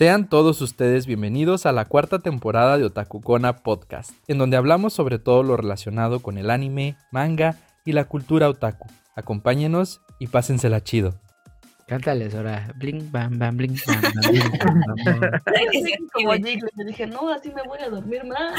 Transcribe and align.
Sean 0.00 0.30
todos 0.30 0.62
ustedes 0.62 1.04
bienvenidos 1.04 1.66
a 1.66 1.72
la 1.72 1.84
cuarta 1.84 2.20
temporada 2.20 2.78
de 2.78 2.84
Otakukona 2.84 3.58
Podcast, 3.58 4.12
en 4.28 4.38
donde 4.38 4.56
hablamos 4.56 4.94
sobre 4.94 5.18
todo 5.18 5.42
lo 5.42 5.58
relacionado 5.58 6.20
con 6.20 6.38
el 6.38 6.48
anime, 6.48 6.96
manga 7.10 7.56
y 7.84 7.92
la 7.92 8.06
cultura 8.06 8.48
otaku. 8.48 8.88
Acompáñenos 9.14 10.00
y 10.18 10.28
pásensela 10.28 10.82
chido. 10.82 11.20
Cántales 11.86 12.34
ahora. 12.34 12.72
Bling, 12.76 13.12
bam, 13.12 13.38
bam, 13.38 13.58
bling, 13.58 13.78
bam, 13.86 14.00
bam, 14.00 14.12
bling, 14.32 14.50
bam, 14.64 14.80
bam, 15.04 15.20
bam. 15.20 15.30
Como 16.14 16.32
Jiggly, 16.32 16.70
le 16.76 16.84
dije, 16.86 17.06
no, 17.06 17.28
así 17.28 17.50
me 17.50 17.62
voy 17.64 17.80
a 17.80 17.90
dormir 17.90 18.24
más. 18.24 18.58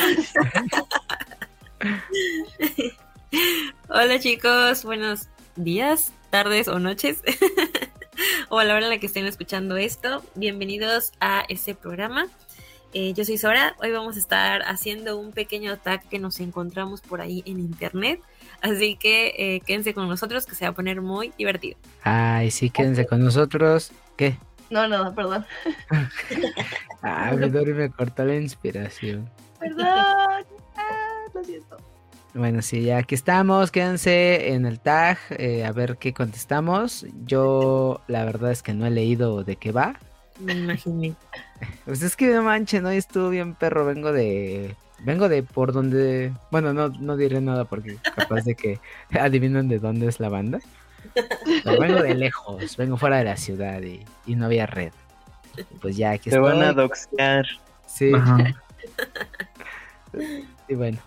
Hola 3.89 4.19
chicos, 4.19 4.85
buenos 4.85 5.27
días, 5.55 6.13
tardes 6.29 6.67
o 6.67 6.77
noches, 6.77 7.23
o 8.49 8.59
a 8.59 8.63
la 8.63 8.75
hora 8.75 8.85
en 8.85 8.91
la 8.91 8.99
que 8.99 9.05
estén 9.07 9.25
escuchando 9.25 9.77
esto. 9.77 10.23
Bienvenidos 10.35 11.11
a 11.19 11.43
este 11.49 11.75
programa. 11.75 12.27
Eh, 12.93 13.13
yo 13.13 13.23
soy 13.23 13.37
Sora, 13.37 13.75
hoy 13.81 13.91
vamos 13.91 14.17
a 14.17 14.19
estar 14.19 14.63
haciendo 14.63 15.17
un 15.17 15.31
pequeño 15.31 15.77
tag 15.77 16.07
que 16.09 16.19
nos 16.19 16.39
encontramos 16.41 17.01
por 17.01 17.21
ahí 17.21 17.41
en 17.45 17.59
internet. 17.59 18.19
Así 18.61 18.97
que 18.97 19.33
eh, 19.37 19.61
quédense 19.61 19.93
con 19.93 20.09
nosotros 20.09 20.45
que 20.45 20.55
se 20.55 20.65
va 20.65 20.71
a 20.71 20.73
poner 20.73 21.01
muy 21.01 21.31
divertido. 21.37 21.77
Ay, 22.03 22.51
sí, 22.51 22.69
quédense 22.69 23.05
con 23.05 23.23
nosotros. 23.23 23.91
¿Qué? 24.17 24.37
No, 24.69 24.87
no, 24.87 25.13
perdón. 25.13 25.45
Ah, 27.03 27.31
me 27.33 27.89
cortó 27.89 28.23
la 28.23 28.35
inspiración. 28.35 29.27
Perdón. 29.59 29.87
Ah, 29.87 30.43
lo 31.33 31.43
siento. 31.43 31.77
Bueno, 32.33 32.61
sí, 32.61 32.83
ya 32.83 32.97
aquí 32.97 33.15
estamos. 33.15 33.71
Quédense 33.71 34.53
en 34.53 34.65
el 34.65 34.79
tag 34.79 35.17
eh, 35.31 35.65
a 35.65 35.71
ver 35.71 35.97
qué 35.97 36.13
contestamos. 36.13 37.05
Yo, 37.25 38.01
la 38.07 38.23
verdad 38.23 38.51
es 38.51 38.63
que 38.63 38.73
no 38.73 38.85
he 38.85 38.89
leído 38.89 39.43
de 39.43 39.57
qué 39.57 39.71
va. 39.71 39.95
Me 40.39 40.53
imaginé. 40.53 41.15
Pues 41.85 42.01
es 42.01 42.15
que 42.15 42.33
no 42.33 42.41
manches, 42.41 42.81
¿no? 42.81 42.89
Estuvo 42.89 43.29
bien 43.29 43.53
perro. 43.53 43.85
Vengo 43.85 44.11
de. 44.11 44.75
Vengo 45.03 45.29
de 45.29 45.43
por 45.43 45.73
donde. 45.73 46.33
Bueno, 46.49 46.73
no, 46.73 46.89
no 46.89 47.17
diré 47.17 47.39
nada 47.39 47.65
porque 47.65 47.97
capaz 48.15 48.41
de 48.45 48.55
que 48.55 48.79
adivinen 49.19 49.67
de 49.67 49.77
dónde 49.77 50.07
es 50.07 50.19
la 50.19 50.29
banda. 50.29 50.59
Pero 51.63 51.79
vengo 51.79 52.01
de 52.01 52.15
lejos, 52.15 52.77
vengo 52.77 52.97
fuera 52.97 53.17
de 53.17 53.25
la 53.25 53.37
ciudad 53.37 53.79
y, 53.83 54.03
y 54.25 54.35
no 54.35 54.45
había 54.45 54.65
red. 54.65 54.91
Pues 55.81 55.97
ya 55.97 56.11
aquí 56.11 56.31
Te 56.31 56.37
estoy. 56.37 56.51
van 56.51 56.63
a 56.63 56.73
doxear. 56.73 57.45
Sí. 57.85 58.11
Y 60.67 60.75
bueno, 60.75 60.97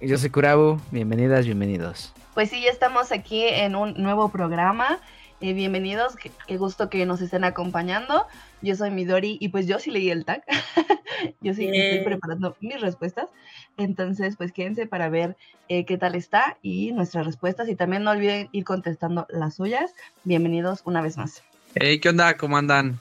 yo 0.00 0.18
soy 0.18 0.30
Kurabu. 0.30 0.80
Bienvenidas, 0.90 1.44
bienvenidos. 1.44 2.12
Pues 2.34 2.50
sí, 2.50 2.62
ya 2.62 2.70
estamos 2.70 3.12
aquí 3.12 3.44
en 3.44 3.76
un 3.76 3.94
nuevo 3.94 4.30
programa. 4.30 4.98
Eh, 5.42 5.52
bienvenidos, 5.52 6.16
qué, 6.16 6.30
qué 6.46 6.56
gusto 6.56 6.88
que 6.90 7.04
nos 7.06 7.20
estén 7.20 7.44
acompañando. 7.44 8.26
Yo 8.62 8.76
soy 8.76 8.90
Midori 8.90 9.36
y 9.40 9.48
pues 9.48 9.66
yo 9.66 9.78
sí 9.78 9.90
leí 9.90 10.10
el 10.10 10.24
tag. 10.24 10.42
yo 11.40 11.54
sí 11.54 11.66
estoy 11.66 12.04
preparando 12.04 12.56
mis 12.60 12.80
respuestas. 12.80 13.28
Entonces, 13.76 14.36
pues 14.36 14.52
quédense 14.52 14.86
para 14.86 15.08
ver 15.08 15.36
eh, 15.68 15.84
qué 15.84 15.98
tal 15.98 16.14
está 16.14 16.58
y 16.62 16.92
nuestras 16.92 17.26
respuestas. 17.26 17.68
Y 17.68 17.74
también 17.74 18.04
no 18.04 18.10
olviden 18.10 18.48
ir 18.52 18.64
contestando 18.64 19.26
las 19.30 19.56
suyas. 19.56 19.94
Bienvenidos 20.24 20.80
una 20.84 21.02
vez 21.02 21.16
más. 21.16 21.42
Hey, 21.74 22.00
¿qué 22.00 22.08
onda? 22.08 22.36
¿Cómo 22.36 22.56
andan? 22.56 23.00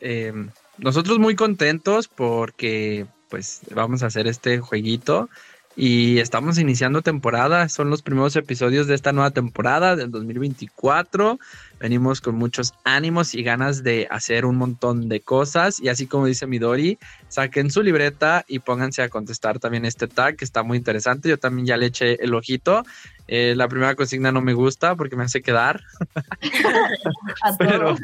Eh, 0.00 0.32
nosotros 0.78 1.18
muy 1.18 1.34
contentos 1.34 2.08
porque 2.08 3.06
pues 3.28 3.62
vamos 3.74 4.02
a 4.02 4.06
hacer 4.06 4.26
este 4.26 4.60
jueguito 4.60 5.28
y 5.76 6.18
estamos 6.18 6.58
iniciando 6.58 7.02
temporada. 7.02 7.68
Son 7.68 7.90
los 7.90 8.02
primeros 8.02 8.34
episodios 8.34 8.86
de 8.86 8.94
esta 8.94 9.12
nueva 9.12 9.30
temporada 9.30 9.94
del 9.94 10.10
2024. 10.10 11.38
Venimos 11.78 12.20
con 12.20 12.36
muchos 12.36 12.72
ánimos 12.84 13.34
y 13.34 13.42
ganas 13.42 13.82
de 13.82 14.08
hacer 14.10 14.46
un 14.46 14.56
montón 14.56 15.08
de 15.08 15.20
cosas 15.20 15.78
y 15.80 15.88
así 15.88 16.06
como 16.06 16.26
dice 16.26 16.46
Midori, 16.46 16.98
saquen 17.28 17.70
su 17.70 17.82
libreta 17.82 18.44
y 18.48 18.60
pónganse 18.60 19.02
a 19.02 19.08
contestar 19.08 19.58
también 19.58 19.84
este 19.84 20.08
tag 20.08 20.36
que 20.36 20.44
está 20.44 20.62
muy 20.62 20.78
interesante. 20.78 21.28
Yo 21.28 21.38
también 21.38 21.66
ya 21.66 21.76
le 21.76 21.86
eché 21.86 22.22
el 22.22 22.34
ojito. 22.34 22.82
Eh, 23.28 23.54
la 23.56 23.68
primera 23.68 23.94
consigna 23.94 24.32
no 24.32 24.40
me 24.40 24.54
gusta 24.54 24.94
porque 24.94 25.16
me 25.16 25.24
hace 25.24 25.42
quedar. 25.42 25.82
Pero 27.58 27.96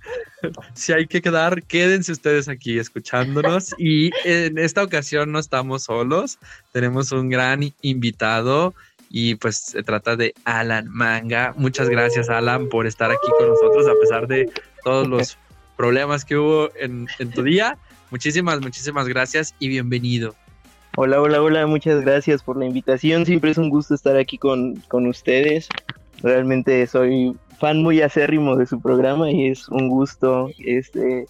si 0.74 0.92
hay 0.92 1.06
que 1.06 1.22
quedar, 1.22 1.62
quédense 1.62 2.12
ustedes 2.12 2.48
aquí 2.48 2.78
escuchándonos. 2.78 3.74
Y 3.78 4.10
en 4.24 4.58
esta 4.58 4.82
ocasión 4.82 5.32
no 5.32 5.38
estamos 5.38 5.84
solos, 5.84 6.38
tenemos 6.72 7.12
un 7.12 7.30
gran 7.30 7.72
invitado 7.80 8.74
y 9.18 9.34
pues 9.36 9.56
se 9.56 9.82
trata 9.82 10.14
de 10.14 10.34
Alan 10.44 10.90
Manga. 10.90 11.54
Muchas 11.56 11.88
gracias 11.88 12.28
Alan 12.28 12.68
por 12.68 12.86
estar 12.86 13.10
aquí 13.10 13.28
con 13.38 13.48
nosotros 13.48 13.88
a 13.88 13.94
pesar 13.98 14.26
de 14.26 14.46
todos 14.84 15.08
los 15.08 15.38
problemas 15.74 16.22
que 16.22 16.36
hubo 16.36 16.68
en, 16.78 17.06
tu 17.34 17.42
día. 17.42 17.78
Muchísimas, 18.10 18.60
muchísimas 18.60 19.08
gracias 19.08 19.54
y 19.58 19.68
bienvenido. 19.68 20.34
Hola, 20.98 21.22
hola, 21.22 21.40
hola, 21.40 21.66
muchas 21.66 22.04
gracias 22.04 22.42
por 22.42 22.58
la 22.58 22.66
invitación. 22.66 23.24
Siempre 23.24 23.52
es 23.52 23.56
un 23.56 23.70
gusto 23.70 23.94
estar 23.94 24.18
aquí 24.18 24.36
con, 24.36 24.76
con 24.88 25.06
ustedes. 25.06 25.70
Realmente 26.22 26.86
soy 26.86 27.34
fan 27.58 27.82
muy 27.82 28.02
acérrimo 28.02 28.54
de 28.56 28.66
su 28.66 28.82
programa 28.82 29.30
y 29.30 29.48
es 29.48 29.66
un 29.70 29.88
gusto 29.88 30.50
este, 30.58 31.24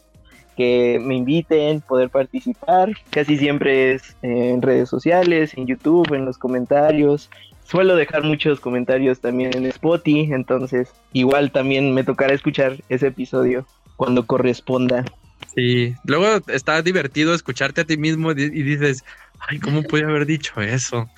que 0.56 0.98
me 1.00 1.14
inviten, 1.14 1.82
poder 1.82 2.10
participar. 2.10 2.90
Casi 3.10 3.38
siempre 3.38 3.92
es 3.92 4.16
en 4.22 4.60
redes 4.60 4.88
sociales, 4.88 5.54
en 5.56 5.68
YouTube, 5.68 6.12
en 6.14 6.24
los 6.24 6.36
comentarios. 6.36 7.30
Suelo 7.66 7.96
dejar 7.96 8.22
muchos 8.22 8.60
comentarios 8.60 9.20
también 9.20 9.56
en 9.56 9.66
Spotify, 9.66 10.32
entonces 10.32 10.92
igual 11.12 11.50
también 11.50 11.92
me 11.92 12.04
tocará 12.04 12.32
escuchar 12.32 12.76
ese 12.88 13.08
episodio 13.08 13.66
cuando 13.96 14.24
corresponda. 14.24 15.04
Sí, 15.52 15.94
luego 16.04 16.40
está 16.48 16.80
divertido 16.82 17.34
escucharte 17.34 17.80
a 17.80 17.84
ti 17.84 17.96
mismo 17.96 18.30
y 18.30 18.62
dices, 18.62 19.04
ay, 19.40 19.58
¿cómo 19.58 19.82
pude 19.82 20.04
haber 20.04 20.26
dicho 20.26 20.60
eso? 20.60 21.08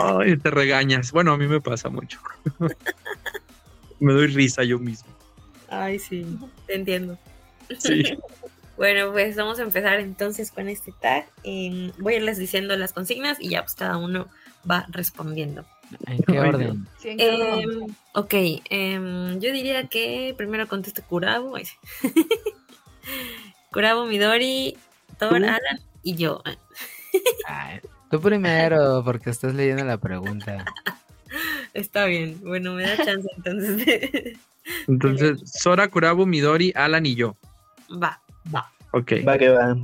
Ay, 0.00 0.36
te 0.36 0.50
regañas. 0.50 1.12
Bueno, 1.12 1.32
a 1.32 1.38
mí 1.38 1.46
me 1.46 1.60
pasa 1.60 1.88
mucho. 1.90 2.18
me 4.00 4.12
doy 4.14 4.26
risa 4.26 4.64
yo 4.64 4.80
mismo. 4.80 5.08
Ay, 5.68 6.00
sí, 6.00 6.26
te 6.66 6.74
entiendo. 6.74 7.18
Sí. 7.78 8.02
Bueno, 8.76 9.10
pues 9.10 9.36
vamos 9.36 9.58
a 9.58 9.62
empezar 9.62 10.00
entonces 10.00 10.50
con 10.50 10.68
este 10.68 10.92
tag. 11.00 11.26
Em, 11.44 11.92
voy 11.96 12.12
a 12.12 12.16
irles 12.18 12.36
diciendo 12.36 12.76
las 12.76 12.92
consignas 12.92 13.38
y 13.40 13.48
ya 13.48 13.62
pues 13.62 13.74
cada 13.74 13.96
uno 13.96 14.28
va 14.68 14.86
respondiendo. 14.88 15.64
¿En 16.06 16.22
qué 16.22 16.40
orden? 16.40 16.86
Sí, 16.98 17.10
en. 17.10 17.20
Em, 17.20 17.86
ok, 18.14 18.34
em, 18.70 19.38
yo 19.40 19.52
diría 19.52 19.86
que 19.86 20.34
primero 20.36 20.66
conteste 20.68 21.02
sí. 21.02 21.76
Kurabu, 23.72 24.06
Midori, 24.06 24.76
Thor. 25.18 25.36
Alan 25.36 25.80
y 26.02 26.14
yo. 26.16 26.42
Ay, 27.46 27.80
tú 28.10 28.20
primero, 28.20 29.02
porque 29.04 29.30
estás 29.30 29.54
leyendo 29.54 29.84
la 29.84 29.98
pregunta. 29.98 30.64
Está 31.74 32.06
bien, 32.06 32.40
bueno, 32.42 32.72
me 32.72 32.84
da 32.84 32.96
chance 32.96 33.28
entonces. 33.36 33.76
de- 33.84 34.38
Entonces, 34.88 35.40
Sora, 35.44 35.88
Kurabu, 35.88 36.26
Midori, 36.26 36.72
Alan 36.74 37.04
y 37.06 37.14
yo. 37.14 37.36
va, 37.90 38.20
va. 38.54 38.70
Ok. 38.92 39.12
Va 39.26 39.36
que 39.38 39.48
va. 39.50 39.74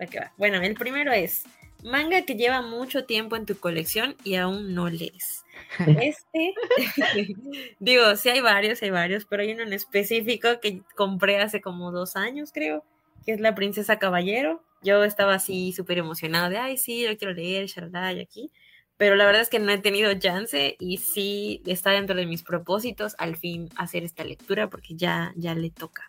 Va 0.00 0.06
que 0.06 0.18
va. 0.20 0.30
Bueno, 0.36 0.60
el 0.60 0.74
primero 0.74 1.10
es 1.12 1.44
manga 1.82 2.22
que 2.22 2.36
lleva 2.36 2.62
mucho 2.62 3.04
tiempo 3.04 3.36
en 3.36 3.46
tu 3.46 3.56
colección 3.58 4.16
y 4.24 4.36
aún 4.36 4.74
no 4.74 4.88
lees. 4.88 5.44
Este, 5.86 6.54
digo, 7.80 8.16
sí 8.16 8.28
hay 8.28 8.40
varios, 8.40 8.82
hay 8.82 8.90
varios, 8.90 9.24
pero 9.24 9.42
hay 9.42 9.52
uno 9.52 9.62
en 9.62 9.72
específico 9.72 10.48
que 10.60 10.82
compré 10.96 11.40
hace 11.40 11.60
como 11.60 11.92
dos 11.92 12.16
años, 12.16 12.52
creo, 12.52 12.84
que 13.24 13.32
es 13.32 13.40
La 13.40 13.54
Princesa 13.54 13.98
Caballero. 13.98 14.62
Yo 14.82 15.04
estaba 15.04 15.34
así 15.34 15.72
súper 15.72 15.98
emocionada 15.98 16.48
de, 16.48 16.58
ay, 16.58 16.76
sí, 16.76 17.06
lo 17.06 17.16
quiero 17.16 17.32
leer, 17.34 17.66
shalala, 17.66 18.12
y 18.12 18.20
aquí. 18.20 18.50
Pero 18.96 19.16
la 19.16 19.24
verdad 19.24 19.42
es 19.42 19.48
que 19.48 19.58
no 19.58 19.72
he 19.72 19.78
tenido 19.78 20.12
chance 20.14 20.76
y 20.78 20.98
sí 20.98 21.62
está 21.66 21.90
dentro 21.90 22.14
de 22.14 22.26
mis 22.26 22.42
propósitos 22.42 23.14
al 23.18 23.36
fin 23.36 23.68
hacer 23.76 24.04
esta 24.04 24.24
lectura 24.24 24.68
porque 24.70 24.94
ya, 24.94 25.32
ya 25.36 25.54
le 25.54 25.70
toca. 25.70 26.08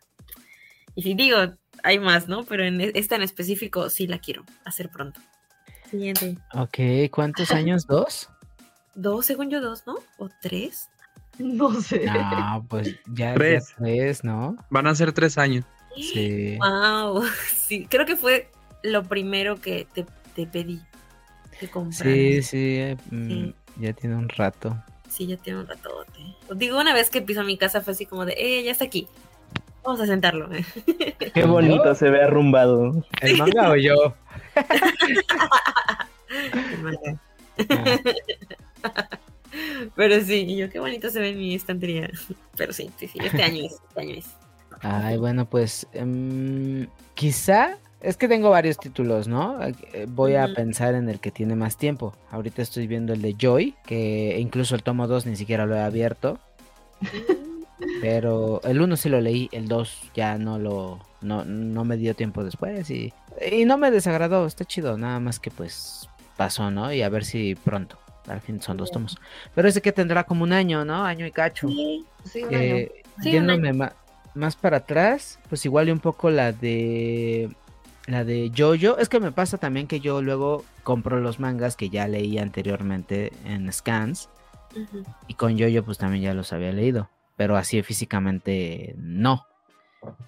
Y 0.96 1.02
si 1.04 1.14
digo, 1.16 1.38
hay 1.82 2.00
más, 2.00 2.28
¿no? 2.28 2.44
Pero 2.44 2.64
en 2.64 2.82
e- 2.82 2.92
esta 2.96 3.16
en 3.16 3.24
específico 3.24 3.90
sí 3.90 4.08
la 4.08 4.20
quiero 4.20 4.44
hacer 4.64 4.90
pronto. 4.90 5.20
Siguiente. 5.94 6.40
Ok, 6.56 7.12
¿cuántos 7.12 7.52
años? 7.52 7.86
¿Dos? 7.86 8.28
Dos, 8.96 9.28
según 9.28 9.52
yo, 9.52 9.62
dos, 9.62 9.86
¿no? 9.86 9.98
¿O 10.18 10.28
tres? 10.42 10.90
No 11.38 11.80
sé. 11.82 12.06
No, 12.06 12.66
pues 12.68 12.96
ya 13.14 13.34
Tres. 13.36 13.70
ya 13.70 13.76
tres, 13.78 14.24
¿no? 14.24 14.56
Van 14.72 14.88
a 14.88 14.96
ser 14.96 15.14
tres 15.14 15.38
años. 15.38 15.66
Sí. 15.96 16.58
Wow. 16.58 17.24
Sí, 17.56 17.86
creo 17.88 18.08
que 18.08 18.16
fue 18.16 18.50
lo 18.82 19.04
primero 19.04 19.62
que 19.62 19.88
te, 19.94 20.04
te 20.36 20.48
pedí 20.48 20.82
que. 21.60 21.70
Sí, 21.92 22.42
sí, 22.42 22.76
eh, 22.78 22.98
mm, 23.12 23.28
Sí. 23.30 23.56
ya 23.78 23.94
tiene 23.94 24.16
un 24.16 24.30
rato. 24.30 24.76
Sí, 25.10 25.28
ya 25.28 25.38
tiene 25.38 25.60
un 25.60 25.68
ratote. 25.68 26.20
Digo, 26.56 26.80
una 26.80 26.94
vez 26.94 27.12
que 27.12 27.22
pisó 27.22 27.44
mi 27.44 27.58
casa 27.58 27.82
fue 27.82 27.94
así 27.94 28.08
como 28.08 28.26
de, 28.26 28.34
eh, 28.38 28.64
ya 28.64 28.72
está 28.72 28.86
aquí. 28.86 29.08
Vamos 29.84 30.02
a 30.02 30.06
sentarlo. 30.06 30.50
Qué 31.34 31.46
bonito 31.46 31.96
se 31.96 32.10
ve 32.10 32.24
arrumbado. 32.24 33.04
¿El 33.22 33.38
manga 33.38 33.72
o 33.72 33.76
yo? 33.76 34.14
Ah, 34.56 36.08
Pero 39.96 40.22
sí, 40.22 40.46
y 40.48 40.58
yo 40.58 40.70
qué 40.70 40.80
bonito 40.80 41.10
se 41.10 41.20
ve 41.20 41.30
en 41.30 41.38
mi 41.38 41.56
estantería. 41.56 42.10
Pero 42.58 42.74
sí, 42.74 42.90
sí, 42.98 43.08
sí, 43.08 43.20
este 43.22 43.44
año 43.44 43.66
es, 43.66 43.74
este 43.74 44.02
año 44.02 44.16
es. 44.16 44.26
Ay, 44.82 45.18
bueno, 45.18 45.46
pues 45.46 45.88
em, 45.94 46.88
quizá 47.14 47.78
es 48.02 48.18
que 48.18 48.28
tengo 48.28 48.50
varios 48.50 48.78
títulos, 48.78 49.28
¿no? 49.28 49.60
Eh, 49.64 50.06
Voy 50.10 50.36
a 50.36 50.54
pensar 50.54 50.96
en 50.96 51.10
el 51.10 51.20
que 51.20 51.32
tiene 51.32 51.56
más 51.56 51.78
tiempo. 51.78 52.14
Ahorita 52.32 52.62
estoy 52.62 52.88
viendo 52.88 53.14
el 53.14 53.22
de 53.22 53.36
Joy, 53.40 53.76
que 53.86 54.38
incluso 54.40 54.76
el 54.76 54.84
tomo 54.84 55.08
2 55.08 55.28
ni 55.28 55.36
siquiera 55.36 55.66
lo 55.66 55.76
he 55.76 55.82
abierto. 55.82 56.40
Pero 58.02 58.62
el 58.64 58.82
1 58.82 58.96
sí 58.98 59.10
lo 59.10 59.22
leí, 59.22 59.50
el 59.52 59.68
2 59.68 60.12
ya 60.14 60.38
no 60.38 60.60
lo. 60.60 61.00
No, 61.22 61.46
no 61.46 61.86
me 61.86 61.98
dio 61.98 62.16
tiempo 62.16 62.44
después 62.44 62.90
y. 62.90 63.14
Y 63.50 63.66
no 63.66 63.78
me 63.78 63.92
desagradó, 63.92 64.46
está 64.46 64.66
chido, 64.66 64.98
nada 64.98 65.20
más 65.20 65.40
que 65.40 65.52
pues 65.52 66.08
pasó, 66.38 66.72
¿no? 66.72 66.94
Y 66.94 67.02
a 67.02 67.10
ver 67.10 67.26
si 67.26 67.56
pronto. 67.56 67.98
Al 68.28 68.40
fin 68.40 68.62
son 68.62 68.78
dos 68.78 68.92
tomos. 68.92 69.18
Pero 69.54 69.68
ese 69.68 69.82
que 69.82 69.92
tendrá 69.92 70.24
como 70.24 70.44
un 70.44 70.54
año, 70.54 70.86
¿no? 70.86 71.04
Año 71.04 71.26
y 71.26 71.32
cacho. 71.32 71.68
Sí, 71.68 72.06
Sí, 72.32 72.44
un 72.44 72.56
año. 72.56 72.88
Sí, 73.22 73.38
un 73.38 73.90
más 74.36 74.56
para 74.56 74.78
atrás, 74.78 75.40
pues 75.50 75.64
igual 75.66 75.90
y 75.90 75.92
un 75.92 76.00
poco 76.00 76.32
la 76.32 76.52
de 76.52 77.50
la 78.08 78.24
de 78.24 78.52
Jojo. 78.56 78.98
Es 78.98 79.10
que 79.10 79.20
me 79.20 79.32
pasa 79.32 79.58
también 79.58 79.88
que 79.88 80.00
yo 80.00 80.22
luego 80.22 80.66
compro 80.84 81.20
los 81.20 81.40
mangas 81.40 81.76
que 81.76 81.90
ya 81.90 82.08
leí 82.08 82.38
anteriormente 82.38 83.32
en 83.46 83.72
scans 83.72 84.30
y 85.28 85.36
con 85.36 85.58
Jojo 85.60 85.84
pues 85.84 85.98
también 85.98 86.24
ya 86.24 86.34
los 86.34 86.52
había 86.52 86.72
leído, 86.72 87.10
pero 87.36 87.58
así 87.58 87.82
físicamente 87.84 88.96
no. 88.98 89.46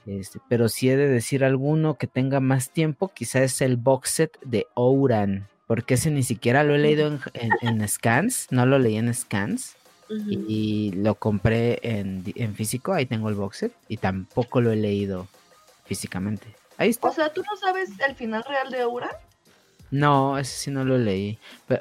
Este, 0.05 0.39
pero 0.49 0.69
si 0.69 0.89
he 0.89 0.95
de 0.97 1.07
decir 1.09 1.43
alguno 1.43 1.95
que 1.95 2.07
tenga 2.07 2.39
más 2.39 2.69
tiempo, 2.71 3.09
quizás 3.13 3.41
es 3.41 3.61
el 3.61 3.75
box 3.77 4.09
set 4.09 4.37
de 4.45 4.67
Ouran, 4.75 5.47
porque 5.67 5.95
ese 5.95 6.11
ni 6.11 6.23
siquiera 6.23 6.63
lo 6.63 6.75
he 6.75 6.77
leído 6.79 7.07
en, 7.07 7.19
en- 7.33 7.81
en 7.81 7.87
scans, 7.89 8.47
no 8.51 8.65
lo 8.65 8.79
leí 8.79 8.97
en 8.97 9.13
scans 9.13 9.75
y, 10.29 10.39
y 10.47 10.91
lo 10.91 11.15
compré 11.15 11.79
en, 11.81 12.23
en 12.35 12.53
físico, 12.55 12.93
ahí 12.93 13.05
tengo 13.07 13.27
el 13.29 13.35
box 13.35 13.57
set 13.57 13.73
y 13.89 13.97
tampoco 13.97 14.61
lo 14.61 14.71
he 14.71 14.75
leído 14.75 15.27
físicamente. 15.85 16.47
Ahí 16.77 16.89
está. 16.89 17.09
O 17.09 17.13
sea, 17.13 17.33
¿tú 17.33 17.41
no 17.41 17.57
sabes 17.57 17.89
el 18.07 18.15
final 18.15 18.43
real 18.47 18.69
de 18.71 18.81
Aura? 18.81 19.09
No, 19.91 20.37
ese 20.37 20.55
sí 20.55 20.71
no 20.71 20.83
lo 20.85 20.97
leí. 20.97 21.37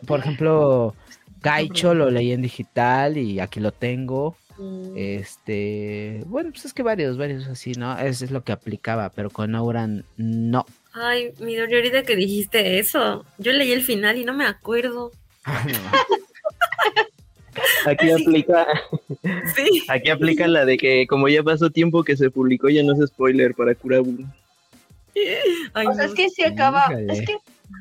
Por 0.07 0.21
ejemplo, 0.21 0.95
Gaicho 1.43 1.95
lo 1.95 2.11
leí 2.11 2.33
en 2.33 2.43
digital 2.43 3.19
y 3.19 3.41
aquí 3.41 3.61
lo 3.61 3.73
tengo. 3.73 4.37
Mm, 4.59 4.93
Este, 4.97 6.23
bueno, 6.27 6.51
pues 6.53 6.65
es 6.67 6.73
que 6.75 6.83
varios, 6.83 7.17
varios 7.19 7.47
así, 7.49 7.73
¿no? 7.73 7.99
Eso 7.99 8.25
es 8.25 8.31
lo 8.31 8.45
que 8.45 8.53
aplicaba, 8.53 9.11
pero 9.11 9.31
con 9.31 9.55
Auran 9.55 10.05
no. 10.17 10.65
Ay, 10.93 11.33
mi 11.41 11.57
Dori, 11.57 11.75
ahorita 11.75 12.05
que 12.05 12.15
dijiste 12.17 12.79
eso, 12.79 13.25
yo 13.39 13.53
leí 13.53 13.73
el 13.73 13.83
final 13.83 14.17
y 14.17 14.25
no 14.25 14.33
me 14.35 14.47
acuerdo. 14.47 15.11
Aquí 17.87 18.11
aplica, 18.11 18.67
Sí. 19.55 19.85
aquí 19.89 20.11
aplica 20.11 20.49
la 20.49 20.65
de 20.65 20.77
que 20.77 21.07
como 21.07 21.29
ya 21.29 21.43
pasó 21.43 21.71
tiempo 21.71 22.03
que 22.03 22.17
se 22.17 22.31
publicó, 22.31 22.69
ya 22.69 22.83
no 22.83 22.93
es 22.95 23.09
spoiler 23.09 23.55
para 23.55 23.75
Kurabu. 23.75 24.25
Ay, 25.75 25.87
O 25.87 25.95
sea, 25.95 26.05
no. 26.07 26.11
es 26.11 26.15
que 26.15 26.29
sí 26.31 26.43
acaba. 26.43 26.87
Es 27.09 27.25
que, 27.25 27.37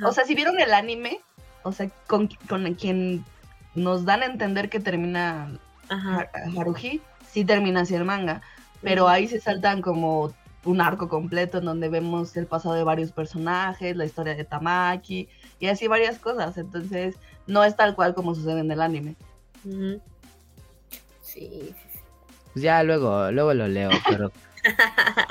o 0.05 0.11
sea, 0.11 0.25
si 0.25 0.35
vieron 0.35 0.59
el 0.59 0.73
anime, 0.73 1.19
o 1.63 1.71
sea, 1.71 1.89
con, 2.05 2.29
con 2.47 2.71
quien 2.75 3.25
nos 3.73 4.05
dan 4.05 4.21
a 4.21 4.25
entender 4.27 4.69
que 4.69 4.79
termina 4.79 5.57
Ajá. 5.93 6.29
Ha- 6.33 6.59
Haruhi, 6.59 7.01
sí 7.31 7.45
termina 7.45 7.81
así 7.81 7.95
el 7.95 8.05
manga. 8.05 8.41
Pero 8.81 9.07
ahí 9.07 9.27
se 9.27 9.39
saltan 9.39 9.81
como 9.81 10.33
un 10.65 10.81
arco 10.81 11.07
completo 11.09 11.57
en 11.59 11.65
donde 11.65 11.89
vemos 11.89 12.35
el 12.37 12.47
pasado 12.47 12.75
de 12.75 12.83
varios 12.83 13.11
personajes, 13.11 13.95
la 13.95 14.05
historia 14.05 14.35
de 14.35 14.43
Tamaki 14.43 15.29
y 15.59 15.67
así 15.67 15.87
varias 15.87 16.19
cosas. 16.19 16.57
Entonces, 16.57 17.15
no 17.47 17.63
es 17.63 17.75
tal 17.75 17.95
cual 17.95 18.13
como 18.13 18.35
sucede 18.35 18.59
en 18.59 18.71
el 18.71 18.81
anime. 18.81 19.15
Sí. 21.21 21.73
Pues 22.53 22.63
ya 22.63 22.83
luego, 22.83 23.31
luego 23.31 23.53
lo 23.53 23.67
leo, 23.67 23.89
pero 24.09 24.31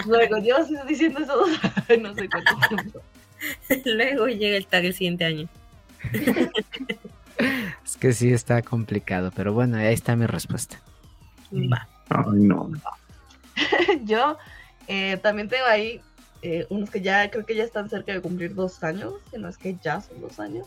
Luego, 0.06 0.38
yo 0.38 0.56
estoy 0.58 0.76
diciendo 0.88 1.20
eso 1.20 1.44
no 2.00 2.15
sé 2.15 2.29
cuánto 2.29 2.55
tiempo. 2.69 3.00
Luego 3.85 4.26
llega 4.29 4.56
el 4.56 4.67
tag 4.67 4.85
el 4.85 4.94
siguiente 4.94 5.25
año. 5.25 5.49
es 7.38 7.96
que 7.96 8.12
sí 8.12 8.32
está 8.32 8.62
complicado. 8.62 9.32
Pero 9.34 9.52
bueno, 9.52 9.76
ahí 9.76 9.94
está 9.94 10.17
mi 10.17 10.26
respuesta. 10.26 10.81
Va. 11.52 11.88
Ay, 12.08 12.40
no. 12.40 12.70
Yo 14.05 14.38
eh, 14.88 15.19
también 15.23 15.49
tengo 15.49 15.64
ahí 15.67 16.00
eh, 16.43 16.67
unos 16.70 16.90
que 16.90 17.00
ya 17.00 17.31
creo 17.31 17.46
que 17.46 17.55
ya 17.55 17.64
están 17.64 17.88
cerca 17.88 18.12
de 18.12 18.20
cumplir 18.20 18.55
dos 18.55 18.82
años, 18.82 19.14
si 19.31 19.38
no 19.38 19.49
es 19.49 19.56
que 19.56 19.76
ya 19.82 20.00
son 20.00 20.20
dos 20.20 20.40
años. 20.40 20.67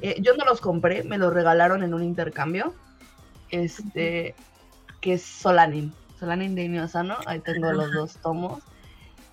Eh, 0.00 0.16
yo 0.20 0.34
no 0.36 0.44
los 0.44 0.60
compré, 0.60 1.02
me 1.02 1.18
los 1.18 1.34
regalaron 1.34 1.82
en 1.82 1.92
un 1.92 2.02
intercambio. 2.02 2.74
Este, 3.50 4.34
que 5.00 5.14
es 5.14 5.22
Solanin. 5.22 5.92
Solanin 6.18 6.54
de 6.54 6.64
Inio 6.64 6.84
Asano. 6.84 7.16
Ahí 7.26 7.40
tengo 7.40 7.72
los 7.72 7.92
dos 7.92 8.16
tomos. 8.16 8.62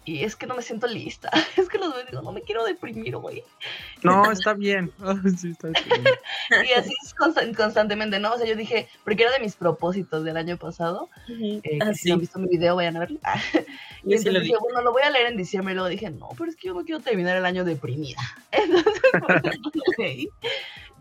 Y 0.09 0.23
es 0.23 0.35
que 0.35 0.47
no 0.47 0.56
me 0.56 0.61
siento 0.61 0.88
lista. 0.88 1.29
Es 1.57 1.69
que 1.69 1.77
los 1.77 1.94
veo 1.94 2.01
y 2.03 2.09
digo, 2.09 2.21
no 2.21 2.31
me 2.31 2.41
quiero 2.41 2.63
deprimir, 2.65 3.15
güey. 3.17 3.44
No, 4.01 4.31
está 4.31 4.53
bien. 4.53 4.91
Ay, 5.00 5.17
sí, 5.38 5.51
está 5.51 5.67
bien. 5.67 6.03
Y 6.69 6.73
así 6.73 6.94
es 7.06 7.13
constan- 7.15 7.56
constantemente, 7.56 8.19
¿no? 8.19 8.33
O 8.33 8.38
sea, 8.38 8.47
yo 8.47 8.56
dije, 8.56 8.88
porque 9.03 9.23
era 9.23 9.31
de 9.33 9.39
mis 9.39 9.56
propósitos 9.56 10.23
del 10.23 10.38
año 10.38 10.57
pasado. 10.57 11.09
Eh, 11.27 11.79
Ah, 11.81 11.94
si 11.94 12.09
no 12.09 12.15
han 12.15 12.21
visto 12.21 12.39
mi 12.39 12.47
video, 12.47 12.75
vayan 12.75 12.95
a 12.97 13.01
verlo. 13.01 13.19
Y 14.03 14.11
Yo 14.13 14.17
sí 14.17 14.25
lo 14.25 14.39
entonces 14.39 14.41
vi. 14.41 14.47
dije, 14.47 14.57
bueno, 14.61 14.81
lo 14.81 14.91
voy 14.91 15.03
a 15.03 15.09
leer 15.11 15.27
en 15.27 15.38
diciembre. 15.38 15.73
Y 15.73 15.75
luego 15.75 15.89
dije, 15.89 16.09
no, 16.09 16.29
pero 16.38 16.50
es 16.50 16.56
que 16.56 16.67
yo 16.67 16.73
no 16.73 16.83
quiero 16.83 17.01
terminar 17.01 17.38
el 17.38 17.45
año 17.45 17.63
deprimida. 17.63 18.19
Entonces, 18.51 19.01
lo 19.13 20.03
leí. 20.03 20.29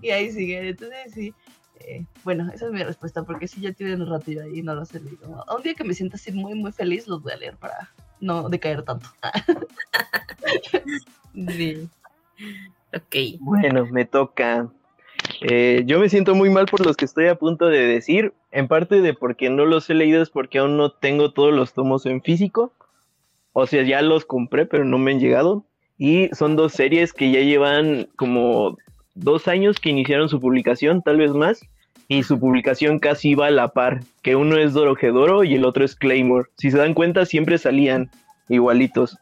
Y 0.02 0.10
ahí 0.10 0.31
sigue. 0.32 0.69
Entonces, 0.69 1.12
sí. 1.14 1.32
eh, 1.81 2.05
bueno, 2.25 2.50
esa 2.52 2.66
es 2.66 2.72
mi 2.72 2.82
respuesta, 2.84 3.22
porque 3.22 3.49
si 3.49 3.60
ya 3.62 3.72
tienen 3.72 4.02
un 4.02 4.10
rato 4.10 4.31
ahí 4.31 4.58
y 4.58 4.62
no 4.62 4.75
los 4.75 4.94
he 4.94 5.00
leído. 5.00 5.44
Un 5.56 5.62
día 5.62 5.75
que 5.75 5.84
me 5.84 5.94
sienta 5.94 6.16
así 6.16 6.31
muy, 6.32 6.55
muy 6.55 6.72
feliz, 6.72 7.06
los 7.08 7.22
voy 7.22 7.32
a 7.32 7.37
leer 7.37 7.56
para 7.56 7.90
no 8.20 8.49
decaer 8.49 8.82
tanto. 8.82 9.09
Sí. 11.35 11.88
Ok. 12.94 13.38
Bueno, 13.41 13.87
me 13.87 14.05
toca. 14.05 14.69
Eh, 15.43 15.82
yo 15.87 16.00
me 16.00 16.09
siento 16.09 16.35
muy 16.35 16.50
mal 16.50 16.67
por 16.67 16.85
los 16.85 16.97
que 16.97 17.05
estoy 17.05 17.26
a 17.26 17.37
punto 17.37 17.67
de 17.67 17.87
decir. 17.87 18.32
En 18.50 18.67
parte 18.67 19.00
de 19.00 19.15
porque 19.15 19.50
no 19.50 19.67
los 19.67 19.88
he 19.91 19.94
leído 19.94 20.23
es 20.23 20.31
porque 20.31 20.59
aún 20.59 20.76
no 20.76 20.91
tengo 20.91 21.32
todos 21.32 21.55
los 21.55 21.75
tomos 21.75 22.06
en 22.06 22.23
físico. 22.23 22.73
O 23.53 23.67
sea, 23.67 23.82
ya 23.82 24.03
los 24.03 24.25
compré, 24.25 24.67
pero 24.67 24.85
no 24.85 24.99
me 24.99 25.12
han 25.12 25.20
llegado. 25.20 25.65
Y 25.97 26.29
son 26.35 26.56
dos 26.56 26.73
series 26.73 27.12
que 27.12 27.31
ya 27.31 27.41
llevan 27.41 28.09
como 28.17 28.76
dos 29.15 29.49
años 29.49 29.79
que 29.81 29.91
iniciaron 29.91 30.29
su 30.29 30.41
publicación, 30.41 31.03
tal 31.03 31.19
vez 31.19 31.32
más. 31.32 31.61
Y 32.08 32.22
su 32.22 32.40
publicación 32.40 32.99
casi 32.99 33.31
iba 33.31 33.46
a 33.46 33.50
la 33.50 33.69
par. 33.69 34.00
Que 34.22 34.34
uno 34.34 34.56
es 34.56 34.72
Dorohedoro 34.72 35.44
y 35.44 35.55
el 35.55 35.64
otro 35.64 35.84
es 35.84 35.94
Claymore. 35.94 36.49
Si 36.56 36.70
se 36.70 36.78
dan 36.78 36.94
cuenta, 36.94 37.26
siempre 37.26 37.58
salían 37.58 38.10
igualitos. 38.48 39.19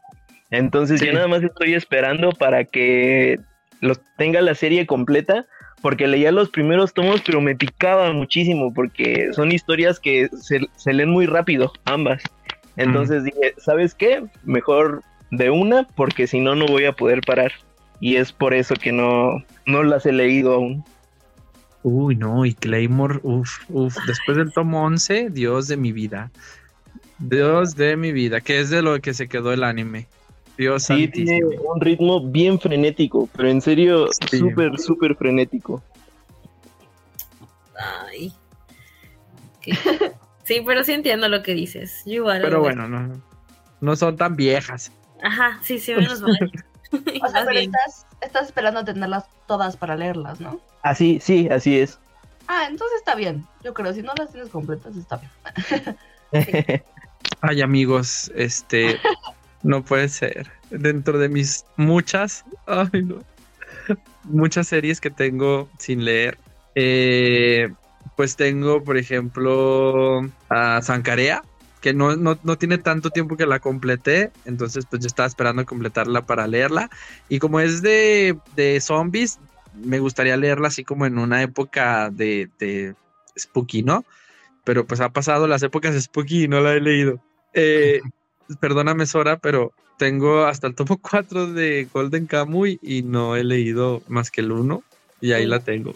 Entonces 0.51 0.99
Sí. 1.01 1.07
yo 1.07 1.13
nada 1.13 1.27
más 1.27 1.43
estoy 1.43 1.73
esperando 1.73 2.31
para 2.31 2.63
que 2.63 3.39
los 3.81 3.99
tenga 4.17 4.39
la 4.41 4.55
serie 4.55 4.85
completa, 4.87 5.45
porque 5.81 6.07
leía 6.07 6.31
los 6.31 6.49
primeros 6.49 6.93
tomos, 6.93 7.21
pero 7.25 7.41
me 7.41 7.55
picaba 7.55 8.11
muchísimo, 8.13 8.73
porque 8.73 9.29
son 9.33 9.51
historias 9.51 9.99
que 9.99 10.29
se, 10.39 10.61
se 10.75 10.93
leen 10.93 11.09
muy 11.09 11.25
rápido, 11.25 11.73
ambas. 11.85 12.23
Entonces 12.77 13.23
dije, 13.25 13.53
¿sabes 13.57 13.93
qué? 13.93 14.23
Mejor 14.43 15.03
de 15.31 15.49
una, 15.49 15.85
porque 15.95 16.25
si 16.27 16.39
no, 16.39 16.55
no 16.55 16.65
voy 16.67 16.85
a 16.85 16.93
poder 16.93 17.21
parar. 17.21 17.51
Y 17.99 18.15
es 18.15 18.31
por 18.31 18.53
eso 18.53 18.75
que 18.75 18.91
no, 18.91 19.43
no 19.65 19.83
las 19.83 20.05
he 20.05 20.11
leído 20.13 20.53
aún. 20.53 20.85
Uy, 21.83 22.15
no, 22.15 22.45
y 22.45 22.53
Claymore, 22.53 23.19
uff, 23.23 23.59
uff. 23.69 23.95
Después 24.07 24.37
del 24.37 24.51
tomo 24.51 24.83
11, 24.83 25.29
Dios 25.29 25.67
de 25.67 25.77
mi 25.77 25.91
vida. 25.91 26.31
Dios 27.19 27.75
de 27.75 27.95
mi 27.97 28.11
vida, 28.11 28.41
que 28.41 28.59
es 28.59 28.69
de 28.69 28.81
lo 28.81 28.99
que 28.99 29.13
se 29.13 29.27
quedó 29.27 29.53
el 29.53 29.63
anime. 29.63 30.07
Dios 30.57 30.83
Sí, 30.83 31.07
tiene 31.07 31.41
un 31.45 31.79
ritmo 31.79 32.29
bien 32.29 32.59
frenético, 32.59 33.29
pero 33.35 33.49
en 33.49 33.61
serio, 33.61 34.07
Sí. 34.29 34.39
súper, 34.39 34.77
súper 34.79 35.15
frenético. 35.15 35.83
Ay. 38.07 38.33
Sí, 40.43 40.63
pero 40.65 40.81
sí 40.85 40.93
entiendo 40.93 41.27
lo 41.27 41.43
que 41.43 41.53
dices. 41.53 42.03
Yo 42.05 42.13
igual. 42.13 42.39
Pero 42.41 42.61
bueno, 42.61 42.87
no, 42.87 43.21
no 43.81 43.95
son 43.97 44.15
tan 44.15 44.37
viejas. 44.37 44.93
Ajá, 45.21 45.59
sí, 45.61 45.77
sí, 45.77 45.93
menos 45.93 46.21
mal. 46.21 46.37
O 47.21 47.29
sea, 47.29 47.45
pero 47.45 47.59
estás, 47.59 48.05
estás 48.21 48.45
esperando 48.47 48.83
tenerlas 48.83 49.25
todas 49.47 49.75
para 49.77 49.95
leerlas, 49.95 50.39
¿no? 50.39 50.59
Así, 50.83 51.19
sí, 51.21 51.47
así 51.49 51.79
es. 51.79 51.99
Ah, 52.47 52.65
entonces 52.69 52.99
está 52.99 53.15
bien. 53.15 53.45
Yo 53.63 53.73
creo, 53.73 53.93
si 53.93 54.01
no 54.01 54.13
las 54.17 54.31
tienes 54.31 54.49
completas, 54.49 54.95
está 54.95 55.17
bien. 55.17 55.97
Ay, 57.41 57.61
amigos, 57.61 58.31
este 58.35 58.99
no 59.63 59.83
puede 59.83 60.09
ser. 60.09 60.49
Dentro 60.69 61.17
de 61.17 61.29
mis 61.29 61.65
muchas, 61.75 62.45
ay, 62.65 63.03
no, 63.03 63.19
muchas 64.23 64.67
series 64.67 64.99
que 64.99 65.09
tengo 65.09 65.69
sin 65.77 66.03
leer, 66.03 66.37
eh, 66.75 67.69
pues 68.15 68.35
tengo, 68.35 68.83
por 68.83 68.97
ejemplo, 68.97 70.21
a 70.49 70.81
Sankarea, 70.81 71.43
que 71.81 71.93
no, 71.93 72.15
no, 72.15 72.37
no 72.43 72.57
tiene 72.57 72.77
tanto 72.77 73.09
tiempo 73.09 73.37
que 73.37 73.45
la 73.45 73.59
completé, 73.59 74.31
entonces 74.45 74.85
pues 74.89 75.01
yo 75.01 75.07
estaba 75.07 75.27
esperando 75.27 75.65
completarla 75.65 76.25
para 76.25 76.47
leerla. 76.47 76.89
Y 77.29 77.39
como 77.39 77.59
es 77.59 77.81
de, 77.81 78.37
de 78.55 78.81
zombies, 78.81 79.39
me 79.73 79.99
gustaría 79.99 80.37
leerla 80.37 80.69
así 80.69 80.83
como 80.83 81.05
en 81.05 81.17
una 81.17 81.41
época 81.41 82.09
de, 82.09 82.49
de 82.59 82.95
spooky, 83.37 83.83
¿no? 83.83 84.05
Pero 84.63 84.85
pues 84.85 84.99
ha 85.01 85.09
pasado 85.09 85.47
las 85.47 85.63
épocas 85.63 86.01
spooky 86.01 86.43
y 86.43 86.47
no 86.47 86.61
la 86.61 86.73
he 86.73 86.81
leído. 86.81 87.19
Eh, 87.53 88.01
perdóname 88.59 89.05
Sora, 89.05 89.37
pero 89.37 89.71
tengo 89.97 90.45
hasta 90.45 90.67
el 90.67 90.75
tomo 90.75 90.97
4 90.97 91.53
de 91.53 91.87
Golden 91.91 92.27
Kamuy 92.27 92.79
y 92.81 93.03
no 93.03 93.35
he 93.35 93.43
leído 93.43 94.01
más 94.07 94.31
que 94.31 94.41
el 94.41 94.51
1 94.51 94.83
y 95.21 95.31
ahí 95.33 95.45
la 95.45 95.59
tengo. 95.59 95.93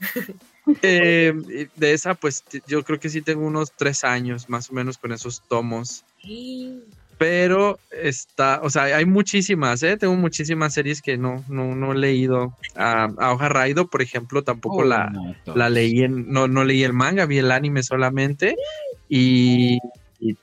Eh, 0.82 1.68
de 1.76 1.92
esa, 1.92 2.14
pues 2.14 2.42
yo 2.66 2.82
creo 2.82 2.98
que 2.98 3.08
sí 3.08 3.22
tengo 3.22 3.46
unos 3.46 3.72
tres 3.72 4.02
años 4.04 4.48
más 4.48 4.70
o 4.70 4.72
menos 4.74 4.98
con 4.98 5.12
esos 5.12 5.42
tomos. 5.48 6.04
Pero 7.18 7.78
está, 7.90 8.60
o 8.62 8.68
sea, 8.68 8.82
hay 8.82 9.06
muchísimas, 9.06 9.82
¿eh? 9.82 9.96
Tengo 9.96 10.14
muchísimas 10.16 10.74
series 10.74 11.00
que 11.00 11.16
no, 11.16 11.42
no, 11.48 11.74
no 11.74 11.92
he 11.92 11.96
leído. 11.96 12.54
A, 12.74 13.04
a 13.04 13.32
Hoja 13.32 13.48
Raido, 13.48 13.88
por 13.88 14.02
ejemplo, 14.02 14.42
tampoco 14.42 14.82
Uy, 14.82 14.88
la, 14.88 15.08
no, 15.10 15.34
la 15.54 15.70
leí 15.70 16.02
en, 16.02 16.30
no, 16.30 16.46
no 16.46 16.64
leí 16.64 16.82
el 16.82 16.92
manga, 16.92 17.24
vi 17.24 17.38
el 17.38 17.52
anime 17.52 17.82
solamente. 17.82 18.54
Y, 19.08 19.78
y 20.20 20.36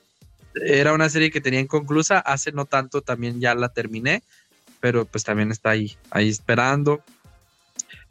era 0.64 0.94
una 0.94 1.08
serie 1.10 1.30
que 1.30 1.40
tenía 1.40 1.60
inconclusa. 1.60 2.18
Hace 2.18 2.50
no 2.50 2.64
tanto 2.64 3.02
también 3.02 3.40
ya 3.40 3.54
la 3.54 3.68
terminé, 3.68 4.22
pero 4.80 5.04
pues 5.04 5.22
también 5.22 5.52
está 5.52 5.70
ahí, 5.70 5.96
ahí 6.10 6.28
esperando. 6.28 7.02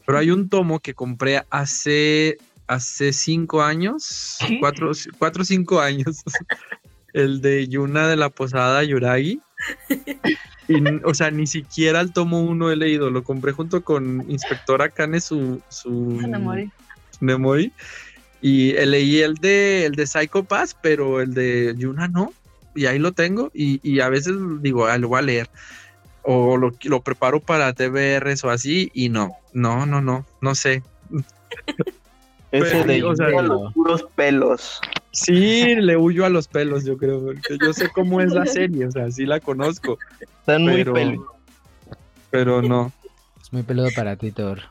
Pero 0.06 0.18
hay 0.18 0.32
un 0.32 0.50
tomo 0.50 0.80
que 0.80 0.94
compré 0.94 1.44
hace, 1.50 2.38
hace 2.68 3.14
cinco 3.14 3.62
años, 3.62 4.38
¿Qué? 4.46 4.60
cuatro, 4.60 4.92
cuatro 5.18 5.44
o 5.44 5.46
cinco 5.46 5.80
años. 5.80 6.24
el 7.14 7.42
de 7.42 7.68
Yuna 7.68 8.08
de 8.08 8.18
la 8.18 8.30
Posada 8.30 8.84
Yuragi. 8.84 9.40
Y, 10.68 10.76
o 11.04 11.14
sea, 11.14 11.30
ni 11.32 11.48
siquiera 11.48 12.02
el 12.02 12.12
tomo 12.12 12.42
uno 12.42 12.72
he 12.72 12.76
leído. 12.76 13.10
Lo 13.10 13.24
compré 13.24 13.52
junto 13.52 13.84
con 13.84 14.26
Inspectora 14.30 14.90
Kane, 14.90 15.22
su, 15.22 15.62
su 15.70 16.20
Nemori. 16.28 16.72
Nemori. 17.22 17.72
Y 18.42 18.72
eh, 18.72 18.86
leí 18.86 19.20
el 19.22 19.36
de 19.36 19.86
el 19.86 19.94
de 19.94 20.08
Psycho 20.08 20.44
Pass, 20.44 20.76
pero 20.82 21.22
el 21.22 21.34
de 21.34 21.74
Yuna 21.78 22.08
no. 22.08 22.34
Y 22.76 22.88
ahí 22.88 23.00
lo 23.00 23.12
tengo. 23.12 23.52
Y, 23.54 23.80
y 23.84 24.00
a 24.00 24.10
veces 24.10 24.36
digo, 24.62 24.86
ah, 24.86 24.98
lo 24.98 25.10
voy 25.10 25.20
a 25.20 25.24
leer. 25.24 25.50
O 26.24 26.58
lo, 26.58 26.74
lo 26.84 27.02
preparo 27.02 27.40
para 27.40 27.74
TBRs 27.74 28.44
o 28.44 28.50
así. 28.50 28.90
Y 28.94 29.10
no, 29.10 29.38
no, 29.54 29.86
no, 29.86 30.02
no, 30.02 30.26
no 30.42 30.56
sé. 30.56 30.84
Ese 32.52 32.84
de 32.84 33.04
o 33.04 33.16
sea, 33.16 33.30
los 33.30 33.74
puros 33.74 34.06
pelos. 34.16 34.80
Sí, 35.12 35.76
le 35.76 35.98
huyo 35.98 36.26
a 36.26 36.30
los 36.30 36.48
pelos, 36.48 36.86
yo 36.86 36.98
creo. 36.98 37.24
Porque 37.24 37.58
yo 37.60 37.74
sé 37.74 37.90
cómo 37.90 38.22
es 38.22 38.32
la 38.32 38.46
serie, 38.46 38.86
o 38.86 38.92
sea, 38.92 39.10
sí 39.12 39.26
la 39.26 39.40
conozco. 39.40 39.98
Están 40.22 40.64
muy 40.64 40.84
pelos. 40.84 41.26
pero 42.30 42.62
no. 42.62 42.92
Es 43.42 43.52
muy 43.52 43.64
peludo 43.64 43.90
para 43.96 44.16
ti, 44.16 44.32
Thor. 44.32 44.62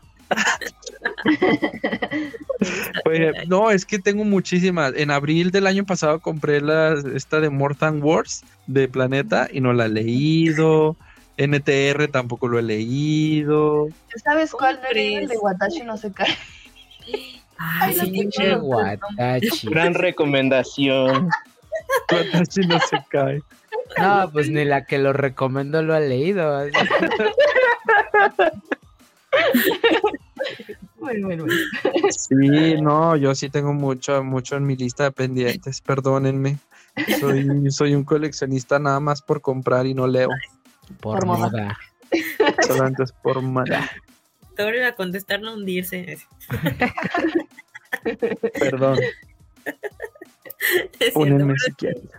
Pues, 3.05 3.49
no, 3.49 3.71
es 3.71 3.85
que 3.85 3.99
tengo 3.99 4.25
muchísimas. 4.25 4.93
En 4.97 5.11
abril 5.11 5.51
del 5.51 5.67
año 5.67 5.85
pasado 5.85 6.21
compré 6.21 6.61
la, 6.61 6.95
esta 7.15 7.41
de 7.41 7.51
Mortal 7.51 7.99
Wars 8.03 8.45
de 8.67 8.89
Planeta 8.89 9.49
y 9.53 9.61
no 9.61 9.73
la 9.73 9.87
he 9.87 9.89
leído. 9.89 10.97
NTR 11.37 12.09
tampoco 12.09 12.49
lo 12.49 12.59
he 12.59 12.63
leído. 12.63 13.89
¿Sabes 14.23 14.53
cuál 14.53 14.77
¿Cómo 14.77 14.89
no 14.93 15.19
el 15.19 15.29
de? 15.29 15.39
Watashi 15.39 15.83
no 15.83 15.97
se 15.97 16.13
cae? 16.13 16.37
Ay, 17.59 17.97
Ay, 18.01 18.29
no 18.49 18.61
guatachi. 18.61 19.69
Gran 19.69 19.95
recomendación. 19.95 21.31
Watashi 22.13 22.61
no 22.67 22.79
se 22.81 22.99
cae. 23.09 23.43
No, 23.99 24.31
pues 24.33 24.49
ni 24.51 24.65
la 24.65 24.85
que 24.85 24.99
lo 24.99 25.13
recomendó 25.13 25.83
lo 25.83 25.95
ha 25.95 26.01
leído. 26.01 26.67
Bueno, 30.99 31.27
bueno, 31.27 31.45
bueno. 31.45 32.09
Sí, 32.17 32.81
no, 32.81 33.17
yo 33.17 33.35
sí 33.35 33.51
tengo 33.51 33.73
mucho, 33.73 34.23
mucho 34.23 34.57
en 34.57 34.65
mi 34.65 34.77
lista 34.77 35.05
de 35.05 35.11
pendientes, 35.11 35.81
perdónenme. 35.81 36.59
Soy, 37.19 37.71
soy 37.71 37.95
un 37.97 38.05
coleccionista 38.05 38.79
nada 38.79 39.01
más 39.01 39.21
por 39.21 39.41
comprar 39.41 39.87
y 39.87 39.95
no 39.95 40.07
leo. 40.07 40.29
Por 41.01 41.19
Por 41.21 41.27
moda. 41.27 41.49
moda. 41.51 41.79
Solamente 42.67 43.05
es 43.05 43.13
por. 43.13 43.41
Thor 44.57 44.75
iba 44.75 44.89
a 44.89 44.95
contestar 44.95 45.41
no 45.41 45.55
hundirse. 45.55 46.19
Perdón, 48.59 48.99
pero- 51.15 51.55
si 51.59 51.73
quieren. 51.73 52.11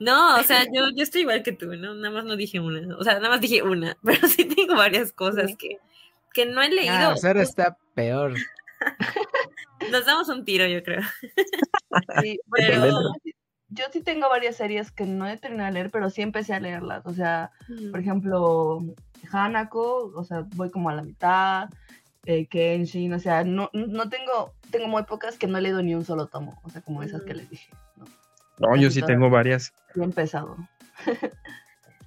No, 0.00 0.36
o 0.38 0.42
sea, 0.42 0.64
yo, 0.64 0.90
yo 0.94 1.02
estoy 1.02 1.22
igual 1.22 1.42
que 1.42 1.52
tú, 1.52 1.66
¿no? 1.76 1.94
Nada 1.94 2.12
más 2.12 2.24
no 2.24 2.36
dije 2.36 2.60
una. 2.60 2.96
O 2.96 3.04
sea, 3.04 3.14
nada 3.14 3.28
más 3.30 3.40
dije 3.40 3.62
una, 3.62 3.96
pero 4.04 4.26
sí 4.28 4.44
tengo 4.44 4.74
varias 4.76 5.12
cosas 5.12 5.54
que, 5.56 5.78
que 6.32 6.46
no 6.46 6.62
he 6.62 6.68
leído. 6.70 6.92
Ah, 6.94 7.16
Sara 7.16 7.42
está 7.42 7.76
peor. 7.94 8.34
Nos 9.90 10.04
damos 10.04 10.28
un 10.28 10.44
tiro, 10.44 10.66
yo 10.66 10.82
creo. 10.82 11.00
Sí, 12.22 12.38
Pero- 12.50 13.12
yo, 13.74 13.84
sí- 13.92 13.98
yo 13.98 14.04
tengo 14.04 14.28
varias 14.28 14.56
series 14.56 14.90
que 14.90 15.04
no 15.06 15.26
he 15.26 15.36
terminado 15.36 15.66
de 15.68 15.72
leer, 15.74 15.90
pero 15.90 16.10
sí 16.10 16.22
empecé 16.22 16.54
a 16.54 16.60
leerlas. 16.60 17.04
O 17.06 17.12
sea, 17.14 17.50
por 17.90 18.00
ejemplo, 18.00 18.82
Hanako, 19.32 20.12
o 20.14 20.24
sea, 20.24 20.46
voy 20.54 20.70
como 20.70 20.88
a 20.90 20.94
la 20.94 21.02
mitad, 21.02 21.68
eh, 22.26 22.46
Kenshin, 22.46 23.12
o 23.12 23.18
sea, 23.18 23.44
no, 23.44 23.70
no 23.72 24.08
tengo, 24.08 24.54
tengo 24.70 24.88
muy 24.88 25.02
pocas 25.04 25.36
que 25.38 25.46
no 25.46 25.58
he 25.58 25.60
leído 25.60 25.82
ni 25.82 25.94
un 25.94 26.04
solo 26.04 26.26
tomo, 26.26 26.58
o 26.62 26.70
sea, 26.70 26.80
como 26.82 27.02
esas 27.02 27.22
que 27.22 27.34
les 27.34 27.50
dije, 27.50 27.70
¿no? 27.96 28.04
No, 28.58 28.76
yo 28.76 28.90
sí 28.90 29.02
tengo 29.02 29.28
varias. 29.30 29.72
Bien 29.94 30.12
pesado. 30.12 30.56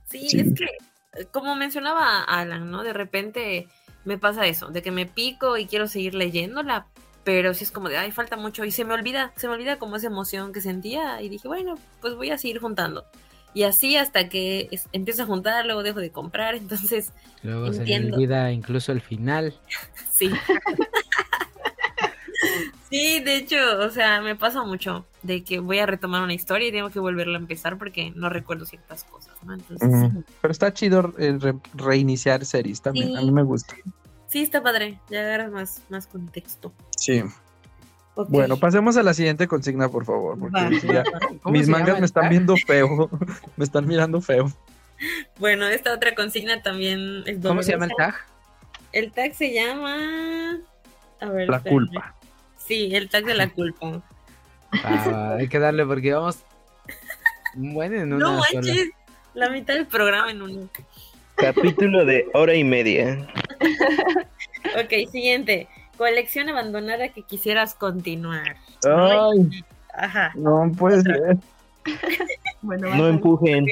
Sí, 0.06 0.30
Sí. 0.30 0.40
es 0.40 0.54
que, 0.54 0.66
eh, 0.66 1.26
como 1.32 1.56
mencionaba 1.56 2.24
Alan, 2.24 2.72
¿no? 2.72 2.84
De 2.84 2.94
repente 2.94 3.68
me 4.06 4.18
pasa 4.18 4.46
eso, 4.48 4.70
de 4.70 4.82
que 4.82 4.92
me 4.92 5.06
pico 5.06 5.58
y 5.58 5.66
quiero 5.66 5.88
seguir 5.88 6.16
leyéndola, 6.16 6.88
pero 7.28 7.54
sí 7.54 7.66
es 7.66 7.72
como 7.72 7.90
de, 7.90 7.98
ay, 7.98 8.14
falta 8.14 8.38
mucho 8.38 8.64
y 8.64 8.72
se 8.72 8.86
me 8.86 8.94
olvida, 8.94 9.34
se 9.36 9.50
me 9.50 9.56
olvida 9.56 9.78
como 9.80 9.98
esa 9.98 10.08
emoción 10.08 10.54
que 10.54 10.62
sentía 10.62 11.22
y 11.22 11.28
dije, 11.28 11.50
bueno, 11.50 11.76
pues 12.00 12.16
voy 12.16 12.32
a 12.32 12.38
seguir 12.38 12.60
juntando. 12.62 13.04
Y 13.54 13.64
así 13.64 13.98
hasta 13.98 14.30
que 14.30 14.70
es- 14.72 14.88
empiezo 14.94 15.24
a 15.24 15.26
juntar, 15.26 15.66
luego 15.66 15.84
dejo 15.84 16.00
de 16.00 16.10
comprar, 16.10 16.56
entonces, 16.56 17.12
Luego 17.44 17.74
se 17.74 17.84
le 17.86 18.14
olvida 18.14 18.50
incluso 18.54 18.94
el 18.94 19.02
final. 19.02 19.54
sí. 20.14 20.32
Sí, 22.90 23.20
de 23.20 23.36
hecho, 23.36 23.58
o 23.82 23.90
sea, 23.90 24.22
me 24.22 24.36
pasa 24.38 24.64
mucho 24.64 25.06
de 25.22 25.44
que 25.44 25.60
voy 25.60 25.80
a 25.80 25.86
retomar 25.86 26.24
una 26.24 26.34
historia 26.34 26.70
y 26.70 26.72
tengo 26.72 26.90
que 26.90 27.00
volverla 27.00 27.38
a 27.38 27.42
empezar 27.42 27.78
porque 27.78 28.12
no 28.16 28.30
recuerdo 28.30 28.66
ciertas 28.66 29.04
cosas, 29.04 29.36
¿no? 29.44 29.56
Entonces, 29.56 29.90
Mm, 29.90 30.20
Pero 30.42 30.52
está 30.52 30.74
chido 30.74 31.14
el 31.18 31.42
re- 31.42 31.56
reiniciar 31.74 32.46
series 32.46 32.82
también. 32.82 33.18
A 33.18 33.22
mí 33.22 33.32
me 33.32 33.44
gusta. 33.44 33.76
Sí 34.28 34.42
está 34.44 34.62
padre, 34.62 35.00
ya 35.10 35.22
agarras 35.22 35.52
más, 35.52 35.82
más 35.90 36.08
contexto. 36.08 36.74
Sí. 36.98 37.24
Bueno, 38.30 38.58
pasemos 38.58 38.98
a 38.98 39.04
la 39.04 39.14
siguiente 39.14 39.48
consigna, 39.48 39.90
por 39.90 40.04
favor. 40.06 40.40
Porque 40.40 40.54
Va, 40.60 40.70
ya- 40.72 41.04
¿Cómo 41.44 41.54
mis 41.54 41.68
mangas 41.68 41.88
llama 41.90 42.00
me 42.00 42.06
están 42.08 42.24
tag? 42.24 42.30
viendo 42.32 42.56
feo. 42.66 43.10
me 43.58 43.64
están 43.64 43.86
mirando 43.88 44.22
feo. 44.22 44.52
Bueno, 45.40 45.68
esta 45.68 45.94
otra 45.94 46.16
consigna 46.16 46.64
también 46.64 47.22
es 47.28 47.38
¿Cómo 47.42 47.62
se 47.62 47.74
llama 47.74 47.86
el 47.86 47.92
tag? 47.96 48.16
El 48.92 49.12
tag 49.12 49.36
se 49.36 49.54
llama. 49.54 50.58
A 51.22 51.26
ver, 51.30 51.48
La 51.48 51.58
espérame. 51.58 51.76
culpa. 51.78 52.16
Sí, 52.58 52.90
el 52.96 53.08
tag 53.10 53.26
de 53.26 53.36
la 53.36 53.50
culpa. 53.54 54.02
Ah, 54.84 55.36
hay 55.38 55.48
que 55.48 55.60
darle 55.60 55.86
porque 55.86 56.14
vamos. 56.14 56.40
Bueno, 57.54 57.96
en 58.02 58.14
una 58.14 58.26
no 58.26 58.44
sola. 58.44 58.62
manches, 58.62 58.90
la 59.36 59.50
mitad 59.50 59.76
del 59.76 59.86
programa 59.86 60.32
en 60.32 60.42
uno. 60.42 60.70
Capítulo 61.36 62.04
de 62.06 62.28
hora 62.34 62.56
y 62.56 62.64
media. 62.64 63.28
Ok, 64.76 65.10
siguiente. 65.12 65.68
Colección 65.98 66.50
abandonada 66.50 67.10
que 67.10 67.24
quisieras 67.24 67.74
continuar. 67.74 68.58
Ay, 68.86 69.64
Ajá. 69.94 70.32
no 70.36 70.72
puede 70.78 71.02
ser. 71.02 71.38
Bueno, 72.62 72.94
No 72.96 73.08
empujen. 73.08 73.66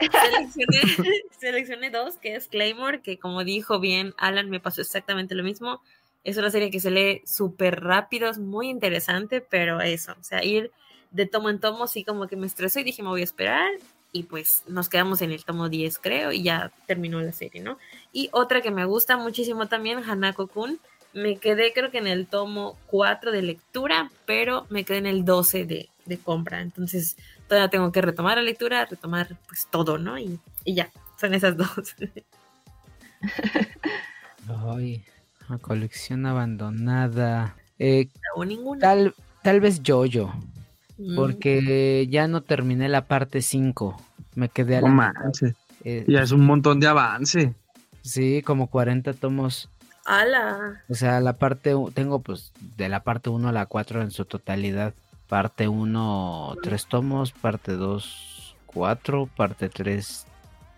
Seleccioné, 0.00 1.22
seleccioné 1.38 1.90
dos, 1.90 2.16
que 2.16 2.34
es 2.34 2.48
Claymore, 2.48 3.02
que 3.02 3.18
como 3.18 3.44
dijo 3.44 3.78
bien 3.78 4.14
Alan, 4.18 4.50
me 4.50 4.58
pasó 4.58 4.80
exactamente 4.80 5.34
lo 5.34 5.44
mismo. 5.44 5.80
Es 6.24 6.36
una 6.38 6.50
serie 6.50 6.70
que 6.70 6.80
se 6.80 6.90
lee 6.90 7.22
súper 7.24 7.82
rápido, 7.84 8.28
es 8.28 8.38
muy 8.38 8.68
interesante, 8.68 9.40
pero 9.40 9.80
eso, 9.80 10.12
o 10.18 10.24
sea, 10.24 10.42
ir 10.42 10.72
de 11.12 11.26
tomo 11.26 11.50
en 11.50 11.60
tomo, 11.60 11.86
sí 11.86 12.04
como 12.04 12.26
que 12.26 12.36
me 12.36 12.46
estresó 12.46 12.80
y 12.80 12.84
dije, 12.84 13.02
me 13.02 13.10
voy 13.10 13.20
a 13.20 13.24
esperar. 13.24 13.70
Y 14.12 14.24
pues 14.24 14.62
nos 14.66 14.88
quedamos 14.88 15.20
en 15.22 15.30
el 15.32 15.44
tomo 15.44 15.68
10, 15.68 15.98
creo, 15.98 16.32
y 16.32 16.42
ya 16.42 16.72
terminó 16.86 17.20
la 17.20 17.32
serie, 17.32 17.60
¿no? 17.62 17.78
Y 18.12 18.28
otra 18.32 18.62
que 18.62 18.70
me 18.70 18.84
gusta 18.84 19.16
muchísimo 19.16 19.66
también, 19.66 20.02
Hanako-kun. 20.02 20.78
Me 21.12 21.38
quedé 21.38 21.72
creo 21.72 21.90
que 21.90 21.98
en 21.98 22.06
el 22.06 22.26
tomo 22.26 22.78
4 22.86 23.32
de 23.32 23.42
lectura, 23.42 24.10
pero 24.26 24.66
me 24.70 24.84
quedé 24.84 24.98
en 24.98 25.06
el 25.06 25.24
12 25.24 25.64
de, 25.66 25.88
de 26.04 26.18
compra. 26.18 26.60
Entonces 26.60 27.16
todavía 27.48 27.70
tengo 27.70 27.92
que 27.92 28.02
retomar 28.02 28.36
la 28.36 28.42
lectura, 28.42 28.84
retomar 28.86 29.36
pues 29.46 29.66
todo, 29.70 29.98
¿no? 29.98 30.18
Y, 30.18 30.38
y 30.64 30.74
ya, 30.74 30.90
son 31.18 31.34
esas 31.34 31.56
dos. 31.56 31.96
Ay, 34.68 35.04
una 35.48 35.58
colección 35.58 36.26
abandonada. 36.26 37.56
Eh, 37.78 38.08
o 38.34 38.44
ninguna. 38.44 38.80
tal, 38.80 39.14
tal 39.42 39.60
vez 39.60 39.80
Jojo, 39.84 40.32
porque 41.14 42.06
ya 42.10 42.26
no 42.28 42.40
terminé 42.42 42.88
la 42.88 43.06
parte 43.06 43.42
5. 43.42 43.96
Me 44.34 44.48
quedé 44.48 44.76
a 44.76 44.80
No 44.80 44.88
la 44.88 44.92
manches. 44.94 45.54
Eh, 45.84 46.04
Ya 46.08 46.22
es 46.22 46.32
un 46.32 46.44
montón 46.44 46.80
de 46.80 46.88
avance. 46.88 47.54
sí, 48.02 48.42
como 48.42 48.66
40 48.68 49.12
tomos. 49.14 49.68
¡Hala! 50.04 50.82
O 50.88 50.94
sea, 50.94 51.20
la 51.20 51.32
parte, 51.34 51.74
tengo 51.94 52.20
pues 52.20 52.52
de 52.76 52.88
la 52.88 53.00
parte 53.02 53.28
1 53.30 53.48
a 53.48 53.52
la 53.52 53.66
4 53.66 54.02
en 54.02 54.10
su 54.12 54.24
totalidad. 54.24 54.94
Parte 55.28 55.66
1, 55.66 56.56
3 56.62 56.86
tomos, 56.86 57.32
parte 57.32 57.72
2, 57.72 58.54
4, 58.66 59.28
parte 59.36 59.68
3 59.68 60.24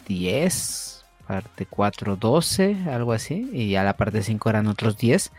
10, 0.07 1.05
parte 1.27 1.67
4 1.67 2.17
12, 2.17 2.77
algo 2.91 3.13
así, 3.13 3.51
y 3.53 3.69
ya 3.71 3.85
la 3.85 3.97
parte 3.99 4.23
5 4.23 4.49
eran 4.49 4.67
otros 4.67 4.97
10. 4.97 5.33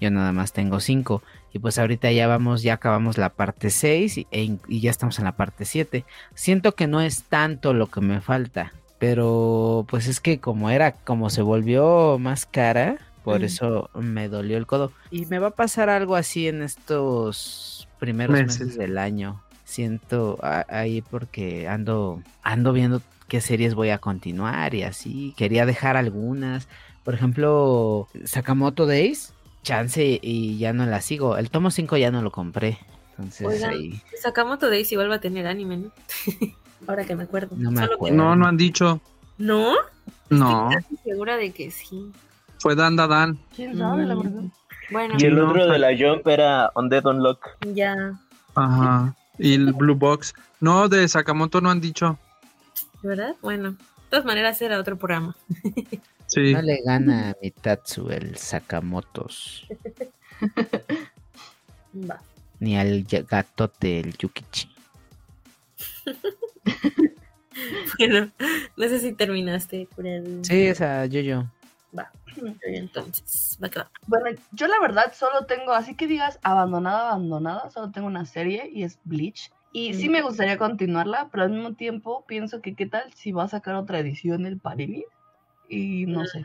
Yo 0.00 0.10
nada 0.12 0.32
más 0.32 0.52
tengo 0.52 0.78
5. 0.80 1.22
Y 1.52 1.58
pues 1.58 1.78
ahorita 1.78 2.10
ya 2.12 2.26
vamos, 2.26 2.62
ya 2.62 2.74
acabamos 2.74 3.18
la 3.18 3.28
parte 3.30 3.70
6 3.70 4.18
y, 4.18 4.26
e 4.30 4.56
y 4.68 4.80
ya 4.80 4.90
estamos 4.90 5.18
en 5.18 5.24
la 5.26 5.32
parte 5.36 5.64
7. 5.64 6.04
Siento 6.34 6.74
que 6.74 6.86
no 6.86 7.00
es 7.00 7.24
tanto 7.24 7.74
lo 7.74 7.88
que 7.88 8.00
me 8.00 8.20
falta. 8.20 8.72
Pero 8.98 9.84
pues 9.90 10.06
es 10.06 10.20
que 10.20 10.38
como 10.40 10.70
era, 10.70 10.92
como 10.92 11.28
se 11.28 11.42
volvió 11.42 12.18
más 12.18 12.46
cara, 12.46 12.96
por 13.24 13.40
Mm. 13.40 13.44
eso 13.44 13.90
me 13.94 14.28
dolió 14.28 14.56
el 14.56 14.66
codo. 14.66 14.92
Y 15.10 15.26
me 15.26 15.38
va 15.38 15.48
a 15.48 15.50
pasar 15.50 15.90
algo 15.90 16.16
así 16.16 16.48
en 16.48 16.62
estos 16.62 17.88
primeros 17.98 18.34
meses, 18.36 18.60
Meses. 18.60 18.78
del 18.78 18.96
año. 18.98 19.42
Siento 19.64 20.38
a- 20.42 20.66
ahí 20.68 21.02
porque 21.02 21.68
ando, 21.68 22.22
ando 22.42 22.72
viendo 22.72 23.02
qué 23.28 23.40
series 23.40 23.74
voy 23.74 23.90
a 23.90 23.98
continuar 23.98 24.74
y 24.74 24.82
así. 24.84 25.34
Quería 25.36 25.66
dejar 25.66 25.96
algunas. 25.96 26.68
Por 27.04 27.14
ejemplo, 27.14 28.08
Sakamoto 28.24 28.86
Days, 28.86 29.32
chance 29.62 30.18
y 30.22 30.58
ya 30.58 30.72
no 30.72 30.86
la 30.86 31.00
sigo. 31.00 31.36
El 31.36 31.50
tomo 31.50 31.70
5 31.70 31.96
ya 31.96 32.10
no 32.10 32.22
lo 32.22 32.30
compré. 32.30 32.78
Entonces 33.10 33.46
Oigan. 33.46 33.70
ahí. 33.70 34.00
Sakamoto 34.20 34.68
Days 34.68 34.90
igual 34.92 35.10
va 35.10 35.16
a 35.16 35.20
tener 35.20 35.46
anime, 35.46 35.76
¿no? 35.76 35.90
Ahora 36.88 37.04
que 37.04 37.14
me 37.14 37.24
acuerdo. 37.24 37.54
No 37.56 37.70
me 37.70 37.80
Solo 37.80 37.94
acuerdo. 37.94 38.16
No, 38.16 38.34
no 38.36 38.46
han 38.46 38.56
dicho. 38.56 39.00
¿No? 39.38 39.74
No, 40.30 40.70
Estoy 40.70 40.82
casi 40.82 40.96
segura 41.04 41.36
de 41.36 41.52
que 41.52 41.70
sí. 41.70 42.10
fue 42.58 42.74
Dan 42.74 42.96
Da 42.96 43.06
Dan. 43.06 43.38
¿Quién 43.54 43.76
sabe, 43.78 44.04
la 44.04 44.14
Mm. 44.14 44.22
verdad? 44.22 44.42
Bueno, 44.90 45.14
Y 45.18 45.24
el 45.26 45.36
No, 45.36 45.48
otro 45.50 45.66
de 45.70 45.78
la 45.78 45.90
Jump 45.96 46.26
era 46.26 46.70
Undead 46.74 47.06
Unlock. 47.06 47.46
ya, 47.72 48.18
Ajá. 48.54 49.14
Y 49.38 49.54
el 49.54 49.72
Blue 49.72 49.94
Box. 49.94 50.34
No, 50.60 50.88
de 50.88 51.06
Sakamoto 51.08 51.60
no 51.60 51.70
han 51.70 51.80
dicho. 51.80 52.18
¿verdad? 53.02 53.34
Bueno, 53.42 53.70
de 53.72 53.76
todas 54.10 54.24
maneras 54.24 54.60
era 54.62 54.78
otro 54.78 54.96
programa. 54.98 55.34
Sí. 56.34 56.52
No 56.54 56.62
le 56.62 56.80
gana 56.84 57.30
a 57.30 57.36
Mitatsu 57.42 58.10
el 58.10 58.36
Sakamotos. 58.36 59.66
Va. 62.10 62.20
Ni 62.60 62.76
al 62.78 63.04
ya- 63.06 63.22
gatote 63.22 64.00
el 64.00 64.16
Yukichi. 64.16 64.68
Bueno, 67.98 68.30
no 68.76 68.88
sé 68.88 68.98
si 68.98 69.12
terminaste 69.12 69.86
por 69.94 70.06
el... 70.06 70.42
Sí, 70.44 70.66
esa 70.66 71.04
yo-yo. 71.06 71.44
Va. 71.96 72.10
Entonces, 72.64 73.58
va 73.62 73.68
que 73.68 73.80
va. 73.80 73.90
Bueno, 74.06 74.38
yo 74.52 74.66
la 74.68 74.80
verdad 74.80 75.12
solo 75.14 75.44
tengo, 75.44 75.72
así 75.72 75.94
que 75.94 76.06
digas 76.06 76.38
abandonada, 76.42 77.10
abandonada, 77.10 77.70
solo 77.70 77.90
tengo 77.90 78.06
una 78.06 78.24
serie 78.24 78.70
y 78.72 78.84
es 78.84 78.98
Bleach. 79.04 79.50
Y 79.72 79.92
sí 79.94 80.08
Mm. 80.08 80.12
me 80.12 80.22
gustaría 80.22 80.56
continuarla, 80.56 81.28
pero 81.30 81.44
al 81.44 81.50
mismo 81.50 81.74
tiempo 81.74 82.24
pienso 82.26 82.62
que 82.62 82.74
qué 82.74 82.86
tal 82.86 83.12
si 83.12 83.32
va 83.32 83.44
a 83.44 83.48
sacar 83.48 83.74
otra 83.74 83.98
edición 83.98 84.46
el 84.46 84.58
Panini. 84.58 85.04
Y 85.72 86.06
no 86.06 86.24
sé, 86.26 86.44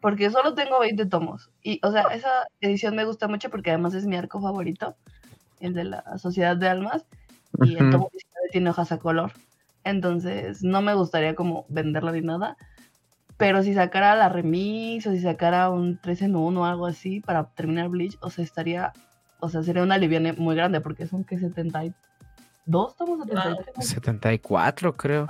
porque 0.00 0.30
solo 0.30 0.52
tengo 0.52 0.78
20 0.80 1.06
tomos. 1.06 1.50
Y, 1.62 1.80
o 1.82 1.90
sea, 1.90 2.02
esa 2.12 2.46
edición 2.60 2.94
me 2.94 3.06
gusta 3.06 3.26
mucho 3.26 3.48
porque 3.48 3.70
además 3.70 3.94
es 3.94 4.04
mi 4.04 4.16
arco 4.16 4.38
favorito, 4.38 4.96
el 5.60 5.72
de 5.72 5.84
la 5.84 6.18
Sociedad 6.18 6.58
de 6.58 6.68
Almas. 6.68 7.06
Y 7.62 7.72
el 7.76 7.90
tomo 7.90 8.10
19 8.12 8.48
tiene 8.52 8.68
hojas 8.68 8.92
a 8.92 8.98
color. 8.98 9.32
Entonces, 9.82 10.62
no 10.62 10.82
me 10.82 10.92
gustaría 10.92 11.34
como 11.34 11.64
venderla 11.70 12.12
ni 12.12 12.20
nada. 12.20 12.58
Pero 13.38 13.62
si 13.62 13.72
sacara 13.72 14.14
la 14.14 14.28
remix 14.28 15.06
o 15.06 15.12
si 15.12 15.20
sacara 15.20 15.70
un 15.70 15.98
3 15.98 16.22
en 16.22 16.36
1 16.36 16.60
o 16.60 16.64
algo 16.66 16.86
así 16.86 17.20
para 17.20 17.44
terminar 17.50 17.88
Bleach, 17.88 18.18
o 18.20 18.28
sea, 18.28 18.44
estaría, 18.44 18.92
o 19.40 19.48
sea, 19.48 19.62
sería 19.62 19.82
una 19.82 19.96
liviane 19.96 20.34
muy 20.34 20.54
grande 20.54 20.82
porque 20.82 21.06
son 21.06 21.24
que 21.24 21.38
72 21.38 21.94
tomos, 22.96 23.26
73. 23.26 23.88
74, 23.88 24.92
creo. 24.92 25.26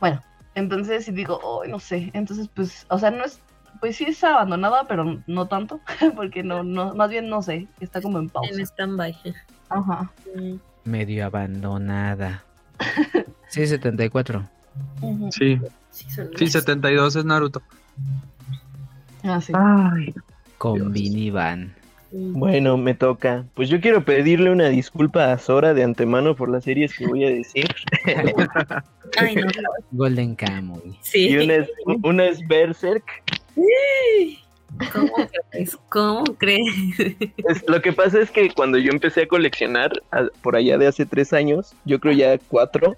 Bueno, 0.00 0.22
entonces 0.54 1.04
si 1.04 1.12
digo, 1.12 1.40
oh, 1.42 1.64
no 1.66 1.78
sé, 1.78 2.10
entonces 2.14 2.48
pues, 2.54 2.86
o 2.88 2.98
sea, 2.98 3.10
no 3.10 3.24
es, 3.24 3.40
pues 3.80 3.96
sí 3.96 4.04
es 4.04 4.22
abandonada, 4.24 4.84
pero 4.88 5.18
no 5.26 5.46
tanto, 5.46 5.80
porque 6.16 6.42
no, 6.42 6.62
no, 6.62 6.94
más 6.94 7.10
bien 7.10 7.28
no 7.28 7.42
sé, 7.42 7.68
está 7.80 8.00
como 8.00 8.18
en 8.18 8.28
pausa. 8.28 8.52
En 8.52 8.60
stand-by. 8.60 9.16
Ajá. 9.68 10.10
Mm, 10.34 10.56
Medio 10.84 11.26
abandonada. 11.26 12.44
Sí, 13.48 13.66
74. 13.66 14.48
Ujú. 15.02 15.30
Sí. 15.30 15.60
Sí, 15.90 16.08
son 16.10 16.30
Sí, 16.38 16.44
más. 16.44 16.52
72 16.52 17.16
es 17.16 17.24
Naruto. 17.26 17.60
Ah, 19.24 19.42
sí. 19.42 19.52
Ay. 19.54 20.14
Con 20.56 20.76
Dios. 20.76 20.92
Vinny 20.92 21.30
Van. 21.30 21.64
Mm, 21.64 21.81
Bueno, 22.12 22.76
me 22.76 22.94
toca. 22.94 23.44
Pues 23.54 23.68
yo 23.70 23.80
quiero 23.80 24.04
pedirle 24.04 24.50
una 24.50 24.68
disculpa 24.68 25.32
a 25.32 25.38
Sora 25.38 25.72
de 25.74 25.82
antemano 25.82 26.36
por 26.36 26.50
las 26.50 26.64
series 26.64 26.96
que 26.96 27.06
voy 27.06 27.24
a 27.24 27.30
decir. 27.30 27.66
Ay, 29.16 29.34
no. 29.36 29.46
Golden 29.92 30.34
Kamuy. 30.34 30.98
Sí. 31.00 31.28
Y 31.30 31.36
una 31.38 31.54
es, 31.56 31.70
una 32.02 32.24
es 32.26 32.46
Berserk. 32.46 33.04
¿Cómo 34.92 35.12
crees? 35.50 35.78
¿Cómo 35.90 36.24
crees? 36.38 36.66
Es- 37.48 37.64
lo 37.68 37.80
que 37.82 37.92
pasa 37.92 38.20
es 38.20 38.30
que 38.30 38.50
cuando 38.50 38.78
yo 38.78 38.90
empecé 38.90 39.22
a 39.22 39.28
coleccionar, 39.28 39.92
a- 40.10 40.28
por 40.42 40.56
allá 40.56 40.78
de 40.78 40.86
hace 40.86 41.04
tres 41.06 41.32
años, 41.32 41.74
yo 41.84 42.00
creo 42.00 42.14
ya 42.14 42.38
cuatro, 42.48 42.96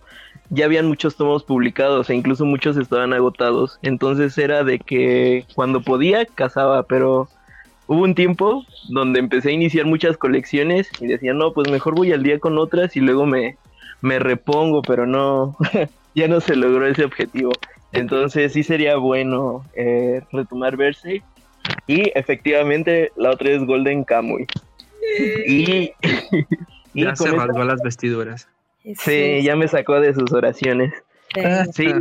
ya 0.50 0.66
habían 0.66 0.86
muchos 0.86 1.16
tomos 1.16 1.42
publicados 1.42 2.10
e 2.10 2.14
incluso 2.14 2.44
muchos 2.44 2.76
estaban 2.76 3.12
agotados. 3.12 3.78
Entonces 3.82 4.38
era 4.38 4.62
de 4.62 4.78
que 4.78 5.44
cuando 5.54 5.82
podía 5.82 6.24
cazaba, 6.26 6.84
pero 6.84 7.28
hubo 7.86 8.02
un 8.02 8.14
tiempo 8.14 8.64
donde 8.88 9.20
empecé 9.20 9.50
a 9.50 9.52
iniciar 9.52 9.86
muchas 9.86 10.16
colecciones 10.16 10.88
y 11.00 11.06
decía, 11.06 11.34
no, 11.34 11.52
pues 11.52 11.70
mejor 11.70 11.94
voy 11.94 12.12
al 12.12 12.22
día 12.22 12.38
con 12.38 12.58
otras 12.58 12.96
y 12.96 13.00
luego 13.00 13.26
me, 13.26 13.56
me 14.00 14.18
repongo, 14.18 14.82
pero 14.82 15.06
no, 15.06 15.56
ya 16.14 16.28
no 16.28 16.40
se 16.40 16.56
logró 16.56 16.86
ese 16.86 17.04
objetivo. 17.04 17.52
Entonces 17.92 18.52
sí 18.52 18.62
sería 18.62 18.96
bueno 18.96 19.64
eh, 19.76 20.22
retomar 20.32 20.76
Berserk. 20.76 21.22
Y 21.86 22.10
efectivamente 22.18 23.10
la 23.16 23.30
otra 23.30 23.50
es 23.50 23.64
Golden 23.64 24.04
Kamuy. 24.04 24.46
Y, 25.46 25.92
y 26.94 27.04
Ya 27.04 27.14
se 27.16 27.24
esta- 27.28 27.36
rasgó 27.46 27.64
las 27.64 27.80
vestiduras. 27.82 28.48
sí, 28.98 29.42
ya 29.42 29.54
me 29.56 29.68
sacó 29.68 30.00
de 30.00 30.12
sus 30.14 30.32
oraciones. 30.32 30.92
Sí. 31.72 31.86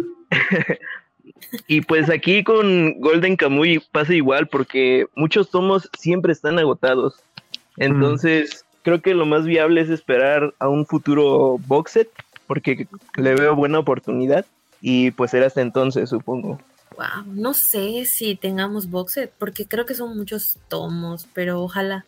y 1.68 1.82
pues 1.82 2.10
aquí 2.10 2.44
con 2.44 3.00
Golden 3.00 3.36
Kamuy 3.36 3.82
pasa 3.92 4.14
igual 4.14 4.48
porque 4.48 5.08
muchos 5.16 5.50
tomos 5.50 5.90
siempre 5.98 6.34
están 6.34 6.60
agotados. 6.60 7.16
Entonces, 7.78 8.66
creo 8.84 9.02
que 9.02 9.14
lo 9.14 9.26
más 9.26 9.46
viable 9.46 9.82
es 9.82 9.90
esperar 9.90 10.54
a 10.60 10.70
un 10.70 10.86
futuro 10.86 11.58
box 11.68 11.92
set 11.92 12.10
porque 12.48 12.88
le 13.16 13.36
veo 13.36 13.56
buena 13.56 13.80
oportunidad 13.80 14.46
y 14.82 15.12
pues 15.12 15.32
será 15.32 15.48
hasta 15.48 15.62
entonces, 15.62 16.10
supongo. 16.10 16.60
Wow, 16.98 17.26
no 17.26 17.54
sé 17.54 18.06
si 18.06 18.36
tengamos 18.36 18.90
box 18.90 19.14
set, 19.14 19.34
porque 19.40 19.66
creo 19.66 19.86
que 19.86 19.96
son 19.96 20.16
muchos 20.16 20.60
tomos, 20.68 21.28
pero 21.34 21.62
ojalá, 21.62 22.06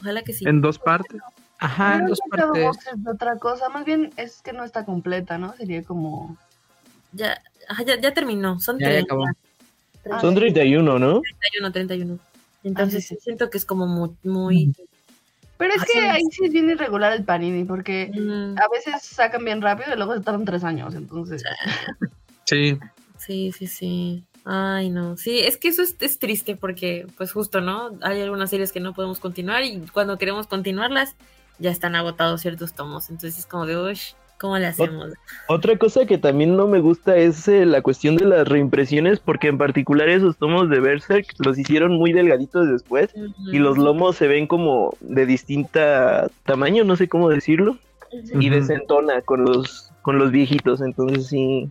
ojalá 0.00 0.22
que 0.22 0.32
sí. 0.32 0.46
En 0.48 0.60
dos 0.60 0.78
partes. 0.78 1.20
Ajá, 1.58 1.96
en 1.96 2.06
dos 2.06 2.20
partes. 2.30 2.76
de 2.96 3.10
otra 3.10 3.36
cosa, 3.38 3.68
más 3.68 3.84
bien 3.84 4.10
es 4.16 4.40
que 4.40 4.52
no 4.52 4.64
está 4.64 4.84
completa, 4.84 5.36
¿no? 5.38 5.54
Sería 5.54 5.82
como... 5.82 6.36
Ya, 7.12 7.40
ajá, 7.68 7.82
ya, 7.84 8.00
ya 8.00 8.14
terminó, 8.14 8.58
son 8.60 8.78
Ya, 8.78 8.86
ya 8.86 8.92
30, 8.92 9.04
acabó. 9.14 9.24
Ah, 10.10 10.20
Son 10.20 10.34
31, 10.34 10.98
¿no? 10.98 11.20
31, 11.20 11.72
31. 11.72 12.18
Entonces 12.64 13.06
sí, 13.06 13.14
sí. 13.16 13.20
siento 13.22 13.50
que 13.50 13.58
es 13.58 13.64
como 13.64 13.86
muy, 13.86 14.10
muy 14.24 14.74
Pero 15.58 15.74
es 15.74 15.82
Ah, 15.82 15.84
que 15.86 15.92
sí. 15.92 15.98
ahí 15.98 16.22
sí 16.30 16.44
es 16.46 16.52
bien 16.52 16.70
irregular 16.70 17.12
el 17.12 17.24
Panini, 17.24 17.64
porque 17.64 18.10
mm, 18.12 18.58
a 18.58 18.68
veces 18.72 19.02
sacan 19.02 19.44
bien 19.44 19.62
rápido 19.62 19.92
y 19.92 19.96
luego 19.96 20.14
se 20.14 20.20
tardan 20.20 20.44
tres 20.44 20.64
años, 20.64 20.94
entonces... 20.94 21.42
Sí. 22.44 22.76
sí, 23.18 23.52
sí, 23.56 23.66
sí. 23.68 24.24
Ay, 24.44 24.90
no. 24.90 25.16
Sí, 25.16 25.38
es 25.38 25.56
que 25.56 25.68
eso 25.68 25.80
es, 25.82 25.94
es 26.00 26.18
triste 26.18 26.56
porque, 26.56 27.06
pues 27.16 27.32
justo, 27.32 27.60
¿no? 27.60 27.92
Hay 28.02 28.20
algunas 28.20 28.50
series 28.50 28.72
que 28.72 28.80
no 28.80 28.92
podemos 28.92 29.20
continuar 29.20 29.62
y 29.62 29.78
cuando 29.92 30.18
queremos 30.18 30.48
continuarlas 30.48 31.14
ya 31.60 31.70
están 31.70 31.94
agotados 31.94 32.40
ciertos 32.42 32.74
tomos. 32.74 33.08
Entonces 33.08 33.38
es 33.38 33.46
como 33.46 33.64
de, 33.66 33.78
uy, 33.78 33.98
¿cómo 34.42 34.58
le 34.58 34.66
hacemos? 34.66 35.12
Otra 35.46 35.78
cosa 35.78 36.04
que 36.04 36.18
también 36.18 36.56
no 36.56 36.66
me 36.66 36.80
gusta 36.80 37.16
es 37.16 37.46
eh, 37.46 37.64
la 37.64 37.80
cuestión 37.80 38.16
de 38.16 38.26
las 38.26 38.48
reimpresiones, 38.48 39.20
porque 39.20 39.46
en 39.46 39.56
particular 39.56 40.08
esos 40.08 40.36
tomos 40.36 40.68
de 40.68 40.80
Berserk 40.80 41.26
los 41.38 41.56
hicieron 41.56 41.92
muy 41.92 42.12
delgaditos 42.12 42.68
después 42.68 43.10
y 43.52 43.58
los 43.58 43.78
lomos 43.78 44.16
se 44.16 44.26
ven 44.26 44.48
como 44.48 44.96
de 45.00 45.26
distinta 45.26 46.28
tamaño, 46.44 46.82
no 46.82 46.96
sé 46.96 47.08
cómo 47.08 47.28
decirlo, 47.28 47.78
y 48.38 48.50
desentona 48.50 49.22
con 49.22 49.44
los 49.44 49.90
con 50.02 50.18
los 50.18 50.32
viejitos, 50.32 50.80
entonces 50.80 51.28
sí, 51.28 51.70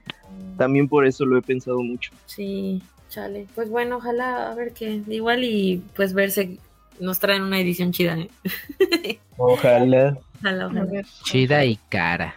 también 0.58 0.88
por 0.88 1.06
eso 1.06 1.26
lo 1.26 1.38
he 1.38 1.42
pensado 1.42 1.84
mucho. 1.84 2.14
Sí, 2.26 2.82
chale. 3.10 3.48
Pues 3.54 3.70
bueno, 3.70 3.98
ojalá 3.98 4.50
a 4.50 4.56
ver 4.56 4.72
qué. 4.72 5.02
Igual 5.10 5.44
y 5.44 5.84
pues 5.94 6.14
verse 6.14 6.58
nos 7.02 7.20
traen 7.20 7.42
una 7.42 7.60
edición 7.60 7.92
chida. 7.92 8.18
¿eh? 8.18 9.20
Ojalá. 9.38 10.18
Ojalá, 10.40 10.64
A 10.64 10.68
ojalá. 10.68 11.02
Chida 11.26 11.66
y 11.66 11.76
cara. 11.90 12.36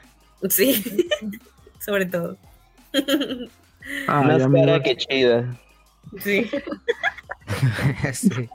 Sí, 0.48 1.08
sobre 1.80 2.06
todo. 2.06 2.36
Ay, 2.92 4.26
Más 4.26 4.46
cara 4.46 4.82
que 4.82 4.96
chida. 4.96 5.56
Sí. 6.20 6.50
Sí. 8.12 8.48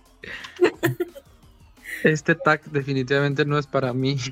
Este 2.03 2.35
tag 2.35 2.63
definitivamente 2.65 3.45
no 3.45 3.57
es 3.59 3.67
para 3.67 3.93
mí. 3.93 4.17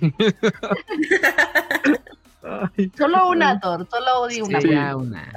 Ay, 2.43 2.91
Solo 2.97 3.29
una, 3.29 3.59
Thor, 3.59 3.87
solo 3.89 4.27
di 4.27 4.41
una. 4.41 4.61
Sí, 4.61 4.69
una. 4.69 5.31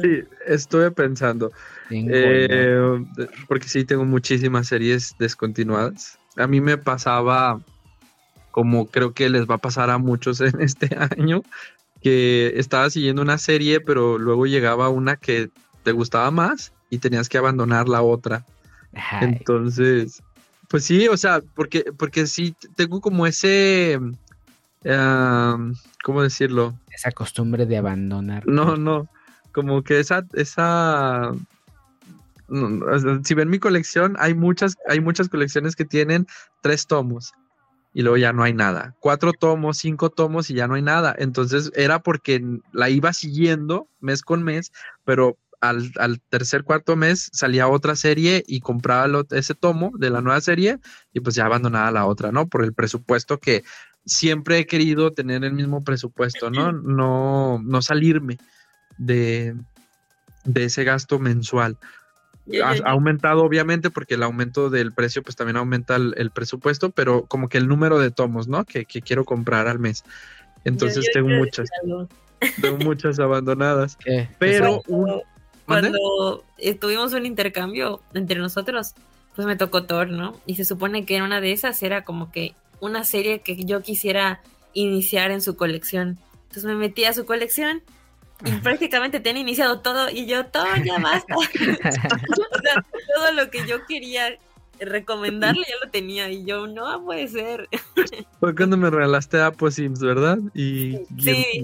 Sí, 0.00 0.22
estuve 0.46 0.90
pensando. 0.90 1.50
Eh, 1.90 3.04
porque 3.46 3.68
sí 3.68 3.84
tengo 3.84 4.04
muchísimas 4.04 4.66
series 4.68 5.14
descontinuadas. 5.18 6.18
A 6.36 6.46
mí 6.46 6.60
me 6.60 6.76
pasaba, 6.76 7.60
como 8.58 8.88
creo 8.88 9.12
que 9.12 9.28
les 9.28 9.46
va 9.46 9.54
a 9.54 9.58
pasar 9.58 9.88
a 9.88 9.98
muchos 9.98 10.40
en 10.40 10.60
este 10.60 10.90
año, 11.16 11.42
que 12.02 12.54
estaba 12.56 12.90
siguiendo 12.90 13.22
una 13.22 13.38
serie, 13.38 13.80
pero 13.80 14.18
luego 14.18 14.46
llegaba 14.46 14.88
una 14.88 15.14
que 15.14 15.48
te 15.84 15.92
gustaba 15.92 16.32
más 16.32 16.72
y 16.90 16.98
tenías 16.98 17.28
que 17.28 17.38
abandonar 17.38 17.88
la 17.88 18.02
otra. 18.02 18.44
Entonces, 19.20 20.24
pues 20.66 20.84
sí, 20.84 21.06
o 21.06 21.16
sea, 21.16 21.40
porque, 21.54 21.92
porque 21.96 22.26
sí 22.26 22.56
tengo 22.74 23.00
como 23.00 23.28
ese, 23.28 24.00
¿cómo 26.02 26.22
decirlo? 26.24 26.74
esa 26.90 27.12
costumbre 27.12 27.64
de 27.64 27.76
abandonar. 27.76 28.44
No, 28.44 28.76
no, 28.76 29.08
como 29.52 29.84
que 29.84 30.00
esa, 30.00 30.26
esa, 30.32 31.30
no, 32.48 33.22
si 33.22 33.34
ven 33.34 33.50
mi 33.50 33.60
colección, 33.60 34.16
hay 34.18 34.34
muchas, 34.34 34.76
hay 34.88 34.98
muchas 35.00 35.28
colecciones 35.28 35.76
que 35.76 35.84
tienen 35.84 36.26
tres 36.60 36.88
tomos 36.88 37.34
y 37.92 38.02
luego 38.02 38.16
ya 38.16 38.32
no 38.32 38.42
hay 38.42 38.52
nada. 38.52 38.94
Cuatro 39.00 39.32
tomos, 39.32 39.78
cinco 39.78 40.10
tomos 40.10 40.50
y 40.50 40.54
ya 40.54 40.68
no 40.68 40.74
hay 40.74 40.82
nada. 40.82 41.14
Entonces 41.18 41.70
era 41.74 42.00
porque 42.00 42.42
la 42.72 42.90
iba 42.90 43.12
siguiendo 43.12 43.88
mes 44.00 44.22
con 44.22 44.42
mes, 44.42 44.70
pero 45.04 45.38
al, 45.60 45.90
al 45.98 46.20
tercer, 46.28 46.62
cuarto 46.62 46.94
mes 46.94 47.28
salía 47.32 47.66
otra 47.68 47.96
serie 47.96 48.44
y 48.46 48.60
compraba 48.60 49.08
lo- 49.08 49.26
ese 49.30 49.54
tomo 49.54 49.90
de 49.98 50.10
la 50.10 50.20
nueva 50.20 50.40
serie 50.40 50.78
y 51.12 51.20
pues 51.20 51.34
ya 51.34 51.46
abandonaba 51.46 51.90
la 51.90 52.06
otra, 52.06 52.30
¿no? 52.30 52.46
Por 52.46 52.62
el 52.62 52.74
presupuesto 52.74 53.38
que 53.38 53.64
siempre 54.04 54.58
he 54.58 54.66
querido 54.66 55.12
tener 55.12 55.44
el 55.44 55.52
mismo 55.52 55.82
presupuesto, 55.82 56.50
¿no? 56.50 56.72
No, 56.72 57.60
no 57.62 57.82
salirme 57.82 58.38
de, 58.96 59.56
de 60.44 60.64
ese 60.64 60.84
gasto 60.84 61.18
mensual. 61.18 61.76
Ha, 62.62 62.90
aumentado 62.90 63.42
obviamente 63.44 63.90
porque 63.90 64.14
el 64.14 64.22
aumento 64.22 64.70
del 64.70 64.92
precio 64.92 65.22
pues 65.22 65.36
también 65.36 65.56
aumenta 65.56 65.96
el, 65.96 66.14
el 66.16 66.30
presupuesto, 66.30 66.90
pero 66.90 67.26
como 67.26 67.48
que 67.48 67.58
el 67.58 67.68
número 67.68 67.98
de 67.98 68.10
tomos, 68.10 68.48
¿no? 68.48 68.64
Que, 68.64 68.84
que 68.84 69.02
quiero 69.02 69.24
comprar 69.24 69.66
al 69.68 69.78
mes. 69.78 70.04
Entonces 70.64 71.04
yo- 71.06 71.20
yo 71.20 71.26
tengo 71.26 71.28
muchas, 71.38 71.68
tengo 72.60 72.78
muchas 72.78 73.18
abandonadas. 73.20 73.96
¿Qué? 73.96 74.28
Pero 74.38 74.82
Cuando- 74.86 75.22
cuando 75.66 76.44
tuvimos 76.80 77.12
un 77.12 77.26
intercambio 77.26 78.00
entre 78.14 78.38
nosotros, 78.40 78.94
pues 79.34 79.46
me 79.46 79.56
tocó 79.56 79.84
Thor, 79.84 80.08
¿no? 80.08 80.40
Y 80.46 80.54
se 80.56 80.64
supone 80.64 81.04
que 81.04 81.20
una 81.22 81.40
de 81.40 81.52
esas 81.52 81.82
era 81.82 82.04
como 82.04 82.32
que 82.32 82.54
una 82.80 83.04
serie 83.04 83.40
que 83.40 83.64
yo 83.64 83.82
quisiera 83.82 84.40
iniciar 84.72 85.30
en 85.30 85.42
su 85.42 85.56
colección. 85.56 86.18
Entonces 86.44 86.64
me 86.64 86.74
metí 86.74 87.04
a 87.04 87.12
su 87.12 87.26
colección 87.26 87.82
y 88.44 88.52
prácticamente 88.60 89.20
tenía 89.20 89.42
iniciado 89.42 89.80
todo 89.80 90.08
y 90.10 90.26
yo, 90.26 90.46
todo 90.46 90.66
ya 90.84 90.98
basta. 90.98 91.36
o 91.36 91.42
sea, 91.42 92.84
todo 93.16 93.32
lo 93.32 93.50
que 93.50 93.66
yo 93.66 93.84
quería 93.86 94.38
recomendarle 94.80 95.64
ya 95.68 95.74
lo 95.84 95.90
tenía 95.90 96.30
y 96.30 96.44
yo, 96.44 96.66
no 96.66 97.02
puede 97.04 97.26
ser. 97.28 97.68
Fue 98.40 98.54
cuando 98.54 98.76
me 98.76 98.90
regalaste 98.90 99.40
Aposims, 99.40 100.00
¿verdad? 100.00 100.38
Y, 100.54 100.98
Sí. 101.18 101.46
y, 101.52 101.60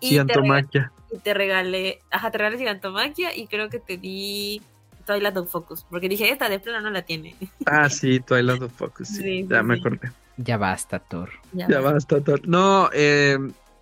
Y 0.00 0.08
y 0.08 0.10
te, 0.14 0.20
Antomaquia. 0.20 0.92
y 1.12 1.18
te 1.18 1.34
regalé, 1.34 2.00
ajá, 2.10 2.30
te 2.30 2.38
regalé 2.38 2.58
Gigantomaquia 2.58 3.34
y 3.36 3.46
creo 3.46 3.68
que 3.70 3.78
te 3.80 3.96
di 3.96 4.60
Twilight 5.06 5.36
of 5.38 5.50
Focus, 5.50 5.84
porque 5.88 6.08
dije, 6.08 6.30
esta 6.30 6.48
de 6.50 6.60
plano 6.60 6.82
no 6.82 6.90
la 6.90 7.02
tiene. 7.02 7.34
Ah, 7.66 7.88
sí, 7.88 8.20
Twilight 8.20 8.60
of 8.62 8.72
Focus. 8.74 9.08
Sí, 9.08 9.22
Sí, 9.22 9.46
ya 9.48 9.60
sí, 9.60 9.64
me 9.66 9.74
acordé. 9.76 10.12
ya 10.36 10.56
basta, 10.58 10.98
Thor. 10.98 11.30
Ya 11.52 11.80
basta. 11.80 12.20
Thor. 12.20 12.46
No, 12.46 12.90
eh, 12.92 13.38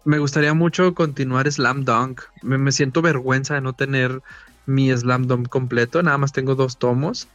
me 0.07 0.21
gustaría 0.21 0.55
mucho 0.55 0.95
continuar 0.95 1.51
Slam 1.51 1.85
Dunk. 1.85 2.23
Me, 2.43 2.57
me 2.59 2.71
siento 2.71 3.03
vergüenza 3.03 3.55
de 3.55 3.61
no 3.61 3.73
tener 3.73 4.23
mi 4.65 4.97
Slam 4.97 5.27
Dunk 5.27 5.49
completo. 5.49 6.03
Nada 6.03 6.17
más 6.17 6.33
tengo 6.33 6.55
dos 6.55 6.79
tomos. 6.79 7.29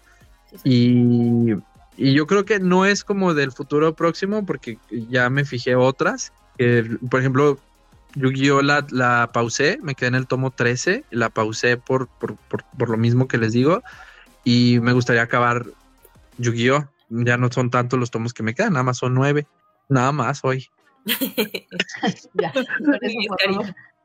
Y, 0.64 1.52
y 1.98 2.14
yo 2.14 2.26
creo 2.28 2.46
que 2.46 2.60
no 2.60 2.86
es 2.86 3.04
como 3.04 3.34
del 3.34 3.52
futuro 3.52 3.94
próximo, 3.94 4.46
porque 4.46 4.78
ya 4.90 5.30
me 5.30 5.44
fijé 5.44 5.76
otras. 5.76 6.32
que, 6.58 6.98
por 7.10 7.20
ejemplo, 7.20 7.60
Yu-Gi-Oh! 8.16 8.62
La, 8.62 8.88
la 8.90 9.32
pausé, 9.34 9.78
me 9.84 9.94
quedé 9.94 10.08
en 10.08 10.16
el 10.16 10.28
tomo 10.28 10.52
13. 10.52 11.04
La 11.12 11.30
pausé 11.30 11.76
por, 11.76 12.08
por, 12.08 12.38
por, 12.38 12.64
por 12.78 12.90
lo 12.90 12.98
mismo 12.98 13.28
que 13.28 13.38
les 13.38 13.52
digo. 13.52 13.84
Y 14.46 14.80
me 14.82 14.94
gustaría 14.94 15.24
acabar 15.24 15.66
Yu-Gi-Oh! 16.38 16.88
Ya 17.10 17.36
no 17.36 17.52
son 17.52 17.70
tantos 17.70 18.00
los 18.00 18.12
tomos 18.12 18.34
que 18.34 18.44
me 18.44 18.56
quedan, 18.56 18.72
nada 18.72 18.84
más 18.84 18.98
son 18.98 19.14
nueve. 19.14 19.46
Nada 19.90 20.14
más 20.14 20.40
hoy. 20.46 20.70
Ya, 22.34 22.54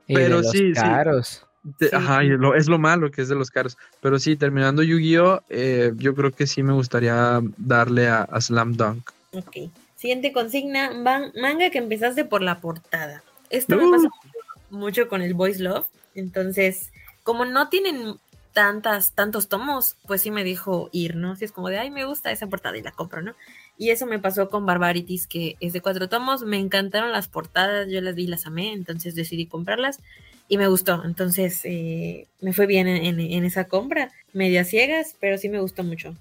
Pero 0.07 0.43
sí, 0.43 0.59
sí. 0.59 0.73
caros. 0.75 1.43
Te- 1.79 1.89
Sí. 1.89 1.97
Ajá, 1.97 2.23
lo- 2.23 2.55
es 2.55 2.69
lo 2.69 2.79
malo 2.79 3.11
que 3.11 3.23
es 3.23 3.29
de 3.29 3.35
los 3.35 3.51
caros. 3.51 3.77
Pero 4.01 4.19
sí, 4.21 4.37
terminando 4.37 4.83
Yu-Gi-Oh! 4.85 5.43
eh, 5.49 5.93
yo 5.97 6.15
creo 6.15 6.31
que 6.31 6.47
sí 6.47 6.63
me 6.63 6.73
gustaría 6.73 7.41
darle 7.57 8.07
a, 8.09 8.23
a 8.23 8.41
Slam 8.41 8.77
Dunk. 8.77 9.11
Ok. 9.33 9.57
Siguiente 9.97 10.33
consigna, 10.33 10.93
man- 10.93 11.33
manga 11.41 11.71
que 11.71 11.79
empezaste 11.79 12.25
por 12.25 12.41
la 12.43 12.61
portada. 12.61 13.23
Esto 13.51 13.77
me 13.77 13.85
Uh. 13.87 13.91
pasa 13.91 14.09
mucho 14.71 15.09
con 15.09 15.23
el 15.23 15.35
Boys 15.35 15.59
Love. 15.59 15.87
Entonces, 16.15 16.93
como 17.25 17.45
no 17.45 17.69
tienen 17.69 18.15
tantas, 18.53 19.13
tantos 19.13 19.49
tomos, 19.49 19.97
pues 20.07 20.23
sí 20.23 20.31
me 20.31 20.45
dijo 20.45 20.89
ir, 20.93 21.17
¿no? 21.17 21.33
Así 21.33 21.45
es 21.45 21.53
como 21.53 21.69
de, 21.69 21.79
ay, 21.79 21.91
me 21.91 22.05
gusta 22.05 22.31
esa 22.31 22.47
portada 22.47 22.79
y 22.79 22.83
la 22.83 22.93
compro, 22.93 23.23
¿no? 23.23 23.35
Y 23.79 23.91
eso 23.91 24.07
me 24.07 24.19
pasó 24.19 24.49
con 24.49 24.65
Barbarities, 24.65 25.27
que 25.27 25.57
es 25.61 25.73
de 25.73 25.81
cuatro 25.83 26.09
tomos. 26.09 26.43
Me 26.45 26.59
encantaron 26.59 27.13
las 27.13 27.29
portadas, 27.29 27.89
yo 27.89 28.01
las 28.01 28.15
vi 28.15 28.25
y 28.25 28.29
las 28.29 28.47
amé, 28.47 28.73
entonces 28.73 29.15
decidí 29.15 29.47
comprarlas 29.47 30.01
y 30.49 30.57
me 30.59 30.67
gustó. 30.69 31.05
Entonces, 31.05 31.61
eh, 31.65 32.27
me 32.41 32.53
fue 32.53 32.67
bien 32.67 32.89
en, 32.89 33.05
en- 33.05 33.21
en 33.21 33.45
esa 33.45 33.65
compra, 33.65 34.11
media 34.33 34.65
ciegas, 34.65 35.15
pero 35.21 35.37
sí 35.39 35.49
me 35.49 35.61
gustó 35.61 35.85
mucho. 35.85 36.15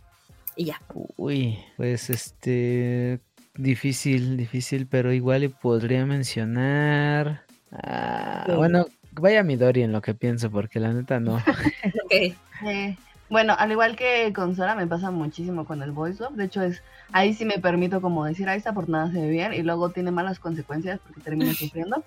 Y 0.58 0.66
ya. 0.66 0.82
Uy, 1.18 1.58
pues 1.78 2.10
este 2.10 3.20
difícil, 3.58 4.36
difícil, 4.36 4.86
pero 4.88 5.14
igual 5.14 5.44
y 5.46 5.48
podría 5.48 6.06
mencionar. 6.06 7.44
ah, 7.72 8.44
Sí. 8.48 8.52
Bueno, 8.54 8.86
vaya 9.12 9.44
Midori 9.44 9.82
en 9.84 9.92
lo 9.94 10.02
que 10.02 10.14
pienso, 10.14 10.52
porque 10.52 10.80
la 10.80 10.92
neta 10.94 11.20
no. 11.20 11.38
Ok. 12.06 12.36
Eh, 12.66 12.98
bueno, 13.30 13.56
al 13.58 13.72
igual 13.72 13.96
que 13.96 14.32
con 14.34 14.56
Sora, 14.56 14.76
me 14.76 14.88
pasa 14.88 15.12
muchísimo 15.12 15.66
con 15.66 15.82
el 15.82 15.92
voice 15.92 16.22
love. 16.22 16.36
De 16.36 16.46
hecho, 16.46 16.62
es 16.62 16.84
ahí 17.12 17.34
sí 17.34 17.46
me 17.46 17.60
permito 17.60 18.02
como 18.02 18.26
decir, 18.26 18.48
ahí 18.48 18.58
esta 18.58 18.74
portada 18.74 19.12
se 19.12 19.22
ve 19.22 19.30
bien 19.30 19.54
y 19.54 19.64
luego 19.64 19.90
tiene 19.90 20.12
malas 20.12 20.40
consecuencias 20.40 21.00
porque 21.00 21.22
termino 21.22 21.52
sufriendo. 21.54 22.04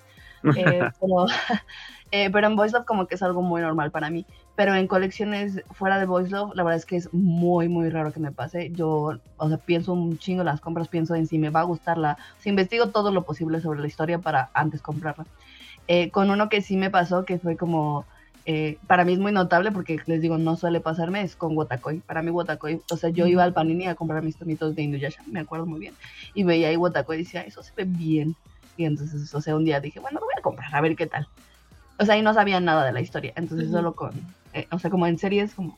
Eh, 0.55 0.89
pero, 1.01 1.25
eh, 2.11 2.29
pero 2.31 2.47
en 2.47 2.55
voice 2.55 2.73
love 2.73 2.85
como 2.85 3.07
que 3.07 3.15
es 3.15 3.23
algo 3.23 3.41
muy 3.41 3.61
normal 3.61 3.91
para 3.91 4.09
mí. 4.09 4.25
Pero 4.55 4.75
en 4.75 4.87
colecciones 4.87 5.61
fuera 5.71 5.99
de 5.99 6.05
voice 6.05 6.31
love, 6.31 6.55
la 6.55 6.63
verdad 6.63 6.77
es 6.77 6.85
que 6.85 6.95
es 6.95 7.13
muy, 7.13 7.67
muy 7.67 7.89
raro 7.89 8.13
que 8.13 8.19
me 8.19 8.31
pase. 8.31 8.71
Yo, 8.71 9.19
o 9.37 9.47
sea, 9.49 9.57
pienso 9.57 9.93
un 9.93 10.17
chingo 10.17 10.43
las 10.43 10.61
compras, 10.61 10.87
pienso 10.87 11.15
en 11.15 11.27
si 11.27 11.37
me 11.37 11.49
va 11.49 11.61
a 11.61 11.63
gustar 11.63 11.97
la... 11.97 12.13
O 12.13 12.41
sea, 12.41 12.49
investigo 12.49 12.89
todo 12.89 13.11
lo 13.11 13.23
posible 13.23 13.61
sobre 13.61 13.81
la 13.81 13.87
historia 13.87 14.19
para 14.19 14.49
antes 14.53 14.81
comprarla. 14.81 15.25
Eh, 15.87 16.11
con 16.11 16.29
uno 16.29 16.49
que 16.49 16.61
sí 16.61 16.77
me 16.77 16.89
pasó, 16.89 17.25
que 17.25 17.39
fue 17.39 17.57
como 17.57 18.05
eh, 18.51 18.79
para 18.87 19.05
mí 19.05 19.13
es 19.13 19.19
muy 19.19 19.31
notable 19.31 19.71
porque 19.71 19.99
les 20.07 20.23
digo, 20.23 20.39
no 20.39 20.57
suele 20.57 20.79
pasarme, 20.79 21.21
es 21.21 21.35
con 21.35 21.55
Wotakoi. 21.55 21.99
Para 21.99 22.23
mí 22.23 22.31
Wotakoi, 22.31 22.81
o 22.89 22.97
sea, 22.97 23.11
yo 23.11 23.27
iba 23.27 23.43
al 23.43 23.53
Panini 23.53 23.85
a 23.85 23.93
comprar 23.93 24.23
mis 24.23 24.37
tomitos 24.37 24.75
de 24.75 24.81
Inuyasha, 24.81 25.21
me 25.27 25.41
acuerdo 25.41 25.67
muy 25.67 25.79
bien, 25.79 25.93
y 26.33 26.43
veía 26.43 26.69
ahí 26.69 26.75
Wotakoi 26.75 27.17
y 27.17 27.23
decía, 27.25 27.41
eso 27.41 27.61
se 27.61 27.71
ve 27.77 27.83
bien. 27.83 28.35
Y 28.75 28.85
entonces, 28.85 29.31
o 29.35 29.39
sea, 29.39 29.55
un 29.55 29.65
día 29.65 29.79
dije, 29.79 29.99
bueno, 29.99 30.19
lo 30.19 30.25
voy 30.25 30.33
a 30.35 30.41
comprar, 30.41 30.73
a 30.73 30.81
ver 30.81 30.95
qué 30.95 31.05
tal. 31.05 31.27
O 31.99 32.05
sea, 32.05 32.17
y 32.17 32.23
no 32.23 32.33
sabía 32.33 32.59
nada 32.59 32.85
de 32.85 32.91
la 32.91 33.01
historia, 33.01 33.33
entonces 33.35 33.67
Ujú. 33.67 33.75
solo 33.75 33.93
con, 33.93 34.13
eh, 34.53 34.65
o 34.71 34.79
sea, 34.79 34.89
como 34.89 35.05
en 35.05 35.19
series 35.19 35.53
como 35.53 35.77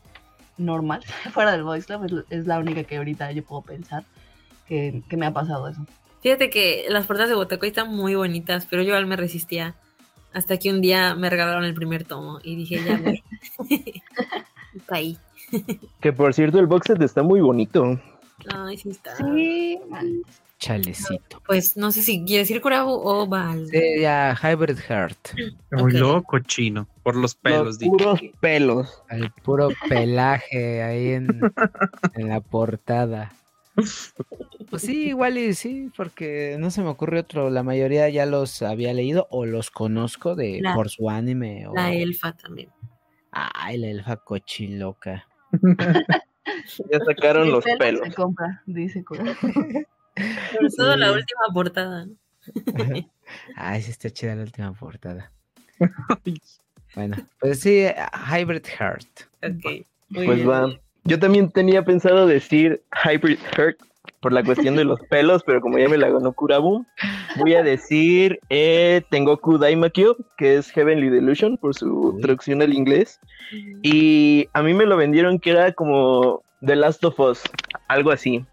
normal, 0.57 1.03
fuera 1.33 1.51
del 1.51 1.63
voice 1.63 1.91
love, 1.91 2.05
es, 2.05 2.39
es 2.39 2.47
la 2.47 2.57
única 2.57 2.85
que 2.85 2.95
ahorita 2.95 3.33
yo 3.33 3.43
puedo 3.43 3.63
pensar 3.63 4.05
que, 4.65 5.03
que 5.09 5.17
me 5.17 5.25
ha 5.25 5.33
pasado 5.33 5.67
eso. 5.67 5.85
Fíjate 6.21 6.49
que 6.49 6.85
las 6.87 7.05
portadas 7.05 7.27
de 7.27 7.35
Botacoy 7.35 7.67
están 7.67 7.93
muy 7.93 8.15
bonitas, 8.15 8.65
pero 8.69 8.81
yo 8.81 8.89
igual 8.89 9.07
me 9.07 9.17
resistía. 9.17 9.75
Hasta 10.33 10.57
que 10.57 10.69
un 10.69 10.81
día 10.81 11.15
me 11.15 11.29
regalaron 11.29 11.63
el 11.65 11.73
primer 11.73 12.03
tomo 12.03 12.39
y 12.43 12.55
dije, 12.55 12.81
ya, 12.83 13.01
está 14.75 14.95
ahí. 14.95 15.17
Que 15.99 16.13
por 16.13 16.33
cierto, 16.33 16.59
el 16.59 16.67
box 16.67 16.87
set 16.87 17.01
está 17.01 17.23
muy 17.23 17.41
bonito. 17.41 17.99
Ay, 18.53 18.77
sí 18.77 18.89
está. 18.89 19.15
Sí. 19.17 19.77
Chalecito. 20.57 21.41
Pues 21.47 21.75
no 21.75 21.91
sé 21.91 22.03
si 22.03 22.23
quieres 22.23 22.49
ir 22.51 22.61
Kurabu 22.61 22.91
o 22.91 23.25
Val. 23.27 23.67
Sí, 23.67 23.99
ya, 23.99 24.37
Hybrid 24.41 24.77
Heart. 24.77 25.29
Muy 25.71 25.93
loco, 25.93 26.37
chino. 26.39 26.87
Por 27.01 27.15
los 27.15 27.33
pelos, 27.33 27.81
Los 27.81 27.89
puros 27.89 28.19
pelos. 28.39 29.03
El 29.09 29.31
puro 29.31 29.69
pelaje 29.89 30.83
ahí 30.83 31.13
en, 31.13 31.41
en 32.13 32.27
la 32.29 32.41
portada. 32.41 33.33
Pues 34.69 34.81
sí, 34.83 35.09
igual 35.09 35.37
y 35.37 35.53
sí, 35.53 35.91
porque 35.95 36.55
no 36.59 36.71
se 36.71 36.81
me 36.81 36.89
ocurre 36.89 37.19
otro. 37.19 37.49
La 37.49 37.63
mayoría 37.63 38.07
ya 38.09 38.25
los 38.25 38.61
había 38.61 38.93
leído 38.93 39.27
o 39.29 39.45
los 39.45 39.69
conozco 39.71 40.35
de 40.35 40.59
La- 40.61 40.73
por 40.73 40.89
su 40.89 41.09
anime. 41.09 41.67
O... 41.67 41.73
La 41.75 41.93
elfa 41.93 42.33
también. 42.33 42.69
Ay, 43.31 43.77
la 43.77 43.87
elfa 43.87 44.17
cochiloca. 44.17 45.27
Ya 46.89 46.99
sacaron 47.05 47.45
Mi 47.45 47.51
los 47.51 47.63
pelo 47.63 47.77
pelos. 47.77 48.01
Se 48.07 48.13
compra, 48.15 48.63
dice. 48.65 49.03
Sobre 49.09 49.87
todo 50.75 50.95
la 50.97 51.11
última 51.11 51.41
portada. 51.53 52.07
Ay, 53.55 53.81
sí 53.83 53.91
está 53.91 54.09
chida 54.09 54.35
la 54.35 54.41
última 54.41 54.73
portada. 54.73 55.31
Bueno, 56.95 57.15
pues 57.39 57.59
sí, 57.59 57.85
Hybrid 57.85 58.65
Heart. 58.65 59.29
Ok. 59.43 59.85
muy 60.09 60.25
Pues 60.25 60.37
bien. 60.39 60.49
va. 60.49 60.79
Yo 61.03 61.19
también 61.19 61.49
tenía 61.49 61.83
pensado 61.83 62.27
decir 62.27 62.83
Hybrid 63.05 63.39
Heart 63.55 63.77
por 64.19 64.33
la 64.33 64.43
cuestión 64.43 64.75
de 64.75 64.83
los 64.83 64.99
pelos, 65.09 65.43
pero 65.43 65.61
como 65.61 65.77
ya 65.79 65.89
me 65.89 65.97
la 65.97 66.09
ganó 66.09 66.31
Kurabu, 66.33 66.85
voy 67.37 67.55
a 67.55 67.63
decir 67.63 68.39
eh, 68.49 69.01
Tengoku 69.09 69.57
Daimakyo, 69.57 70.15
que 70.37 70.57
es 70.57 70.69
Heavenly 70.71 71.09
Delusion 71.09 71.57
por 71.57 71.73
su 71.75 72.17
traducción 72.21 72.61
al 72.61 72.73
inglés. 72.73 73.19
Y 73.81 74.47
a 74.53 74.61
mí 74.61 74.73
me 74.73 74.85
lo 74.85 74.95
vendieron 74.97 75.39
que 75.39 75.51
era 75.51 75.71
como 75.73 76.43
The 76.65 76.75
Last 76.75 77.03
of 77.03 77.19
Us, 77.19 77.41
algo 77.87 78.11
así. 78.11 78.45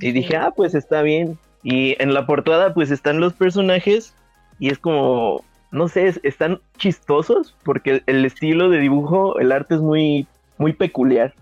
Y 0.00 0.12
dije, 0.12 0.36
ah, 0.36 0.52
pues 0.56 0.74
está 0.74 1.02
bien. 1.02 1.38
Y 1.62 1.94
en 2.02 2.12
la 2.14 2.26
portada 2.26 2.74
pues 2.74 2.90
están 2.90 3.20
los 3.20 3.32
personajes 3.34 4.14
y 4.58 4.70
es 4.70 4.78
como, 4.78 5.44
no 5.70 5.86
sé, 5.88 6.08
es- 6.08 6.20
están 6.24 6.60
chistosos 6.78 7.54
porque 7.62 8.02
el 8.06 8.24
estilo 8.24 8.68
de 8.70 8.78
dibujo, 8.80 9.38
el 9.38 9.52
arte 9.52 9.76
es 9.76 9.80
muy, 9.80 10.26
muy 10.58 10.72
peculiar. 10.72 11.32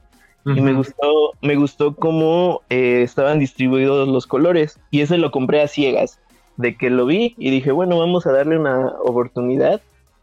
Y 0.46 0.60
me 0.60 0.72
gustó, 0.72 1.32
me 1.42 1.54
gustó 1.56 1.94
cómo 1.94 2.62
eh, 2.70 3.02
estaban 3.02 3.38
distribuidos 3.38 4.08
los 4.08 4.26
colores. 4.26 4.78
Y 4.90 5.02
ese 5.02 5.18
lo 5.18 5.30
compré 5.30 5.62
a 5.62 5.68
ciegas. 5.68 6.18
De 6.56 6.76
que 6.76 6.90
lo 6.90 7.06
vi 7.06 7.34
y 7.38 7.50
dije, 7.50 7.72
bueno, 7.72 7.98
vamos 7.98 8.26
a 8.26 8.32
darle 8.32 8.58
una 8.58 8.88
oportunidad. 9.04 9.80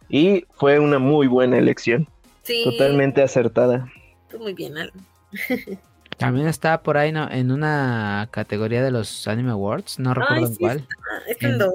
Y 0.10 0.45
fue 0.56 0.80
una 0.80 0.99
muy 0.99 1.27
buena 1.27 1.58
elección. 1.58 2.08
Sí, 2.43 2.62
Totalmente 2.63 3.21
acertada. 3.21 3.91
tú 4.30 4.39
muy 4.39 4.53
bien, 4.53 4.77
Alan. 4.77 4.91
También 6.17 6.47
está 6.47 6.82
por 6.82 6.97
ahí 6.97 7.12
¿no? 7.12 7.30
en 7.30 7.51
una 7.51 8.27
categoría 8.32 8.82
de 8.84 8.89
los 8.89 9.27
Anime 9.27 9.51
Awards, 9.51 9.99
no 9.99 10.15
recuerdo 10.15 10.47
en 10.47 10.53
sí, 10.53 10.60
cuál. 10.60 10.88
Está 11.27 11.47
en 11.47 11.53
En- 11.53 11.60
dos. 11.60 11.73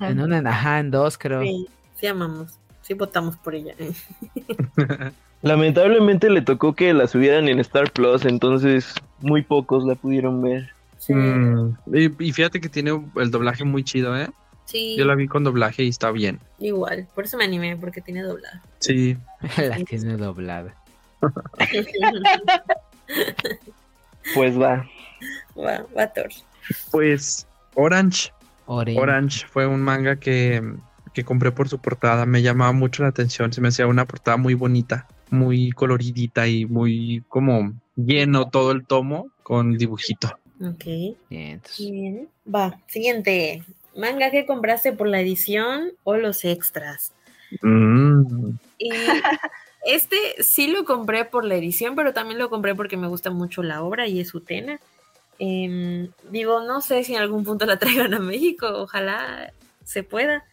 En 0.00 0.20
una, 0.20 0.50
ajá, 0.50 0.80
en 0.80 0.90
dos 0.90 1.16
creo. 1.16 1.42
Sí, 1.42 1.68
sí 2.00 2.06
amamos. 2.08 2.58
Sí 2.82 2.94
votamos 2.94 3.36
por 3.36 3.54
ella. 3.54 3.74
Lamentablemente 5.44 6.30
le 6.30 6.40
tocó 6.42 6.74
que 6.74 6.92
la 6.94 7.06
subieran 7.06 7.48
en 7.48 7.60
Star 7.60 7.90
Plus, 7.92 8.24
entonces 8.24 8.94
muy 9.20 9.42
pocos 9.42 9.84
la 9.84 9.94
pudieron 9.94 10.42
ver. 10.42 10.70
Sí, 10.98 11.12
Mm, 11.14 11.76
y, 11.92 12.28
y 12.28 12.32
fíjate 12.32 12.60
que 12.60 12.68
tiene 12.70 12.98
el 13.16 13.30
doblaje 13.30 13.62
muy 13.64 13.84
chido, 13.84 14.16
¿eh? 14.18 14.28
sí, 14.64 14.96
Yo 14.96 15.04
la 15.04 15.14
vi 15.14 15.28
con 15.28 15.44
doblaje 15.44 15.82
y 15.84 15.90
está 15.90 16.10
bien. 16.10 16.40
igual. 16.58 17.06
Por 17.14 17.24
eso 17.24 17.36
me 17.36 17.44
animé, 17.44 17.76
porque 17.76 18.00
tiene 18.00 18.22
doblada. 18.22 18.62
Sí. 18.80 19.16
La 19.58 19.76
tiene 19.84 20.16
doblada. 20.16 20.74
Pues 24.34 24.58
va. 24.58 24.86
va, 25.58 25.84
va 25.96 26.06
Thor. 26.12 26.30
Pues 26.90 27.46
Orange. 27.74 28.32
Oren. 28.66 28.98
Orange 28.98 29.46
fue 29.46 29.66
un 29.66 29.82
manga 29.82 30.16
que, 30.16 30.62
que 31.12 31.24
compré 31.24 31.52
por 31.52 31.68
su 31.68 31.78
portada. 31.78 32.24
Me 32.24 32.40
llamaba 32.40 32.72
mucho 32.72 33.02
la 33.02 33.10
atención. 33.10 33.52
Se 33.52 33.60
me 33.60 33.68
hacía 33.68 33.86
una 33.86 34.06
portada 34.06 34.38
muy 34.38 34.54
bonita, 34.54 35.06
muy 35.30 35.72
coloridita 35.72 36.46
y 36.46 36.66
muy 36.66 37.22
como 37.28 37.72
lleno 37.96 38.48
todo 38.48 38.72
el 38.72 38.86
tomo 38.86 39.28
con 39.42 39.76
dibujito. 39.76 40.38
Ok. 40.60 40.84
Bien, 40.84 41.16
entonces, 41.30 41.90
Bien. 41.90 42.28
Va, 42.52 42.78
siguiente. 42.88 43.62
Manga 43.96 44.30
que 44.30 44.46
compraste 44.46 44.92
por 44.92 45.08
la 45.08 45.20
edición 45.20 45.92
o 46.04 46.16
los 46.16 46.44
extras. 46.44 47.12
Mm. 47.62 48.50
Y 48.78 48.90
este 49.86 50.16
sí 50.40 50.68
lo 50.68 50.84
compré 50.84 51.24
por 51.24 51.44
la 51.44 51.54
edición, 51.56 51.94
pero 51.94 52.12
también 52.12 52.38
lo 52.38 52.50
compré 52.50 52.74
porque 52.74 52.96
me 52.96 53.08
gusta 53.08 53.30
mucho 53.30 53.62
la 53.62 53.82
obra 53.82 54.06
y 54.06 54.20
es 54.20 54.34
Utena. 54.34 54.80
Em, 55.38 56.10
digo, 56.30 56.62
no 56.62 56.80
sé 56.80 57.02
si 57.04 57.14
en 57.14 57.20
algún 57.20 57.44
punto 57.44 57.66
la 57.66 57.78
traigan 57.78 58.14
a 58.14 58.20
México, 58.20 58.66
ojalá 58.68 59.52
se 59.84 60.02
pueda. 60.02 60.44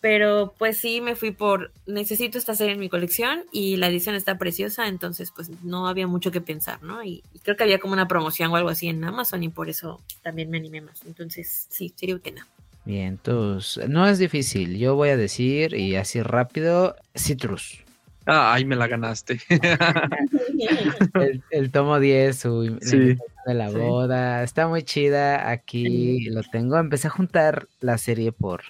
Pero 0.00 0.54
pues 0.58 0.78
sí 0.78 1.00
me 1.02 1.14
fui 1.14 1.30
por, 1.30 1.72
necesito 1.86 2.38
esta 2.38 2.54
serie 2.54 2.72
en 2.72 2.80
mi 2.80 2.88
colección 2.88 3.44
y 3.52 3.76
la 3.76 3.88
edición 3.88 4.14
está 4.14 4.38
preciosa, 4.38 4.88
entonces 4.88 5.30
pues 5.34 5.50
no 5.62 5.86
había 5.88 6.06
mucho 6.06 6.30
que 6.30 6.40
pensar, 6.40 6.82
¿no? 6.82 7.02
Y, 7.04 7.22
y 7.34 7.38
creo 7.40 7.54
que 7.56 7.64
había 7.64 7.78
como 7.80 7.92
una 7.92 8.08
promoción 8.08 8.50
o 8.50 8.56
algo 8.56 8.70
así 8.70 8.88
en 8.88 9.04
Amazon 9.04 9.42
y 9.42 9.50
por 9.50 9.68
eso 9.68 10.00
también 10.22 10.48
me 10.48 10.56
animé 10.56 10.80
más. 10.80 11.02
Entonces 11.04 11.66
sí, 11.68 11.92
sería 11.96 12.14
Utena. 12.14 12.46
bien, 12.86 13.08
entonces, 13.08 13.88
no 13.90 14.06
es 14.06 14.18
difícil. 14.18 14.78
Yo 14.78 14.94
voy 14.94 15.10
a 15.10 15.16
decir, 15.18 15.74
y 15.74 15.96
así 15.96 16.22
rápido, 16.22 16.96
Citrus. 17.14 17.80
Ah, 18.26 18.54
Ay, 18.54 18.64
me 18.64 18.76
la 18.76 18.86
ganaste. 18.86 19.38
El, 21.14 21.42
el 21.50 21.70
tomo 21.70 21.98
10, 21.98 22.38
su 22.38 22.62
la 22.62 22.78
Sí. 22.80 23.16
de 23.46 23.54
la 23.54 23.70
Sí. 23.70 23.76
boda. 23.76 24.42
Está 24.44 24.68
muy 24.68 24.82
chida. 24.82 25.50
Aquí 25.50 26.28
lo 26.30 26.42
tengo. 26.42 26.78
Empecé 26.78 27.08
a 27.08 27.10
juntar 27.10 27.66
la 27.80 27.98
serie 27.98 28.32
por 28.32 28.62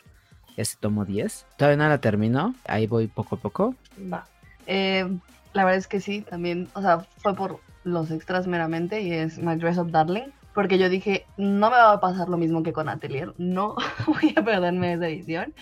ese 0.60 0.76
tomo 0.78 1.04
10. 1.04 1.46
Todavía 1.56 1.76
no 1.76 1.88
la 1.88 2.00
termino. 2.00 2.54
Ahí 2.66 2.86
voy 2.86 3.06
poco 3.06 3.36
a 3.36 3.38
poco. 3.38 3.74
Va. 4.12 4.26
Eh, 4.66 5.08
la 5.52 5.64
verdad 5.64 5.78
es 5.78 5.86
que 5.86 6.00
sí, 6.00 6.22
también, 6.22 6.68
o 6.74 6.82
sea, 6.82 7.00
fue 7.18 7.34
por 7.34 7.60
los 7.84 8.10
extras 8.10 8.46
meramente 8.46 9.00
y 9.00 9.12
es 9.12 9.38
My 9.38 9.56
Dress 9.56 9.78
Up 9.78 9.90
Darling, 9.90 10.28
porque 10.54 10.78
yo 10.78 10.88
dije, 10.88 11.26
no 11.36 11.70
me 11.70 11.76
va 11.76 11.92
a 11.92 12.00
pasar 12.00 12.28
lo 12.28 12.36
mismo 12.36 12.62
que 12.62 12.72
con 12.72 12.88
Atelier, 12.88 13.34
no 13.38 13.74
voy 14.06 14.34
a 14.36 14.44
perderme 14.44 14.92
esa 14.92 15.08
edición. 15.08 15.54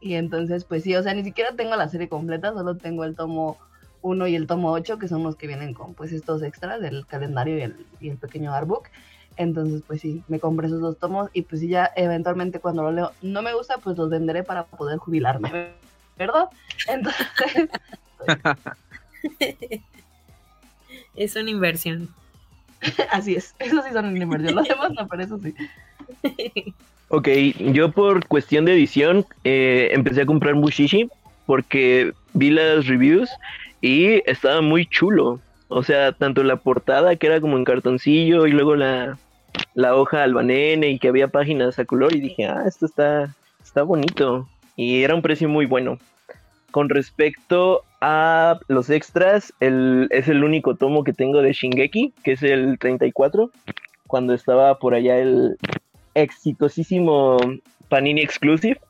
Y 0.00 0.14
entonces, 0.14 0.64
pues 0.64 0.82
sí, 0.82 0.96
o 0.96 1.02
sea, 1.02 1.14
ni 1.14 1.22
siquiera 1.22 1.54
tengo 1.54 1.76
la 1.76 1.88
serie 1.88 2.08
completa, 2.08 2.52
solo 2.52 2.76
tengo 2.76 3.04
el 3.04 3.14
tomo 3.14 3.58
1 4.02 4.26
y 4.28 4.34
el 4.34 4.46
tomo 4.46 4.72
8, 4.72 4.98
que 4.98 5.08
son 5.08 5.22
los 5.22 5.36
que 5.36 5.46
vienen 5.46 5.74
con 5.74 5.94
pues 5.94 6.12
estos 6.12 6.42
extras 6.42 6.80
del 6.80 7.06
calendario 7.06 7.58
y 7.58 7.62
el, 7.62 7.86
y 8.00 8.08
el 8.08 8.16
pequeño 8.16 8.52
artbook. 8.54 8.88
Entonces, 9.36 9.82
pues 9.86 10.00
sí, 10.00 10.22
me 10.28 10.38
compré 10.38 10.66
esos 10.66 10.80
dos 10.80 10.98
tomos 10.98 11.30
y 11.32 11.42
pues 11.42 11.60
sí, 11.60 11.68
ya 11.68 11.90
eventualmente 11.96 12.60
cuando 12.60 12.82
lo 12.82 12.92
leo 12.92 13.12
no 13.22 13.42
me 13.42 13.54
gusta, 13.54 13.78
pues 13.78 13.96
los 13.96 14.10
venderé 14.10 14.42
para 14.42 14.64
poder 14.64 14.98
jubilarme, 14.98 15.70
¿verdad? 16.18 16.48
Entonces, 16.88 17.26
Es 21.16 21.36
una 21.36 21.50
inversión. 21.50 22.08
Así 23.12 23.34
es, 23.34 23.54
eso 23.58 23.82
sí 23.82 23.92
son 23.92 24.06
una 24.06 24.22
inversión, 24.22 24.54
los 24.54 24.66
demás 24.66 24.92
no, 24.92 25.06
pero 25.08 25.22
eso 25.22 25.38
sí. 25.38 25.54
Ok, 27.08 27.28
yo 27.72 27.90
por 27.90 28.26
cuestión 28.26 28.64
de 28.64 28.72
edición 28.72 29.26
eh, 29.44 29.90
empecé 29.92 30.22
a 30.22 30.26
comprar 30.26 30.54
Mushishi 30.54 31.08
porque 31.46 32.12
vi 32.34 32.50
las 32.50 32.86
reviews 32.86 33.28
y 33.80 34.22
estaba 34.30 34.60
muy 34.60 34.86
chulo. 34.86 35.40
O 35.70 35.84
sea, 35.84 36.12
tanto 36.12 36.42
la 36.42 36.56
portada 36.56 37.14
que 37.16 37.28
era 37.28 37.40
como 37.40 37.56
en 37.56 37.64
cartoncillo 37.64 38.46
y 38.46 38.50
luego 38.50 38.74
la, 38.74 39.16
la 39.74 39.94
hoja 39.94 40.24
albanene 40.24 40.88
y 40.90 40.98
que 40.98 41.08
había 41.08 41.28
páginas 41.28 41.78
a 41.78 41.84
color 41.84 42.14
y 42.14 42.20
dije, 42.20 42.46
ah, 42.46 42.64
esto 42.66 42.86
está, 42.86 43.34
está 43.62 43.84
bonito. 43.84 44.48
Y 44.76 45.04
era 45.04 45.14
un 45.14 45.22
precio 45.22 45.48
muy 45.48 45.66
bueno. 45.66 45.98
Con 46.72 46.88
respecto 46.88 47.84
a 48.00 48.58
los 48.68 48.90
extras, 48.90 49.52
el, 49.60 50.08
es 50.10 50.28
el 50.28 50.42
único 50.42 50.74
tomo 50.74 51.04
que 51.04 51.12
tengo 51.12 51.40
de 51.40 51.52
Shingeki, 51.52 52.14
que 52.24 52.32
es 52.32 52.42
el 52.42 52.78
34, 52.78 53.50
cuando 54.06 54.34
estaba 54.34 54.78
por 54.78 54.94
allá 54.94 55.18
el 55.18 55.56
exitosísimo 56.14 57.38
Panini 57.88 58.22
Exclusive. 58.22 58.80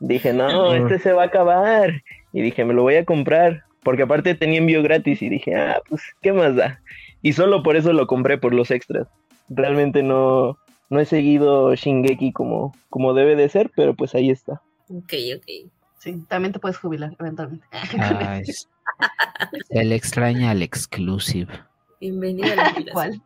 Dije, 0.00 0.32
no, 0.32 0.72
este 0.74 1.00
se 1.00 1.12
va 1.12 1.24
a 1.24 1.26
acabar. 1.26 2.02
Y 2.32 2.42
dije, 2.42 2.64
me 2.64 2.74
lo 2.74 2.82
voy 2.82 2.94
a 2.94 3.04
comprar. 3.04 3.64
Porque 3.82 4.02
aparte 4.02 4.34
tenía 4.34 4.58
envío 4.58 4.82
gratis 4.82 5.22
y 5.22 5.28
dije, 5.28 5.54
ah, 5.54 5.80
pues, 5.88 6.02
¿qué 6.20 6.32
más 6.32 6.56
da? 6.56 6.80
Y 7.22 7.32
solo 7.32 7.62
por 7.62 7.76
eso 7.76 7.92
lo 7.92 8.06
compré, 8.06 8.38
por 8.38 8.54
los 8.54 8.70
extras. 8.70 9.08
Realmente 9.48 10.02
no, 10.02 10.58
no 10.90 11.00
he 11.00 11.04
seguido 11.04 11.74
Shingeki 11.74 12.32
como, 12.32 12.74
como 12.90 13.14
debe 13.14 13.36
de 13.36 13.48
ser, 13.48 13.70
pero 13.74 13.94
pues 13.94 14.14
ahí 14.14 14.30
está. 14.30 14.60
Ok, 14.88 15.14
ok. 15.36 15.70
Sí, 15.98 16.24
también 16.28 16.52
te 16.52 16.60
puedes 16.60 16.78
jubilar 16.78 17.14
eventualmente. 17.18 17.66
Ay, 17.98 18.44
se 18.44 19.84
le 19.84 19.94
extraña 19.94 20.50
al 20.50 20.62
exclusive. 20.62 21.52
Bienvenido 22.00 22.52
a 22.52 22.56
la 22.56 22.70
jubilación. 22.70 22.92
¿Cuál? 22.92 23.22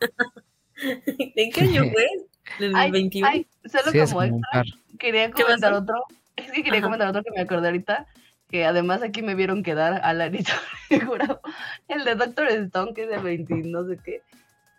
¿En 1.36 1.50
qué 1.50 1.60
año 1.60 1.90
fue? 1.90 2.06
¿En 2.58 2.64
el 2.64 2.76
Ay, 2.76 2.90
21? 2.90 3.28
ay, 3.28 3.46
solo 3.64 3.90
Sí, 3.90 3.98
como 3.98 4.22
extra, 4.22 4.64
quería 4.98 5.30
¿Qué 5.30 5.42
comentar 5.42 5.72
otro. 5.72 6.04
Es 6.36 6.50
que 6.52 6.62
quería 6.62 6.78
Ajá. 6.78 6.86
comentar 6.86 7.08
otro 7.08 7.22
que 7.22 7.30
me 7.30 7.40
acordé 7.40 7.68
ahorita. 7.68 8.06
Que 8.48 8.64
además 8.64 9.02
aquí 9.02 9.22
me 9.22 9.34
vieron 9.34 9.62
quedar 9.62 10.00
a 10.02 10.12
la 10.14 10.30
jurado. 11.06 11.40
El 11.88 12.04
de 12.04 12.14
Doctor 12.14 12.48
Stone, 12.48 12.94
que 12.94 13.02
es 13.04 13.08
de 13.10 13.18
20, 13.18 13.54
no 13.66 13.86
sé 13.86 13.98
qué, 14.02 14.22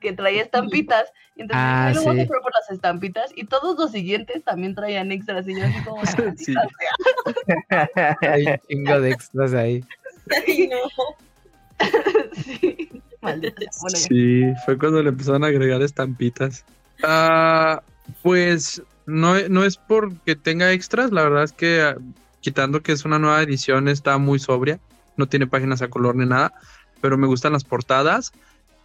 que 0.01 0.13
traía 0.13 0.41
estampitas. 0.41 1.11
Y 1.35 1.41
entonces 1.43 1.63
Ah, 1.63 1.91
yo 1.93 2.01
sí. 2.01 2.25
por 2.25 2.53
las 2.53 2.71
estampitas. 2.71 3.31
Y 3.35 3.45
todos 3.45 3.77
los 3.77 3.91
siguientes 3.91 4.43
también 4.43 4.73
traían 4.75 5.11
extras. 5.11 5.47
Y 5.47 5.55
yo 5.59 5.65
así 5.65 5.83
como, 5.83 6.01
Sí. 6.37 6.53
Hay 8.21 8.45
un 8.47 8.57
chingo 8.67 9.01
de 9.01 9.11
extras 9.11 9.53
ahí. 9.53 9.83
Ay, 10.47 10.67
no. 10.67 11.85
sí. 12.33 13.01
Maldita. 13.21 13.65
Bueno, 13.81 13.97
ya. 13.97 14.07
Sí, 14.07 14.43
fue 14.65 14.77
cuando 14.77 15.03
le 15.03 15.09
empezaron 15.09 15.43
a 15.43 15.47
agregar 15.47 15.81
estampitas. 15.81 16.65
Ah, 17.03 17.81
pues 18.23 18.81
no, 19.05 19.35
no 19.49 19.63
es 19.63 19.77
porque 19.77 20.35
tenga 20.35 20.71
extras, 20.71 21.11
la 21.11 21.23
verdad 21.23 21.43
es 21.43 21.51
que 21.53 21.95
quitando 22.41 22.81
que 22.81 22.91
es 22.91 23.05
una 23.05 23.19
nueva 23.19 23.41
edición 23.41 23.87
está 23.87 24.17
muy 24.17 24.39
sobria, 24.39 24.79
no 25.17 25.27
tiene 25.27 25.47
páginas 25.47 25.81
a 25.81 25.89
color 25.89 26.15
ni 26.15 26.25
nada, 26.25 26.53
pero 27.01 27.17
me 27.17 27.27
gustan 27.27 27.53
las 27.53 27.63
portadas 27.63 28.31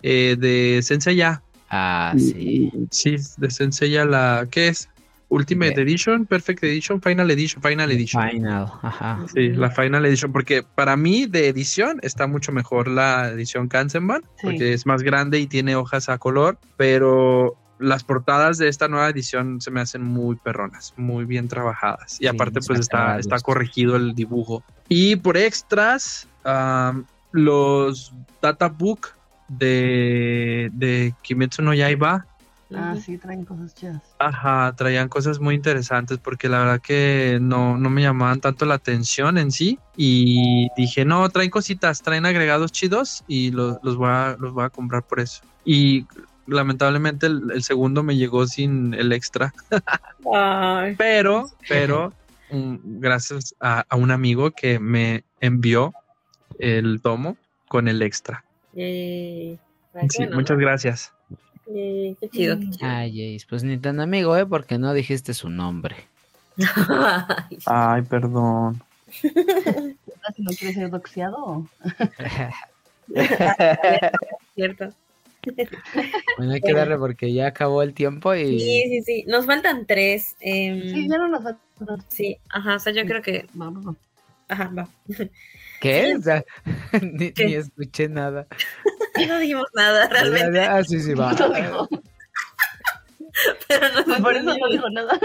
eh, 0.03 0.37
de 0.39 0.81
Senseiya. 0.83 1.43
Ah, 1.71 2.15
sí. 2.17 2.71
Sí, 2.91 3.17
de 3.39 3.51
Senseiya 3.51 4.05
la 4.05 4.47
¿qué 4.51 4.69
es? 4.69 4.89
Ultimate. 5.31 5.81
Edition, 5.81 6.27
Perfect 6.27 6.63
Edition, 6.63 7.01
Final 7.03 7.29
Edition, 7.31 7.61
Final 7.61 7.91
Edition. 7.91 8.31
Final, 8.31 8.67
ajá. 8.83 9.25
Sí, 9.35 9.49
la 9.49 9.71
Final 9.71 10.05
Edition, 10.07 10.31
porque 10.33 10.63
para 10.63 10.97
mí 10.97 11.27
de 11.27 11.49
edición 11.49 11.99
está 12.03 12.27
mucho 12.29 12.53
mejor 12.53 12.87
la 12.87 13.29
edición 13.31 13.67
Kansenban, 13.69 14.23
Sí. 14.23 14.29
porque 14.43 14.73
es 14.75 14.87
más 14.87 15.03
grande 15.03 15.41
y 15.41 15.47
tiene 15.49 15.75
hojas 15.75 16.09
a 16.09 16.19
color, 16.19 16.59
pero 16.77 17.57
las 17.79 18.05
portadas 18.05 18.59
de 18.59 18.69
esta 18.69 18.89
nueva 18.89 19.09
edición 19.09 19.61
se 19.61 19.71
me 19.71 19.81
hacen 19.81 20.03
muy 20.03 20.37
perronas, 20.37 20.95
muy 20.97 21.25
bien 21.25 21.49
trabajadas. 21.49 22.15
Y 22.15 22.25
Sí, 22.25 22.27
aparte 22.27 22.61
pues 22.67 22.81
está, 22.81 23.19
está 23.19 23.39
corregido 23.41 23.97
el 23.97 24.15
dibujo. 24.15 24.63
Y 24.89 25.17
por 25.17 25.37
extras, 25.37 26.29
am, 26.45 27.05
los 27.33 28.13
databook 28.41 29.09
de, 29.49 30.71
de 30.73 31.15
Kimetsu 31.23 31.63
no 31.63 31.75
Yaiba, 31.75 32.27
Ah, 32.77 32.97
sí, 32.97 33.19
traen 33.19 33.45
cosas 33.45 33.75
chidas. 33.75 34.03
Ajá, 34.19 34.75
traían 34.77 35.09
cosas 35.09 35.39
muy 35.39 35.55
interesantes 35.55 36.19
porque 36.19 36.49
la 36.49 36.59
verdad 36.61 36.81
que 36.81 37.39
no, 37.41 37.77
no 37.79 37.91
me 37.91 38.03
llamaban 38.03 38.41
tanto 38.41 38.65
la 38.65 38.75
atención 38.75 39.39
en 39.39 39.53
sí 39.53 39.79
y 39.97 40.69
dije, 40.77 41.05
no, 41.05 41.29
traen 41.29 41.51
cositas, 41.51 42.03
traen 42.03 42.27
agregados 42.27 42.73
chidos 42.73 43.25
y 43.29 43.51
los, 43.51 43.79
los, 43.83 43.97
voy, 43.97 44.09
a, 44.09 44.37
los 44.39 44.53
voy 44.53 44.65
a 44.65 44.71
comprar 44.71 45.03
por 45.03 45.21
eso. 45.21 45.43
Y 45.65 46.07
lamentablemente 46.47 47.27
el, 47.27 47.51
el 47.53 47.63
segundo 47.63 48.03
me 48.03 48.17
llegó 48.17 48.47
sin 48.47 48.95
el 48.95 49.13
extra, 49.13 49.53
Ay, 50.33 50.95
pero, 50.97 51.51
pero 51.69 52.13
gracias 52.51 53.55
a, 53.61 53.85
a 53.89 53.97
un 53.97 54.11
amigo 54.11 54.51
que 54.51 54.79
me 54.79 55.25
envió 55.41 55.93
el 56.59 57.01
tomo 57.03 57.37
con 57.69 57.89
el 57.89 58.03
extra. 58.03 58.45
yay. 58.75 59.59
Ay, 59.95 60.09
Sí, 60.11 60.19
bueno, 60.19 60.37
muchas 60.37 60.57
¿no? 60.57 60.63
gracias. 60.63 61.13
Yay, 61.67 62.17
qué 62.21 62.29
chido, 62.29 62.59
qué 62.59 62.71
chido. 62.71 62.89
Ay, 62.89 63.39
pues 63.49 63.63
ni 63.65 63.79
tan 63.79 64.01
amigo, 64.01 64.37
¿eh? 64.37 64.45
Porque 64.47 64.77
no 64.79 64.93
dijiste 64.93 65.35
su 65.35 65.49
nombre. 65.51 65.97
Ay, 67.67 68.03
perdón. 68.03 68.83
No 70.39 70.51
quieres 70.59 70.75
ser 70.77 70.91
doxeado. 70.91 71.67
cierto. 74.55 74.93
Bueno, 76.39 76.53
hay 76.53 76.61
que 76.61 76.73
darle 76.73 76.97
porque 76.99 77.33
ya 77.33 77.49
acabó 77.49 77.83
el 77.83 77.95
tiempo 77.95 78.35
y... 78.35 78.59
Sí, 78.61 78.83
sí, 78.89 79.03
sí. 79.03 79.25
Nos 79.27 79.47
faltan 79.47 79.87
tres. 79.87 80.37
em, 80.41 80.83
Sí, 80.83 81.09
ya 81.09 81.19
no 81.19 81.29
nos 81.29 81.43
falta. 81.43 81.61
sí, 82.09 82.39
ajá, 82.51 82.77
o 82.77 82.79
sea, 82.79 82.93
yo 82.93 83.05
creo 83.07 83.23
que. 83.23 83.47
Vamos, 83.55 83.85
vamos. 83.85 84.01
Ajá, 84.49 84.71
va. 84.77 84.89
¿Qué? 85.81 86.15
O 86.17 86.23
sea, 86.23 86.45
ni, 87.03 87.33
¿Qué? 87.33 87.47
ni 87.47 87.55
escuché 87.55 88.09
nada. 88.09 88.47
No 89.29 89.39
dijimos 89.39 89.67
nada 89.75 90.09
realmente, 90.09 90.59
Ah, 90.61 90.83
sí, 90.83 90.99
sí, 91.01 91.15
va. 91.15 91.33
No 91.39 91.49
dijo. 91.53 91.89
pero 93.69 93.87
no 94.07 94.23
Por 94.23 94.35
eso 94.37 94.57
no 94.59 94.69
dijo 94.69 94.91
nada. 94.91 95.21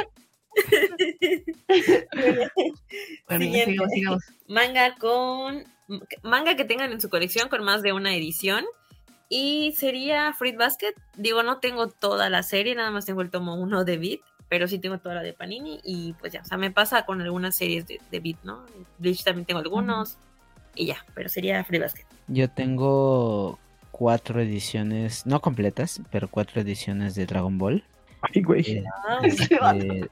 Bueno, 3.27 3.45
sigamos, 3.45 3.89
sigamos. 3.91 4.23
Manga 4.47 4.95
con. 4.95 5.63
Manga 6.23 6.55
que 6.55 6.65
tengan 6.65 6.91
en 6.91 7.01
su 7.01 7.10
colección 7.10 7.49
con 7.49 7.63
más 7.63 7.82
de 7.82 7.93
una 7.93 8.15
edición. 8.15 8.65
Y 9.29 9.73
sería 9.77 10.33
Fruit 10.33 10.57
Basket. 10.57 10.93
Digo, 11.15 11.43
no 11.43 11.59
tengo 11.59 11.87
toda 11.87 12.29
la 12.29 12.43
serie, 12.43 12.75
nada 12.75 12.91
más 12.91 13.05
tengo 13.05 13.21
el 13.21 13.29
tomo 13.29 13.55
1 13.55 13.85
de 13.85 13.97
Beat, 13.97 14.19
pero 14.49 14.67
sí 14.67 14.79
tengo 14.79 14.97
toda 14.97 15.15
la 15.15 15.21
de 15.21 15.33
Panini. 15.33 15.79
Y 15.83 16.13
pues 16.13 16.33
ya, 16.33 16.41
o 16.41 16.45
sea, 16.45 16.57
me 16.57 16.71
pasa 16.71 17.05
con 17.05 17.21
algunas 17.21 17.55
series 17.55 17.85
de, 17.87 18.01
de 18.09 18.19
Beat, 18.19 18.37
¿no? 18.43 18.65
Bleach 18.97 19.23
también 19.23 19.45
tengo 19.45 19.59
algunos. 19.59 20.17
Y 20.75 20.87
ya, 20.87 21.05
pero 21.13 21.29
sería 21.29 21.63
Fruit 21.63 21.81
Basket. 21.81 22.05
Yo 22.27 22.49
tengo 22.49 23.59
cuatro 23.91 24.41
ediciones, 24.41 25.25
no 25.25 25.41
completas, 25.41 26.01
pero 26.11 26.27
cuatro 26.27 26.61
ediciones 26.61 27.15
de 27.15 27.25
Dragon 27.25 27.57
Ball. 27.57 27.83
Ay, 28.21 28.41
güey. 28.41 28.61
Eh, 28.67 28.83
Ah, 29.07 29.19
este, 29.23 30.09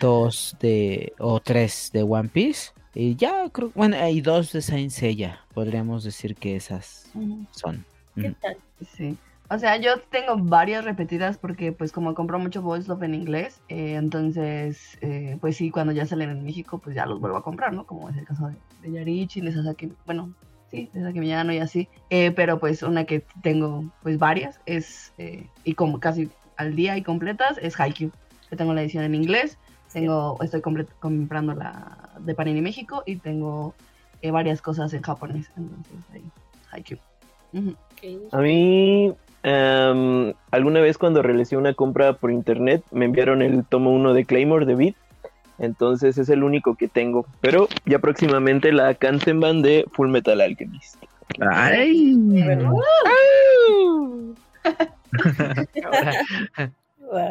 dos 0.00 0.56
de, 0.60 1.12
o 1.18 1.40
tres 1.40 1.90
de 1.92 2.02
One 2.02 2.28
Piece. 2.28 2.70
Y 2.94 3.16
ya, 3.16 3.48
creo, 3.50 3.72
bueno, 3.74 3.96
y 4.08 4.20
dos 4.20 4.52
de 4.52 4.62
Saint 4.62 4.90
Seiya. 4.90 5.44
Podríamos 5.52 6.04
decir 6.04 6.34
que 6.34 6.56
esas 6.56 7.10
son. 7.50 7.84
¿Qué 8.16 8.34
tal? 8.40 8.56
Sí. 8.94 9.16
O 9.48 9.58
sea, 9.58 9.76
yo 9.76 10.00
tengo 10.10 10.36
varias 10.36 10.84
repetidas 10.84 11.38
porque 11.38 11.70
pues 11.70 11.92
como 11.92 12.14
compro 12.14 12.38
mucho 12.40 12.62
Boys 12.62 12.88
Love 12.88 13.04
en 13.04 13.14
inglés, 13.14 13.62
eh, 13.68 13.94
entonces 13.94 14.98
eh, 15.02 15.38
pues 15.40 15.56
sí, 15.56 15.70
cuando 15.70 15.92
ya 15.92 16.04
salen 16.04 16.30
en 16.30 16.44
México 16.44 16.78
pues 16.78 16.96
ya 16.96 17.06
los 17.06 17.20
vuelvo 17.20 17.36
a 17.36 17.44
comprar, 17.44 17.72
¿no? 17.72 17.86
Como 17.86 18.08
es 18.08 18.16
el 18.16 18.24
caso 18.24 18.48
de, 18.48 18.56
de 18.82 18.98
Yarichi, 18.98 19.40
de 19.40 19.52
Sasaki, 19.52 19.92
bueno, 20.04 20.34
sí, 20.68 20.90
de 20.92 21.00
Sasaki 21.00 21.20
Miyano 21.20 21.52
y 21.52 21.58
así. 21.58 21.88
Eh, 22.10 22.32
pero 22.32 22.58
pues 22.58 22.82
una 22.82 23.04
que 23.04 23.24
tengo 23.42 23.84
pues 24.02 24.18
varias 24.18 24.60
es, 24.66 25.12
eh, 25.18 25.46
y 25.62 25.74
como 25.74 26.00
casi 26.00 26.28
al 26.56 26.74
día 26.74 26.96
y 26.96 27.02
completas, 27.02 27.58
es 27.62 27.78
Haikyuu. 27.78 28.10
Que 28.50 28.56
tengo 28.56 28.74
la 28.74 28.82
edición 28.82 29.04
en 29.04 29.14
inglés, 29.14 29.58
tengo, 29.92 30.38
estoy 30.42 30.60
comprando 30.60 31.54
la 31.54 32.10
de 32.20 32.34
Panini 32.34 32.60
México 32.60 33.02
y 33.06 33.16
tengo 33.16 33.74
eh, 34.22 34.30
varias 34.30 34.60
cosas 34.60 34.92
en 34.92 35.02
japonés, 35.02 35.50
entonces 35.56 36.04
ahí, 36.12 36.24
Haikyuu. 36.72 36.98
A 38.32 38.38
mí, 38.38 39.14
em, 39.42 40.32
alguna 40.50 40.80
vez 40.80 40.98
cuando 40.98 41.22
realicé 41.22 41.56
una 41.56 41.74
compra 41.74 42.14
por 42.14 42.30
internet, 42.30 42.82
me 42.90 43.04
enviaron 43.04 43.42
el 43.42 43.64
tomo 43.64 43.92
1 43.92 44.14
de 44.14 44.24
Claymore 44.24 44.66
de 44.66 44.74
Beat. 44.74 44.94
Entonces 45.58 46.18
es 46.18 46.28
el 46.28 46.42
único 46.42 46.74
que 46.74 46.88
tengo. 46.88 47.26
Pero 47.40 47.68
ya 47.86 47.98
próximamente 47.98 48.72
la 48.72 48.94
Kansenban 48.94 49.62
de 49.62 49.86
Full 49.92 50.08
Metal 50.08 50.40
Alchemist. 50.40 50.96
Ay. 51.40 52.14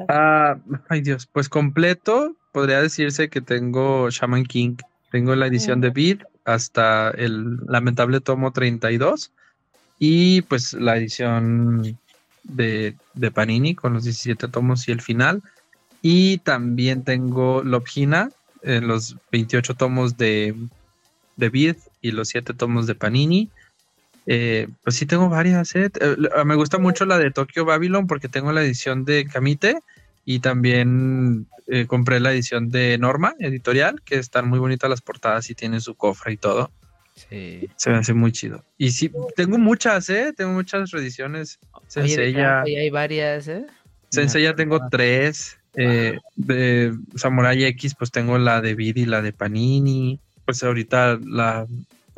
Ah, 0.08 0.56
ay 0.88 1.02
Dios, 1.02 1.28
pues 1.28 1.50
completo 1.50 2.34
podría 2.54 2.82
decirse 2.82 3.30
que 3.30 3.42
tengo 3.42 4.10
Shaman 4.10 4.46
King. 4.46 4.78
Tengo 5.12 5.36
la 5.36 5.48
edición 5.48 5.82
de 5.82 5.90
Beat 5.90 6.24
hasta 6.46 7.12
el 7.12 7.58
lamentable 7.68 8.22
tomo 8.22 8.54
32 8.54 9.34
y 10.00 10.42
pues 10.44 10.74
la 10.74 10.98
edición 10.98 11.98
de, 12.44 12.96
de 13.14 13.32
Panini 13.32 13.76
con 13.76 13.94
los 13.94 14.04
17 14.04 14.48
tomos 14.48 14.88
y 14.88 14.92
el 14.92 15.02
final. 15.02 15.42
Y 16.02 16.38
también 16.40 17.04
tengo 17.04 17.64
Lobgina, 17.64 18.30
eh, 18.62 18.82
los 18.82 19.16
28 19.32 19.74
tomos 19.76 20.18
de, 20.18 20.56
de 21.38 21.50
Beat 21.50 21.78
y 22.02 22.12
los 22.12 22.30
7 22.30 22.54
tomos 22.54 22.88
de 22.88 22.96
Panini. 22.96 23.50
Eh, 24.28 24.68
pues 24.84 24.96
sí 24.96 25.06
tengo 25.06 25.30
varias, 25.30 25.76
eh. 25.76 25.86
Eh, 26.00 26.16
l- 26.18 26.30
Me 26.46 26.56
gusta 26.56 26.78
mucho 26.80 27.06
la 27.06 27.18
de 27.18 27.32
Tokyo 27.32 27.66
Babylon 27.66 28.08
porque 28.08 28.28
tengo 28.30 28.52
la 28.52 28.64
edición 28.64 29.06
de 29.06 29.26
Kamite 29.26 29.80
y 30.26 30.40
también 30.40 31.48
eh, 31.68 31.86
compré 31.88 32.20
la 32.20 32.34
edición 32.34 32.70
de 32.70 32.98
Norma 32.98 33.34
editorial, 33.40 34.02
que 34.04 34.16
están 34.18 34.48
muy 34.50 34.60
bonitas 34.60 34.90
las 34.90 35.02
portadas 35.02 35.50
y 35.50 35.56
tienen 35.56 35.82
su 35.82 35.96
cofre 35.96 36.34
y 36.34 36.38
todo. 36.38 36.72
Sí. 37.16 37.70
Se 37.76 37.90
me 37.90 37.98
hace 37.98 38.14
muy 38.14 38.32
chido. 38.32 38.64
Y 38.78 38.92
sí, 38.92 39.12
tengo 39.36 39.58
muchas, 39.58 40.10
¿eh? 40.10 40.34
Tengo 40.36 40.52
muchas 40.52 40.92
reediciones. 40.92 41.60
Senseiya, 41.88 42.62
hay 42.62 42.90
varias, 42.90 43.48
¿eh? 43.48 43.66
Senseiya 44.10 44.56
tengo 44.56 44.80
tres. 44.90 45.58
eh, 45.78 46.18
de 46.36 46.94
Samurai 47.16 47.64
X, 47.66 47.96
pues 47.98 48.12
tengo 48.12 48.38
la 48.38 48.62
de 48.62 48.76
Vid 48.76 48.96
y 48.98 49.06
la 49.06 49.22
de 49.22 49.34
Panini. 49.34 50.20
Pues 50.46 50.64
ahorita 50.64 51.20
la, 51.26 51.66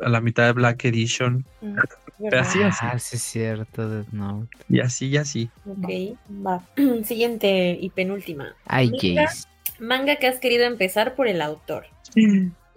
a 0.00 0.08
la 0.08 0.20
mitad 0.20 0.46
de 0.46 0.52
Black 0.52 0.84
Edition. 0.84 1.44
Pero 2.20 2.40
así, 2.40 2.60
así. 2.62 2.78
Ah, 2.82 2.98
sí 2.98 3.14
es 3.16 3.22
cierto, 3.22 3.88
Death 3.88 4.08
Note. 4.10 4.48
Y 4.68 4.80
así, 4.80 5.06
y 5.06 5.16
así. 5.16 5.48
Ok, 5.64 6.16
va. 6.44 6.64
Siguiente 7.04 7.78
y 7.80 7.90
penúltima. 7.90 8.56
Ay. 8.66 8.90
Jace. 8.90 9.46
Manga 9.78 10.16
que 10.16 10.26
has 10.26 10.40
querido 10.40 10.64
empezar 10.64 11.14
por 11.14 11.28
el 11.28 11.40
autor. 11.40 11.86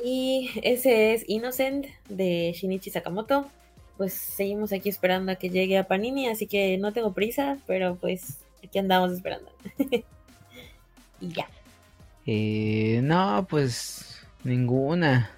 Y 0.04 0.50
ese 0.64 1.14
es 1.14 1.24
Innocent 1.28 1.86
de 2.10 2.54
Shinichi 2.56 2.90
Sakamoto. 2.90 3.48
Pues 3.98 4.14
seguimos 4.14 4.72
aquí 4.74 4.90
esperando 4.90 5.32
a 5.32 5.36
que 5.36 5.50
llegue 5.50 5.78
a 5.78 5.88
Panini, 5.88 6.28
así 6.28 6.48
que 6.48 6.78
no 6.78 6.92
tengo 6.92 7.14
prisa, 7.14 7.58
pero 7.68 7.96
pues 7.96 8.40
aquí 8.64 8.80
andamos 8.80 9.12
esperando. 9.12 9.52
y 11.22 11.30
ya. 11.30 11.48
Eh, 12.26 13.00
no, 13.04 13.46
pues 13.50 14.22
ninguna. 14.44 15.32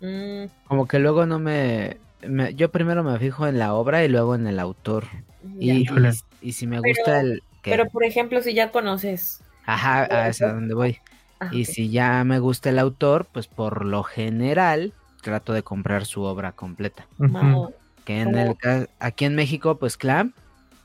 Mm, 0.00 0.44
Como 0.66 0.88
que 0.88 0.98
luego 0.98 1.26
no 1.26 1.38
me, 1.38 1.98
me- 2.26 2.54
Yo 2.54 2.70
primero 2.70 3.04
me 3.04 3.18
fijo 3.18 3.46
en 3.46 3.58
la 3.58 3.74
obra 3.74 4.04
y 4.04 4.08
luego 4.08 4.34
en 4.34 4.46
el 4.46 4.58
autor. 4.58 5.04
ya. 5.58 5.74
Y, 5.74 5.82
y, 5.82 5.88
y 6.48 6.52
si 6.52 6.66
me 6.66 6.80
Pero- 6.80 6.94
gusta 6.96 7.20
el... 7.20 7.42
¿qué? 7.62 7.70
Pero 7.70 7.88
por 7.88 8.02
ejemplo, 8.04 8.42
si 8.42 8.54
ya 8.54 8.70
conoces. 8.72 9.42
Ajá, 9.66 10.04
a 10.06 10.24
a 10.26 10.52
donde 10.52 10.74
voy. 10.74 10.98
Ah, 11.40 11.48
Y 11.52 11.64
si 11.64 11.90
ya 11.90 12.22
me 12.24 12.38
gusta 12.38 12.68
el 12.70 12.78
autor, 12.78 13.26
pues 13.32 13.46
por 13.46 13.84
lo 13.84 14.02
general 14.02 14.92
trato 15.22 15.52
de 15.52 15.62
comprar 15.62 16.04
su 16.04 16.22
obra 16.22 16.52
completa. 16.52 17.06
Que 18.04 18.20
en 18.20 18.36
el 18.36 18.56
aquí 18.98 19.24
en 19.24 19.34
México, 19.34 19.76
pues 19.78 19.96
Clam, 19.96 20.32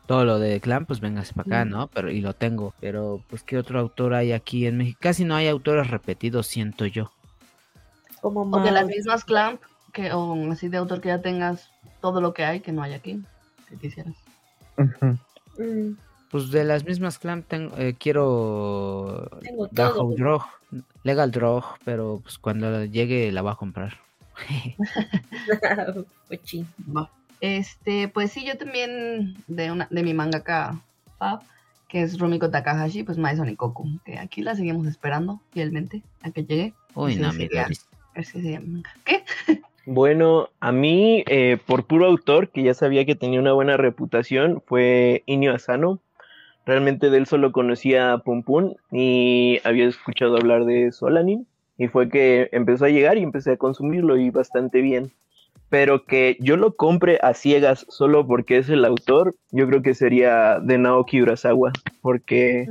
todo 0.06 0.26
lo 0.26 0.40
de 0.40 0.60
Clam, 0.60 0.86
pues 0.86 1.00
véngase 1.00 1.34
para 1.34 1.48
acá. 1.48 1.66
¿no? 1.66 1.88
Pero 1.88 2.10
y 2.12 2.22
lo 2.22 2.34
tengo. 2.34 2.74
Pero 2.80 3.22
pues 3.30 3.44
qué 3.44 3.58
otro 3.58 3.80
autor 3.80 4.14
hay 4.14 4.32
aquí 4.32 4.66
en 4.66 4.78
México. 4.78 5.00
Casi 5.02 5.26
no 5.26 5.36
hay 5.36 5.48
autores 5.48 5.90
repetidos, 5.90 6.48
siento 6.48 6.86
yo. 6.86 7.12
Como 8.22 8.42
O 8.58 8.62
de 8.62 8.72
las 8.72 8.88
mismas 8.88 9.24
clamp, 9.24 9.62
que, 9.94 10.12
o 10.12 10.52
así 10.52 10.68
de 10.68 10.78
autor 10.78 11.02
que 11.02 11.10
ya 11.10 11.22
tengas 11.22 11.70
todo 12.02 12.22
lo 12.22 12.34
que 12.34 12.44
hay, 12.44 12.60
que 12.60 12.72
no 12.72 12.82
hay 12.82 12.94
aquí, 12.94 13.24
que 13.70 13.78
quisieras. 13.78 14.16
Mm, 14.78 15.94
Pues 16.32 16.52
de 16.52 16.64
las 16.64 16.84
mismas 16.84 17.18
clan 17.18 17.44
tengo, 17.44 17.78
eh, 17.78 17.96
quiero 17.98 19.25
Todo. 19.74 20.16
Drog, 20.16 20.44
Legal 21.04 21.32
Drog, 21.32 21.64
pero 21.84 22.20
pues 22.22 22.38
cuando 22.38 22.86
llegue 22.86 23.32
la 23.32 23.42
voy 23.42 23.52
a 23.52 23.56
comprar. 23.56 23.98
Va. 26.96 27.10
Este, 27.42 28.08
pues 28.08 28.32
sí, 28.32 28.46
yo 28.46 28.58
también 28.58 29.36
de 29.48 29.72
una 29.72 29.88
de 29.92 30.04
mi 30.04 30.14
mangaka 30.14 30.80
Fab, 31.18 31.42
que 31.88 32.02
es 32.02 32.18
Rumiko 32.18 32.50
Takahashi, 32.50 33.04
pues 33.04 33.18
Mae 33.18 33.38
Sonikoku, 33.38 34.00
que 34.04 34.18
aquí 34.18 34.42
la 34.42 34.56
seguimos 34.56 34.88
esperando 34.88 35.42
fielmente 35.52 36.02
a 36.24 36.32
que 36.32 36.44
llegue. 36.44 36.74
Uy, 36.94 37.18
no, 37.18 37.32
sí, 37.32 37.38
mi 37.38 37.50
ya. 37.54 37.64
Doris. 37.64 37.88
A 37.92 38.16
ver 38.16 38.26
si 38.26 38.42
se 38.42 38.52
llama 38.52 38.66
manga. 38.68 38.90
¿Qué? 39.04 39.24
Bueno, 39.88 40.50
a 40.62 40.72
mí, 40.72 41.24
eh, 41.28 41.60
por 41.64 41.86
puro 41.86 42.08
autor, 42.08 42.50
que 42.50 42.64
ya 42.64 42.74
sabía 42.74 43.06
que 43.06 43.14
tenía 43.14 43.40
una 43.40 43.54
buena 43.54 43.78
reputación, 43.78 44.64
fue 44.66 45.22
Inio 45.28 45.54
Asano. 45.54 46.00
Realmente 46.66 47.10
de 47.10 47.18
él 47.18 47.28
solo 47.28 47.52
conocía 47.52 48.14
a 48.14 48.18
Pum 48.20 48.42
Pum 48.42 48.74
y 48.92 49.60
había 49.64 49.88
escuchado 49.88 50.38
hablar 50.38 50.66
de 50.66 50.92
Solanin. 50.92 51.48
Y 51.78 51.88
fue 51.90 52.10
que 52.10 52.50
empezó 52.54 52.86
a 52.86 52.90
llegar 52.90 53.18
y 53.18 53.24
empecé 53.24 53.52
a 53.52 53.58
consumirlo 53.58 54.18
y 54.18 54.30
bastante 54.30 54.82
bien. 54.82 55.12
Pero 55.70 56.06
que 56.06 56.38
yo 56.40 56.58
lo 56.58 56.76
compre 56.76 57.20
a 57.22 57.34
ciegas 57.34 57.86
solo 57.90 58.26
porque 58.26 58.58
es 58.58 58.70
el 58.70 58.86
autor, 58.86 59.36
yo 59.52 59.68
creo 59.68 59.82
que 59.82 59.94
sería 59.94 60.60
de 60.60 60.78
Naoki 60.78 61.22
Urasawa. 61.22 61.74
Porque 62.02 62.68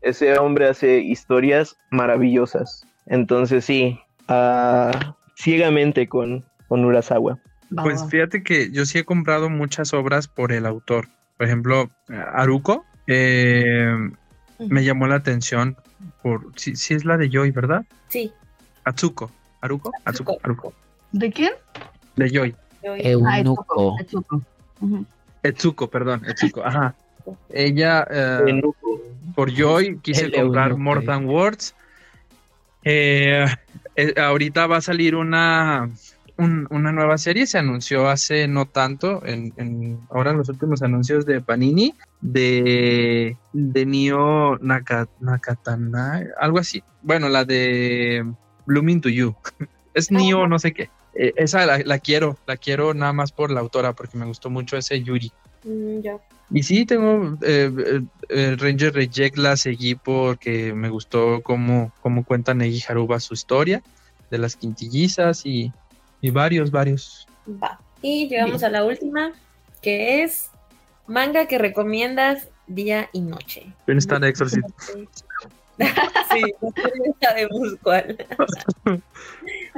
ese 0.00 0.38
hombre 0.38 0.68
hace 0.68 0.98
historias 1.00 1.76
maravillosas. 1.90 2.86
Entonces 3.06 3.64
sí, 3.64 3.98
ah, 4.28 5.16
ciegamente 5.36 6.08
con, 6.08 6.44
con 6.68 6.84
Urasawa. 6.84 7.38
Pues 7.82 8.04
fíjate 8.08 8.42
que 8.42 8.70
yo 8.70 8.86
sí 8.86 8.98
he 8.98 9.04
comprado 9.04 9.50
muchas 9.50 9.92
obras 9.92 10.28
por 10.28 10.52
el 10.52 10.66
autor. 10.66 11.08
Por 11.36 11.46
ejemplo, 11.46 11.90
Aruko 12.08 12.84
eh, 13.06 13.94
me 14.58 14.84
llamó 14.84 15.06
la 15.06 15.16
atención 15.16 15.76
por 16.22 16.52
sí, 16.56 16.76
sí 16.76 16.94
es 16.94 17.04
la 17.04 17.16
de 17.16 17.28
Joy, 17.30 17.50
¿verdad? 17.50 17.84
Sí. 18.08 18.32
Atsuko. 18.84 19.30
Aruko, 19.60 19.90
Atsuko, 20.04 20.32
Atsuko. 20.32 20.40
Aruko. 20.44 20.72
¿De 21.12 21.32
quién? 21.32 21.52
De 22.16 22.30
Joy. 22.30 22.54
yo- 22.84 22.92
Ah, 23.26 23.38
Eunuco. 23.40 23.96
Etsuko, 25.42 25.88
perdón, 25.90 26.22
Etsuko, 26.26 26.64
ajá. 26.64 26.94
Ella 27.50 28.06
eh, 28.10 28.62
por 29.34 29.50
Joy 29.52 29.98
quise 30.00 30.26
El 30.26 30.32
comprar 30.32 30.70
eunuco, 30.70 30.82
More 30.84 31.00
eh. 31.02 31.06
Than 31.06 31.26
Words. 31.26 31.74
Eh, 32.84 33.46
eh, 33.96 34.14
ahorita 34.20 34.66
va 34.68 34.76
a 34.76 34.80
salir 34.80 35.16
una, 35.16 35.90
un- 36.38 36.66
una 36.70 36.92
nueva 36.92 37.16
serie, 37.18 37.46
se 37.46 37.58
anunció 37.58 38.08
hace 38.08 38.46
no 38.48 38.66
tanto, 38.66 39.24
en, 39.24 39.52
en- 39.56 40.00
ahora 40.10 40.32
en 40.32 40.38
los 40.38 40.48
últimos 40.48 40.82
anuncios 40.82 41.24
de 41.26 41.40
Panini, 41.40 41.94
de, 42.20 43.36
de 43.52 43.86
Nio 43.86 44.58
Naka- 44.60 45.08
Nakatana, 45.20 46.22
algo 46.38 46.58
así. 46.58 46.82
Bueno, 47.02 47.28
la 47.28 47.44
de 47.44 48.24
Blooming 48.66 49.00
to 49.00 49.08
You. 49.08 49.34
Es 49.94 50.10
Nio 50.10 50.46
no 50.46 50.58
sé 50.58 50.74
qué. 50.74 50.90
Eh, 51.14 51.32
esa 51.36 51.64
la, 51.64 51.78
la 51.78 51.98
quiero, 51.98 52.36
la 52.46 52.58
quiero 52.58 52.92
nada 52.92 53.14
más 53.14 53.32
por 53.32 53.50
la 53.50 53.60
autora, 53.60 53.94
porque 53.94 54.18
me 54.18 54.26
gustó 54.26 54.50
mucho 54.50 54.76
ese 54.76 55.02
Yuri. 55.02 55.32
Mm, 55.64 56.00
ya. 56.02 56.18
Y 56.50 56.62
sí, 56.62 56.84
tengo 56.84 57.38
eh, 57.42 57.72
eh, 57.78 58.00
el 58.28 58.58
Ranger 58.58 58.92
Reject 58.92 59.38
la 59.38 59.56
seguí 59.56 59.94
porque 59.94 60.74
me 60.74 60.90
gustó 60.90 61.40
cómo, 61.42 61.92
cómo 62.02 62.24
cuenta 62.24 62.52
Negi 62.52 62.82
Haruba 62.86 63.18
su 63.20 63.32
historia 63.32 63.82
de 64.30 64.36
las 64.38 64.56
quintillizas 64.56 65.46
y, 65.46 65.72
y 66.26 66.30
varios, 66.30 66.70
varios. 66.70 67.26
Va. 67.48 67.78
Y 68.02 68.28
llegamos 68.28 68.62
a 68.62 68.68
la 68.68 68.84
última, 68.84 69.32
que 69.82 70.22
es 70.22 70.50
manga 71.06 71.46
que 71.46 71.58
recomiendas 71.58 72.48
día 72.66 73.08
y 73.12 73.20
noche. 73.20 73.66
Star 73.86 74.24
Exorcist. 74.24 74.66
sí, 75.78 76.42
sabemos 77.20 77.76
cuál. 77.82 78.16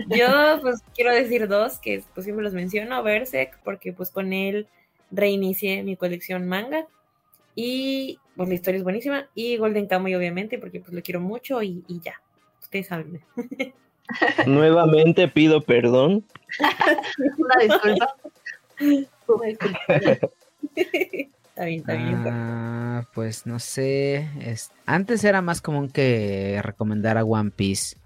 Yo 0.09 0.61
pues 0.63 0.83
quiero 0.95 1.13
decir 1.13 1.49
dos, 1.49 1.79
que 1.79 2.03
pues 2.15 2.25
siempre 2.25 2.45
los 2.45 2.55
menciono, 2.55 3.03
Berserk, 3.03 3.59
porque 3.63 3.93
pues 3.93 4.11
con 4.11 4.33
él 4.33 4.69
reinicié 5.11 5.83
mi 5.83 5.97
colección 5.97 6.47
manga. 6.47 6.87
Y 7.55 8.21
pues 8.37 8.49
la 8.49 8.55
historia 8.55 8.79
es 8.79 8.85
buenísima. 8.85 9.29
Y 9.35 9.57
Golden 9.57 9.87
Kamuy, 9.87 10.15
obviamente, 10.15 10.59
porque 10.59 10.81
pues 10.81 10.93
lo 10.93 11.03
quiero 11.03 11.21
mucho 11.21 11.63
y, 11.63 11.85
y 11.89 12.01
ya. 12.01 12.21
Ustedes 12.61 12.87
saben. 12.87 13.21
Nuevamente 14.47 15.29
pido 15.29 15.61
perdón. 15.63 16.25
Una 17.39 17.55
disculpa. 17.61 18.15
está 20.77 21.65
bien, 21.65 21.81
está 21.81 21.93
bien. 21.95 22.25
Ah, 22.27 23.07
pues 23.15 23.47
no 23.47 23.59
sé. 23.59 24.29
es- 24.41 24.71
Antes 24.87 25.25
era 25.25 25.43
más 25.43 25.61
común 25.61 25.89
que 25.91 26.61
recomendara 26.63 27.25
One 27.25 27.51
Piece, 27.51 27.97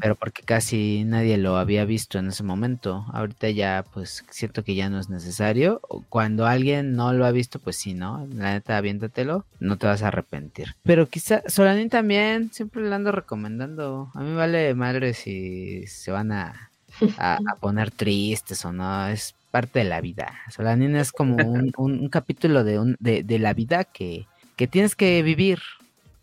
Pero 0.00 0.14
porque 0.14 0.42
casi 0.42 1.04
nadie 1.04 1.36
lo 1.38 1.56
había 1.56 1.84
visto 1.84 2.18
en 2.18 2.28
ese 2.28 2.42
momento. 2.42 3.04
Ahorita 3.12 3.50
ya, 3.50 3.84
pues 3.92 4.24
siento 4.30 4.62
que 4.62 4.74
ya 4.74 4.88
no 4.90 4.98
es 5.00 5.08
necesario. 5.08 5.80
Cuando 6.08 6.46
alguien 6.46 6.94
no 6.94 7.12
lo 7.12 7.24
ha 7.26 7.30
visto, 7.32 7.58
pues 7.58 7.76
sí, 7.76 7.94
¿no? 7.94 8.26
La 8.34 8.52
neta, 8.52 8.76
aviéntatelo, 8.76 9.44
no 9.60 9.76
te 9.76 9.86
vas 9.86 10.02
a 10.02 10.08
arrepentir. 10.08 10.68
Pero 10.84 11.08
quizá 11.08 11.42
Solanin 11.46 11.88
también, 11.90 12.52
siempre 12.52 12.82
le 12.88 12.94
ando 12.94 13.12
recomendando. 13.12 14.10
A 14.14 14.20
mí 14.20 14.34
vale 14.34 14.74
madre 14.74 15.14
si 15.14 15.86
se 15.86 16.10
van 16.10 16.32
a, 16.32 16.70
a, 17.16 17.34
a 17.36 17.56
poner 17.60 17.90
tristes 17.90 18.64
o 18.64 18.72
no. 18.72 19.08
Es 19.08 19.34
parte 19.50 19.78
de 19.80 19.86
la 19.86 20.00
vida. 20.00 20.32
Solanin 20.50 20.94
es 20.96 21.10
como 21.12 21.36
un, 21.50 21.72
un- 21.76 22.00
un 22.00 22.08
capítulo 22.08 22.64
de, 22.64 22.78
un, 22.78 22.96
de, 23.00 23.22
de 23.22 23.38
la 23.38 23.54
vida 23.54 23.84
que, 23.84 24.26
que 24.56 24.66
tienes 24.66 24.94
que 24.94 25.22
vivir, 25.22 25.58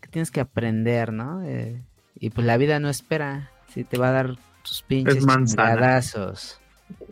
que 0.02 0.08
tienes 0.10 0.32
que 0.32 0.40
aprender, 0.42 1.12
¿no? 1.12 1.42
Eh, 1.44 1.82
y 2.20 2.30
pues 2.30 2.46
la 2.46 2.58
vida 2.58 2.80
no 2.80 2.90
espera. 2.90 3.52
Sí, 3.74 3.84
te 3.84 3.98
va 3.98 4.10
a 4.10 4.12
dar 4.12 4.36
tus 4.64 4.82
pinches 4.82 5.26
chingadazos. 5.26 6.60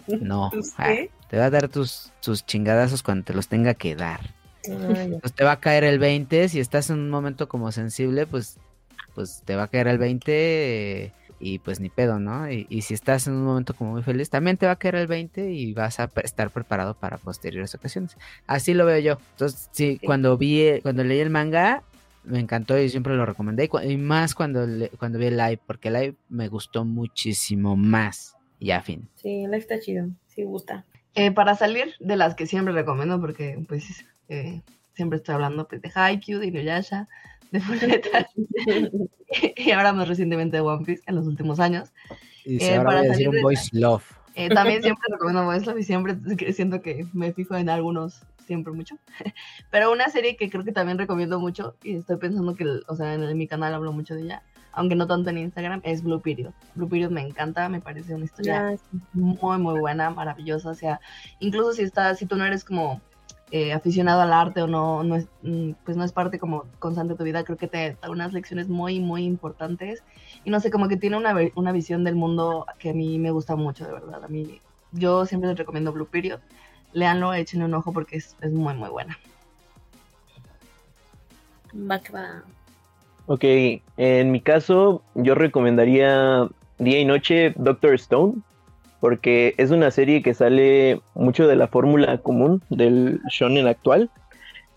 No, 0.08 0.50
¿Tus 0.54 0.74
ah, 0.78 0.94
te 1.30 1.38
va 1.38 1.46
a 1.46 1.50
dar 1.50 1.68
tus, 1.68 2.12
tus 2.22 2.46
chingadazos 2.46 3.04
cuando 3.04 3.26
te 3.26 3.34
los 3.34 3.48
tenga 3.48 3.74
que 3.74 3.96
dar. 3.96 4.22
Ya. 4.64 4.78
Pues 5.20 5.34
te 5.34 5.44
va 5.44 5.54
a 5.54 5.60
caer 5.60 5.84
el 5.84 6.00
20, 6.00 6.48
si 6.48 6.60
estás 6.60 6.90
en 6.90 7.00
un 7.00 7.10
momento 7.10 7.50
como 7.50 7.72
sensible, 7.72 8.26
pues, 8.26 8.58
pues 9.14 9.42
te 9.44 9.56
va 9.56 9.64
a 9.64 9.68
caer 9.68 9.88
el 9.88 9.98
20 9.98 10.32
eh, 11.06 11.12
y 11.40 11.60
pues 11.60 11.82
ni 11.82 11.90
pedo, 11.90 12.20
¿no? 12.20 12.50
Y, 12.50 12.66
y 12.70 12.84
si 12.84 12.94
estás 12.94 13.28
en 13.28 13.34
un 13.34 13.44
momento 13.44 13.74
como 13.74 13.92
muy 13.92 14.04
feliz, 14.04 14.30
también 14.30 14.56
te 14.56 14.66
va 14.66 14.74
a 14.74 14.76
caer 14.78 14.96
el 14.96 15.08
20 15.08 15.52
y 15.52 15.74
vas 15.74 16.00
a 16.00 16.10
estar 16.24 16.50
preparado 16.52 16.94
para 16.94 17.18
posteriores 17.18 17.76
ocasiones. 17.76 18.16
Así 18.48 18.74
lo 18.74 18.86
veo 18.86 19.00
yo. 19.00 19.18
Entonces, 19.32 19.68
sí, 19.74 19.98
Sí. 20.00 20.06
cuando 20.06 20.38
vi, 20.38 20.80
cuando 20.82 21.04
leí 21.04 21.20
el 21.20 21.30
manga, 21.30 21.84
me 22.26 22.40
encantó 22.40 22.78
y 22.80 22.90
siempre 22.90 23.16
lo 23.16 23.26
recomendé. 23.26 23.66
Y, 23.66 23.68
cu- 23.68 23.80
y 23.80 23.98
más 23.98 24.34
cuando, 24.36 24.66
le- 24.66 24.90
cuando 24.90 25.20
vi 25.20 25.26
el 25.28 25.38
live, 25.38 25.60
porque 25.66 25.88
el 25.90 25.94
live 25.96 26.16
me 26.30 26.48
gustó 26.48 26.86
muchísimo 26.86 27.76
más. 27.76 28.36
Y 28.60 28.72
a 28.72 28.82
fin. 28.82 29.08
Sí, 29.16 29.46
la 29.48 29.58
está 29.58 29.80
chido. 29.80 30.08
Sí, 30.28 30.44
gusta. 30.44 30.86
Eh, 31.16 31.32
para 31.32 31.56
salir 31.56 31.94
de 32.00 32.16
las 32.16 32.34
que 32.36 32.48
siempre 32.48 32.74
recomiendo, 32.74 33.20
porque 33.20 33.64
pues 33.68 34.06
eh, 34.30 34.62
siempre 34.94 35.18
estoy 35.18 35.36
hablando 35.36 35.68
pues, 35.68 35.82
de 35.82 35.92
Haikyuu, 35.94 36.40
de 36.40 36.48
Inuyasha, 36.48 37.08
de 37.52 37.60
Fullmetal, 37.60 38.28
y 39.58 39.72
ahora 39.72 39.94
más 39.94 40.08
recientemente 40.08 40.58
de 40.58 40.62
One 40.62 40.86
Piece 40.86 41.04
en 41.08 41.16
los 41.16 41.28
últimos 41.28 41.60
años. 41.60 41.90
Y 42.46 42.64
Eh, 42.64 42.76
ahora 42.78 42.84
para 42.86 42.98
voy 43.00 43.08
a 43.08 43.12
decir 43.12 43.14
salir 43.26 43.30
un 43.30 43.36
de 43.36 43.42
voice 43.42 43.70
love. 43.74 44.04
Eh, 44.36 44.50
también 44.50 44.82
siempre 44.82 45.04
recomiendo 45.12 45.46
Voice 45.46 45.66
Love 45.66 45.80
y 45.80 45.84
siempre 45.84 46.16
siento 46.54 46.82
que 46.82 47.06
me 47.14 47.32
fijo 47.34 47.56
en 47.56 47.70
algunos 47.70 48.22
siempre 48.46 48.74
mucho. 48.74 48.98
Pero 49.72 49.92
una 49.92 50.10
serie 50.10 50.36
que 50.36 50.50
creo 50.50 50.64
que 50.64 50.72
también 50.72 50.98
recomiendo 50.98 51.40
mucho 51.40 51.76
y 51.84 51.96
estoy 51.96 52.18
pensando 52.18 52.56
que, 52.56 52.66
o 52.88 52.96
sea, 52.96 53.14
en, 53.14 53.38
mi 53.38 53.48
canal 53.48 53.74
hablo 53.74 53.92
mucho 53.92 54.16
de 54.16 54.24
ella, 54.24 54.44
aunque 54.72 54.96
no 54.96 55.08
tanto 55.08 55.30
en 55.30 55.38
Instagram, 55.38 55.82
es 55.84 56.04
Blue 56.04 56.22
Period. 56.22 56.52
Blue 56.76 56.90
Period 56.90 57.12
me 57.12 57.22
encanta, 57.22 57.70
me 57.70 57.82
parece 57.82 58.16
una 58.16 58.26
historia 58.26 58.76
muy, 59.14 59.58
muy 59.60 59.80
buena, 59.80 60.10
maravillosa. 60.10 60.70
O 60.70 60.76
sea, 60.76 61.00
incluso 61.40 61.74
si 61.74 61.84
estás, 61.84 62.18
si 62.18 62.26
tú 62.26 62.36
no 62.36 62.46
eres 62.46 62.64
como 62.64 63.02
eh, 63.52 63.72
aficionado 63.72 64.22
al 64.22 64.34
arte 64.34 64.64
o 64.64 64.68
no, 64.68 65.04
no 65.04 65.16
es, 65.16 65.28
mm, 65.44 65.74
pues 65.86 65.96
no 65.96 66.04
es 66.04 66.12
parte 66.12 66.40
como 66.40 66.66
constante 66.80 67.14
de 67.14 67.18
tu 67.20 67.24
vida, 67.24 67.44
creo 67.44 67.56
que 67.56 67.68
te 67.68 67.96
da 68.02 68.10
unas 68.10 68.34
lecciones 68.34 68.68
muy, 68.68 69.00
muy 69.00 69.26
importantes. 69.26 70.04
Y 70.44 70.50
no 70.50 70.60
sé, 70.60 70.72
como 70.72 70.88
que 70.88 70.98
tiene 70.98 71.18
una, 71.18 71.36
una 71.54 71.72
visión 71.72 72.04
del 72.04 72.16
mundo 72.16 72.66
que 72.80 72.90
a 72.90 72.94
mí 72.96 73.20
me 73.20 73.30
gusta 73.30 73.56
mucho, 73.56 73.86
de 73.86 73.94
verdad. 73.94 74.24
A 74.24 74.28
mí, 74.28 74.60
yo 74.92 75.28
siempre 75.28 75.50
les 75.50 75.58
recomiendo 75.60 75.94
Blue 75.94 76.08
Period. 76.08 76.40
Léanlo, 76.94 77.34
échenle 77.34 77.66
un 77.66 77.74
ojo 77.74 77.92
porque 77.92 78.18
es, 78.18 78.36
es 78.42 78.52
muy, 78.52 78.74
muy 78.76 78.90
buena. 78.90 79.18
va 81.74 82.00
que 82.00 82.14
va. 82.14 82.44
Ok, 83.26 83.44
en 83.98 84.32
mi 84.32 84.42
caso 84.42 85.02
yo 85.16 85.34
recomendaría 85.34 86.48
Día 86.78 87.00
y 87.00 87.06
Noche 87.06 87.54
Doctor 87.56 87.94
Stone, 87.96 88.36
porque 89.00 89.56
es 89.58 89.72
una 89.72 89.92
serie 89.92 90.22
que 90.22 90.34
sale 90.34 91.02
mucho 91.16 91.48
de 91.48 91.56
la 91.56 91.68
fórmula 91.68 92.18
común 92.18 92.62
del 92.70 93.22
shonen 93.30 93.68
actual 93.68 94.10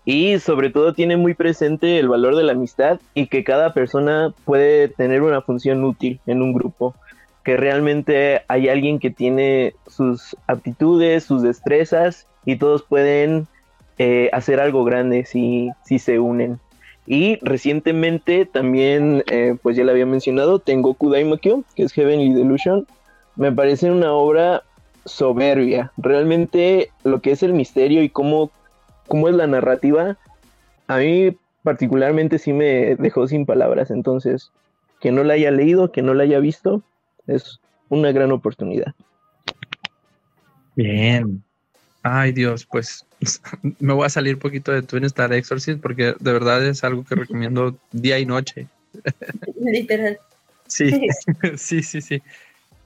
y 0.05 0.39
sobre 0.39 0.69
todo 0.69 0.93
tiene 0.93 1.17
muy 1.17 1.33
presente 1.33 1.99
el 1.99 2.07
valor 2.07 2.37
de 2.37 2.43
la 2.43 2.53
amistad 2.53 3.01
y 3.13 3.27
que 3.27 3.43
cada 3.43 3.73
persona 3.73 4.33
puede 4.45 4.87
tener 4.87 5.21
una 5.21 5.41
función 5.41 5.83
útil 5.83 6.21
en 6.25 6.41
un 6.41 6.53
grupo, 6.53 6.95
que 7.47 7.55
realmente 7.55 8.41
hay 8.49 8.67
alguien 8.67 8.99
que 8.99 9.09
tiene 9.09 9.73
sus 9.87 10.35
aptitudes, 10.47 11.23
sus 11.23 11.43
destrezas 11.43 12.27
y 12.43 12.57
todos 12.57 12.83
pueden 12.83 13.47
eh, 13.97 14.29
hacer 14.33 14.59
algo 14.59 14.83
grande 14.83 15.23
si, 15.23 15.69
si 15.85 15.97
se 15.97 16.19
unen. 16.19 16.59
Y 17.05 17.39
recientemente 17.41 18.45
también, 18.45 19.23
eh, 19.31 19.55
pues 19.63 19.77
ya 19.77 19.85
lo 19.85 19.91
había 19.91 20.05
mencionado, 20.05 20.59
tengo 20.59 20.93
Kudaimakyo, 20.95 21.63
que 21.73 21.83
es 21.83 21.93
Heavenly 21.93 22.33
Delusion. 22.33 22.85
Me 23.37 23.49
parece 23.53 23.91
una 23.91 24.11
obra 24.11 24.63
soberbia. 25.05 25.93
Realmente 25.95 26.91
lo 27.05 27.21
que 27.21 27.31
es 27.31 27.43
el 27.43 27.53
misterio 27.53 28.03
y 28.03 28.09
cómo, 28.09 28.51
cómo 29.07 29.29
es 29.29 29.35
la 29.35 29.47
narrativa, 29.47 30.17
a 30.87 30.97
mí 30.97 31.37
particularmente 31.63 32.39
sí 32.39 32.51
me 32.51 32.97
dejó 32.97 33.25
sin 33.25 33.45
palabras. 33.45 33.89
Entonces, 33.89 34.51
que 34.99 35.13
no 35.13 35.23
la 35.23 35.35
haya 35.35 35.51
leído, 35.51 35.93
que 35.93 36.01
no 36.01 36.13
la 36.13 36.23
haya 36.23 36.39
visto, 36.39 36.83
es 37.27 37.59
una 37.89 38.11
gran 38.11 38.31
oportunidad. 38.31 38.93
Bien. 40.75 41.43
Ay 42.03 42.31
Dios, 42.31 42.65
pues 42.65 43.05
me 43.79 43.93
voy 43.93 44.05
a 44.05 44.09
salir 44.09 44.35
un 44.35 44.39
poquito 44.39 44.71
de 44.71 44.81
Twin 44.81 45.03
Star 45.05 45.33
Exorcist 45.33 45.81
porque 45.81 46.15
de 46.19 46.33
verdad 46.33 46.65
es 46.65 46.83
algo 46.83 47.03
que 47.03 47.15
recomiendo 47.15 47.77
día 47.91 48.19
y 48.19 48.25
noche. 48.25 48.67
Literal. 49.61 50.17
Sí, 50.67 51.09
sí, 51.57 51.83
sí, 51.83 52.01
sí. 52.01 52.21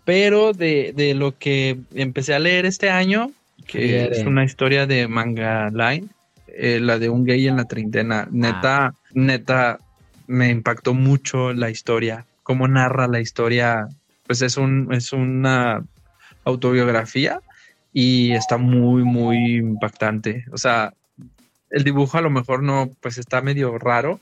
Pero 0.06 0.54
de, 0.54 0.94
de 0.96 1.14
lo 1.14 1.38
que 1.38 1.78
empecé 1.94 2.34
a 2.34 2.40
leer 2.40 2.66
este 2.66 2.90
año, 2.90 3.32
que 3.68 4.06
es 4.06 4.26
una 4.26 4.44
historia 4.44 4.88
de 4.88 5.08
manga 5.08 5.70
line, 5.70 6.08
eh, 6.48 6.80
la 6.82 6.98
de 6.98 7.10
un 7.10 7.24
gay 7.24 7.48
en 7.48 7.58
la 7.58 7.66
treintena, 7.66 8.28
neta, 8.32 8.96
neta, 9.14 9.80
me 10.28 10.50
impactó 10.50 10.94
mucho 10.94 11.54
la 11.54 11.70
historia, 11.70 12.26
cómo 12.44 12.68
narra 12.68 13.08
la 13.08 13.20
historia, 13.20 13.88
pues 14.26 14.42
es 14.42 14.58
un, 14.58 14.94
es 14.94 15.14
una 15.14 15.84
autobiografía 16.44 17.42
y 17.94 18.32
está 18.34 18.58
muy, 18.58 19.04
muy 19.04 19.58
impactante. 19.58 20.46
O 20.52 20.58
sea, 20.58 20.94
el 21.70 21.84
dibujo 21.84 22.18
a 22.18 22.22
lo 22.22 22.30
mejor 22.30 22.64
no, 22.64 22.90
pues 23.02 23.18
está 23.18 23.42
medio 23.42 23.78
raro, 23.78 24.20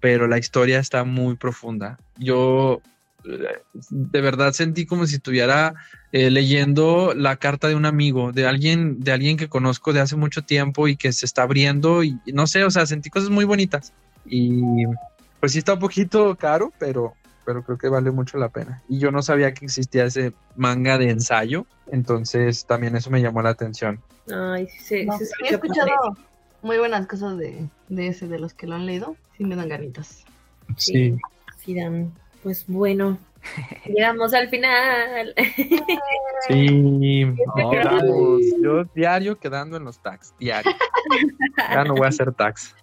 pero 0.00 0.26
la 0.26 0.38
historia 0.38 0.78
está 0.78 1.04
muy 1.04 1.36
profunda. 1.36 1.98
Yo 2.16 2.80
eh, 3.24 3.60
de 3.90 4.20
verdad 4.20 4.52
sentí 4.52 4.86
como 4.86 5.06
si 5.06 5.16
estuviera 5.16 5.74
eh, 6.12 6.30
leyendo 6.30 7.12
la 7.14 7.36
carta 7.36 7.68
de 7.68 7.74
un 7.74 7.86
amigo, 7.86 8.32
de 8.32 8.46
alguien, 8.46 9.00
de 9.00 9.12
alguien 9.12 9.36
que 9.36 9.48
conozco 9.48 9.92
de 9.92 10.00
hace 10.00 10.16
mucho 10.16 10.42
tiempo 10.42 10.88
y 10.88 10.96
que 10.96 11.12
se 11.12 11.26
está 11.26 11.42
abriendo 11.42 12.02
y 12.02 12.18
no 12.26 12.46
sé, 12.46 12.64
o 12.64 12.70
sea, 12.70 12.86
sentí 12.86 13.10
cosas 13.10 13.30
muy 13.30 13.44
bonitas. 13.44 13.92
Y 14.24 14.84
pues 15.38 15.52
sí 15.52 15.58
está 15.58 15.74
un 15.74 15.80
poquito 15.80 16.36
caro, 16.36 16.72
pero 16.78 17.14
pero 17.50 17.64
creo 17.64 17.78
que 17.78 17.88
vale 17.88 18.12
mucho 18.12 18.38
la 18.38 18.48
pena. 18.48 18.80
Y 18.88 19.00
yo 19.00 19.10
no 19.10 19.22
sabía 19.22 19.52
que 19.52 19.64
existía 19.64 20.04
ese 20.04 20.32
manga 20.54 20.98
de 20.98 21.10
ensayo, 21.10 21.66
entonces 21.90 22.64
también 22.64 22.94
eso 22.94 23.10
me 23.10 23.20
llamó 23.20 23.42
la 23.42 23.50
atención. 23.50 24.00
Ay, 24.32 24.68
sí, 24.68 25.04
No, 25.04 25.18
sí, 25.18 25.26
sí, 25.26 25.32
he 25.42 25.54
escuchado 25.54 26.16
muy 26.62 26.78
buenas 26.78 27.08
cosas 27.08 27.36
de, 27.38 27.68
de 27.88 28.06
ese, 28.06 28.28
de 28.28 28.38
los 28.38 28.54
que 28.54 28.68
lo 28.68 28.76
han 28.76 28.86
leído. 28.86 29.16
Sí 29.36 29.42
me 29.42 29.56
dan 29.56 29.68
ganitas. 29.68 30.24
Sí. 30.76 31.16
Sí, 31.56 31.74
dan. 31.74 32.12
Pues 32.44 32.64
bueno, 32.68 33.18
llegamos 33.84 34.32
al 34.32 34.48
final. 34.48 35.34
Sí, 36.46 37.24
No, 37.56 37.70
vamos. 37.72 38.42
Yo 38.62 38.84
diario 38.94 39.36
quedando 39.40 39.76
en 39.76 39.82
los 39.82 40.00
tags, 40.00 40.32
diario. 40.38 40.70
Ya 41.68 41.82
no 41.82 41.94
voy 41.94 42.06
a 42.06 42.10
hacer 42.10 42.32
tags. 42.32 42.76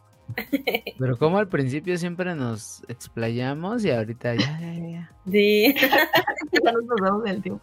Pero 0.99 1.17
como 1.17 1.37
al 1.37 1.47
principio 1.47 1.97
siempre 1.97 2.35
nos 2.35 2.83
explayamos 2.87 3.83
y 3.85 3.91
ahorita 3.91 4.35
ya, 4.35 4.59
ya, 4.59 4.73
ya. 4.75 5.11
Sí. 5.31 5.75
Ya 6.63 6.71
nos 6.71 6.85
damos 7.01 7.25
el 7.27 7.41
tiempo. 7.41 7.61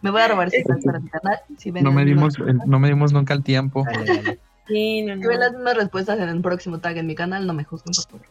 Me 0.00 0.10
voy 0.10 0.20
a 0.20 0.28
robar 0.28 0.50
tag 0.50 0.82
para 0.84 0.98
mi 0.98 1.08
canal. 1.08 1.38
Si 1.58 1.70
ven 1.70 1.84
No 1.84 1.92
me 1.92 2.04
dimos, 2.04 2.34
no 2.38 2.78
me 2.78 2.88
dimos 2.88 3.12
nunca 3.12 3.34
el 3.34 3.42
tiempo. 3.42 3.84
Dale, 3.84 4.04
dale. 4.22 4.38
Sí, 4.66 5.02
no, 5.02 5.14
Si 5.14 5.20
ven 5.26 5.38
no. 5.38 5.44
las 5.44 5.52
mismas 5.52 5.76
respuestas 5.76 6.18
en 6.18 6.28
el 6.28 6.40
próximo 6.40 6.78
tag 6.80 6.96
en 6.98 7.06
mi 7.06 7.14
canal, 7.14 7.46
no 7.46 7.52
me 7.54 7.64
juzguen, 7.64 7.92
por 8.10 8.20
favor. 8.20 8.26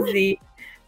Sí. 0.12 0.38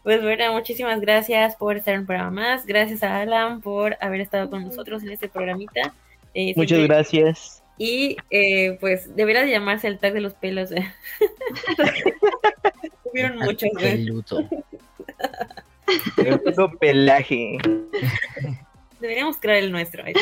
Pues 0.03 0.21
bueno, 0.23 0.53
muchísimas 0.53 0.99
gracias 0.99 1.55
por 1.55 1.77
estar 1.77 1.93
en 1.93 2.01
un 2.01 2.05
programa 2.07 2.31
más. 2.31 2.65
Gracias 2.65 3.03
a 3.03 3.19
Alan 3.21 3.61
por 3.61 3.97
haber 4.01 4.21
estado 4.21 4.49
con 4.49 4.63
nosotros 4.63 5.03
en 5.03 5.11
este 5.11 5.29
programita. 5.29 5.93
Eh, 6.33 6.53
Muchas 6.55 6.77
siempre- 6.77 6.95
gracias. 6.95 7.60
Y 7.77 8.17
eh, 8.29 8.77
pues 8.79 9.15
debería 9.15 9.41
de 9.43 9.51
llamarse 9.51 9.87
el 9.87 9.97
tag 9.99 10.13
de 10.13 10.21
los 10.21 10.33
pelos. 10.33 10.71
eh. 10.71 10.85
Hubieron 13.03 13.37
muchos. 13.37 13.69
eh. 13.79 13.95
Peludo. 13.95 14.49
El 16.17 16.39
puto 16.39 16.71
pelaje. 16.79 17.57
Deberíamos 18.99 19.37
crear 19.37 19.57
el 19.57 19.71
nuestro. 19.71 20.05
eh. 20.05 20.13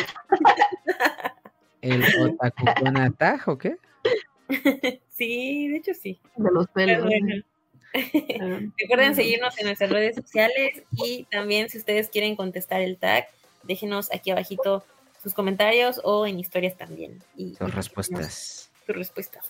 ¿El 1.82 2.04
otaku 2.04 2.66
con 2.80 2.97
atajo 2.97 3.52
o 3.54 3.58
qué? 3.58 3.76
Sí, 5.10 5.68
de 5.68 5.78
hecho 5.78 5.91
sí. 5.93 6.18
De 6.38 6.50
los 6.52 6.68
pelos. 6.70 7.04
bueno. 7.04 7.36
Eh, 7.93 8.70
Recuerden 8.80 9.14
seguirnos 9.16 9.60
en 9.60 9.66
nuestras 9.66 9.89
redes 9.89 10.16
sociales 10.16 10.82
y 10.93 11.26
también 11.26 11.70
si 11.70 11.78
ustedes 11.78 12.08
quieren 12.10 12.38
contestar 12.38 12.80
el 12.82 12.97
tag, 12.97 13.28
déjenos 13.64 14.12
aquí 14.14 14.32
abajito 14.32 14.84
sus 15.22 15.34
comentarios 15.34 15.99
o 16.03 16.26
en 16.26 16.39
historias 16.39 16.78
también. 16.78 17.22
Y, 17.36 17.55
Sus 17.55 17.67
y 17.67 17.72
respuestas. 17.72 18.72
Sus 18.86 18.95
respuestas. 18.95 19.45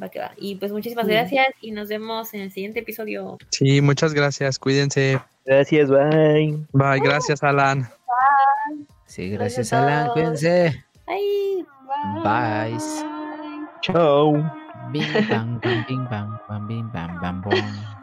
Va 0.00 0.08
que 0.08 0.20
va. 0.20 0.32
Y 0.38 0.54
pues 0.56 0.72
muchísimas 0.72 1.06
Sí. 1.06 1.12
gracias 1.12 1.46
y 1.60 1.70
nos 1.70 1.88
vemos 1.88 2.32
en 2.34 2.40
el 2.40 2.50
siguiente 2.52 2.80
episodio. 2.80 3.36
Sí, 3.50 3.80
muchas 3.80 4.14
gracias. 4.14 4.58
Cuídense. 4.58 5.20
Gracias, 5.44 5.90
bye. 5.90 6.64
Bye. 6.72 7.00
Gracias, 7.00 7.42
Alan. 7.42 7.88
Sí, 9.06 9.30
gracias, 9.30 9.72
Alan. 9.72 10.08
Cuídense. 10.12 10.84
Bye. 11.06 11.66
Bye. 12.22 12.78
Chao. 13.82 14.32
Bing, 14.92 15.12
bang, 15.28 15.60
bang, 15.60 15.84
bing, 15.86 16.08
bang, 16.08 16.38
bang, 16.48 16.66
bing, 16.66 16.92
bang, 16.92 17.20
bang, 17.20 17.42
bong. 17.42 18.01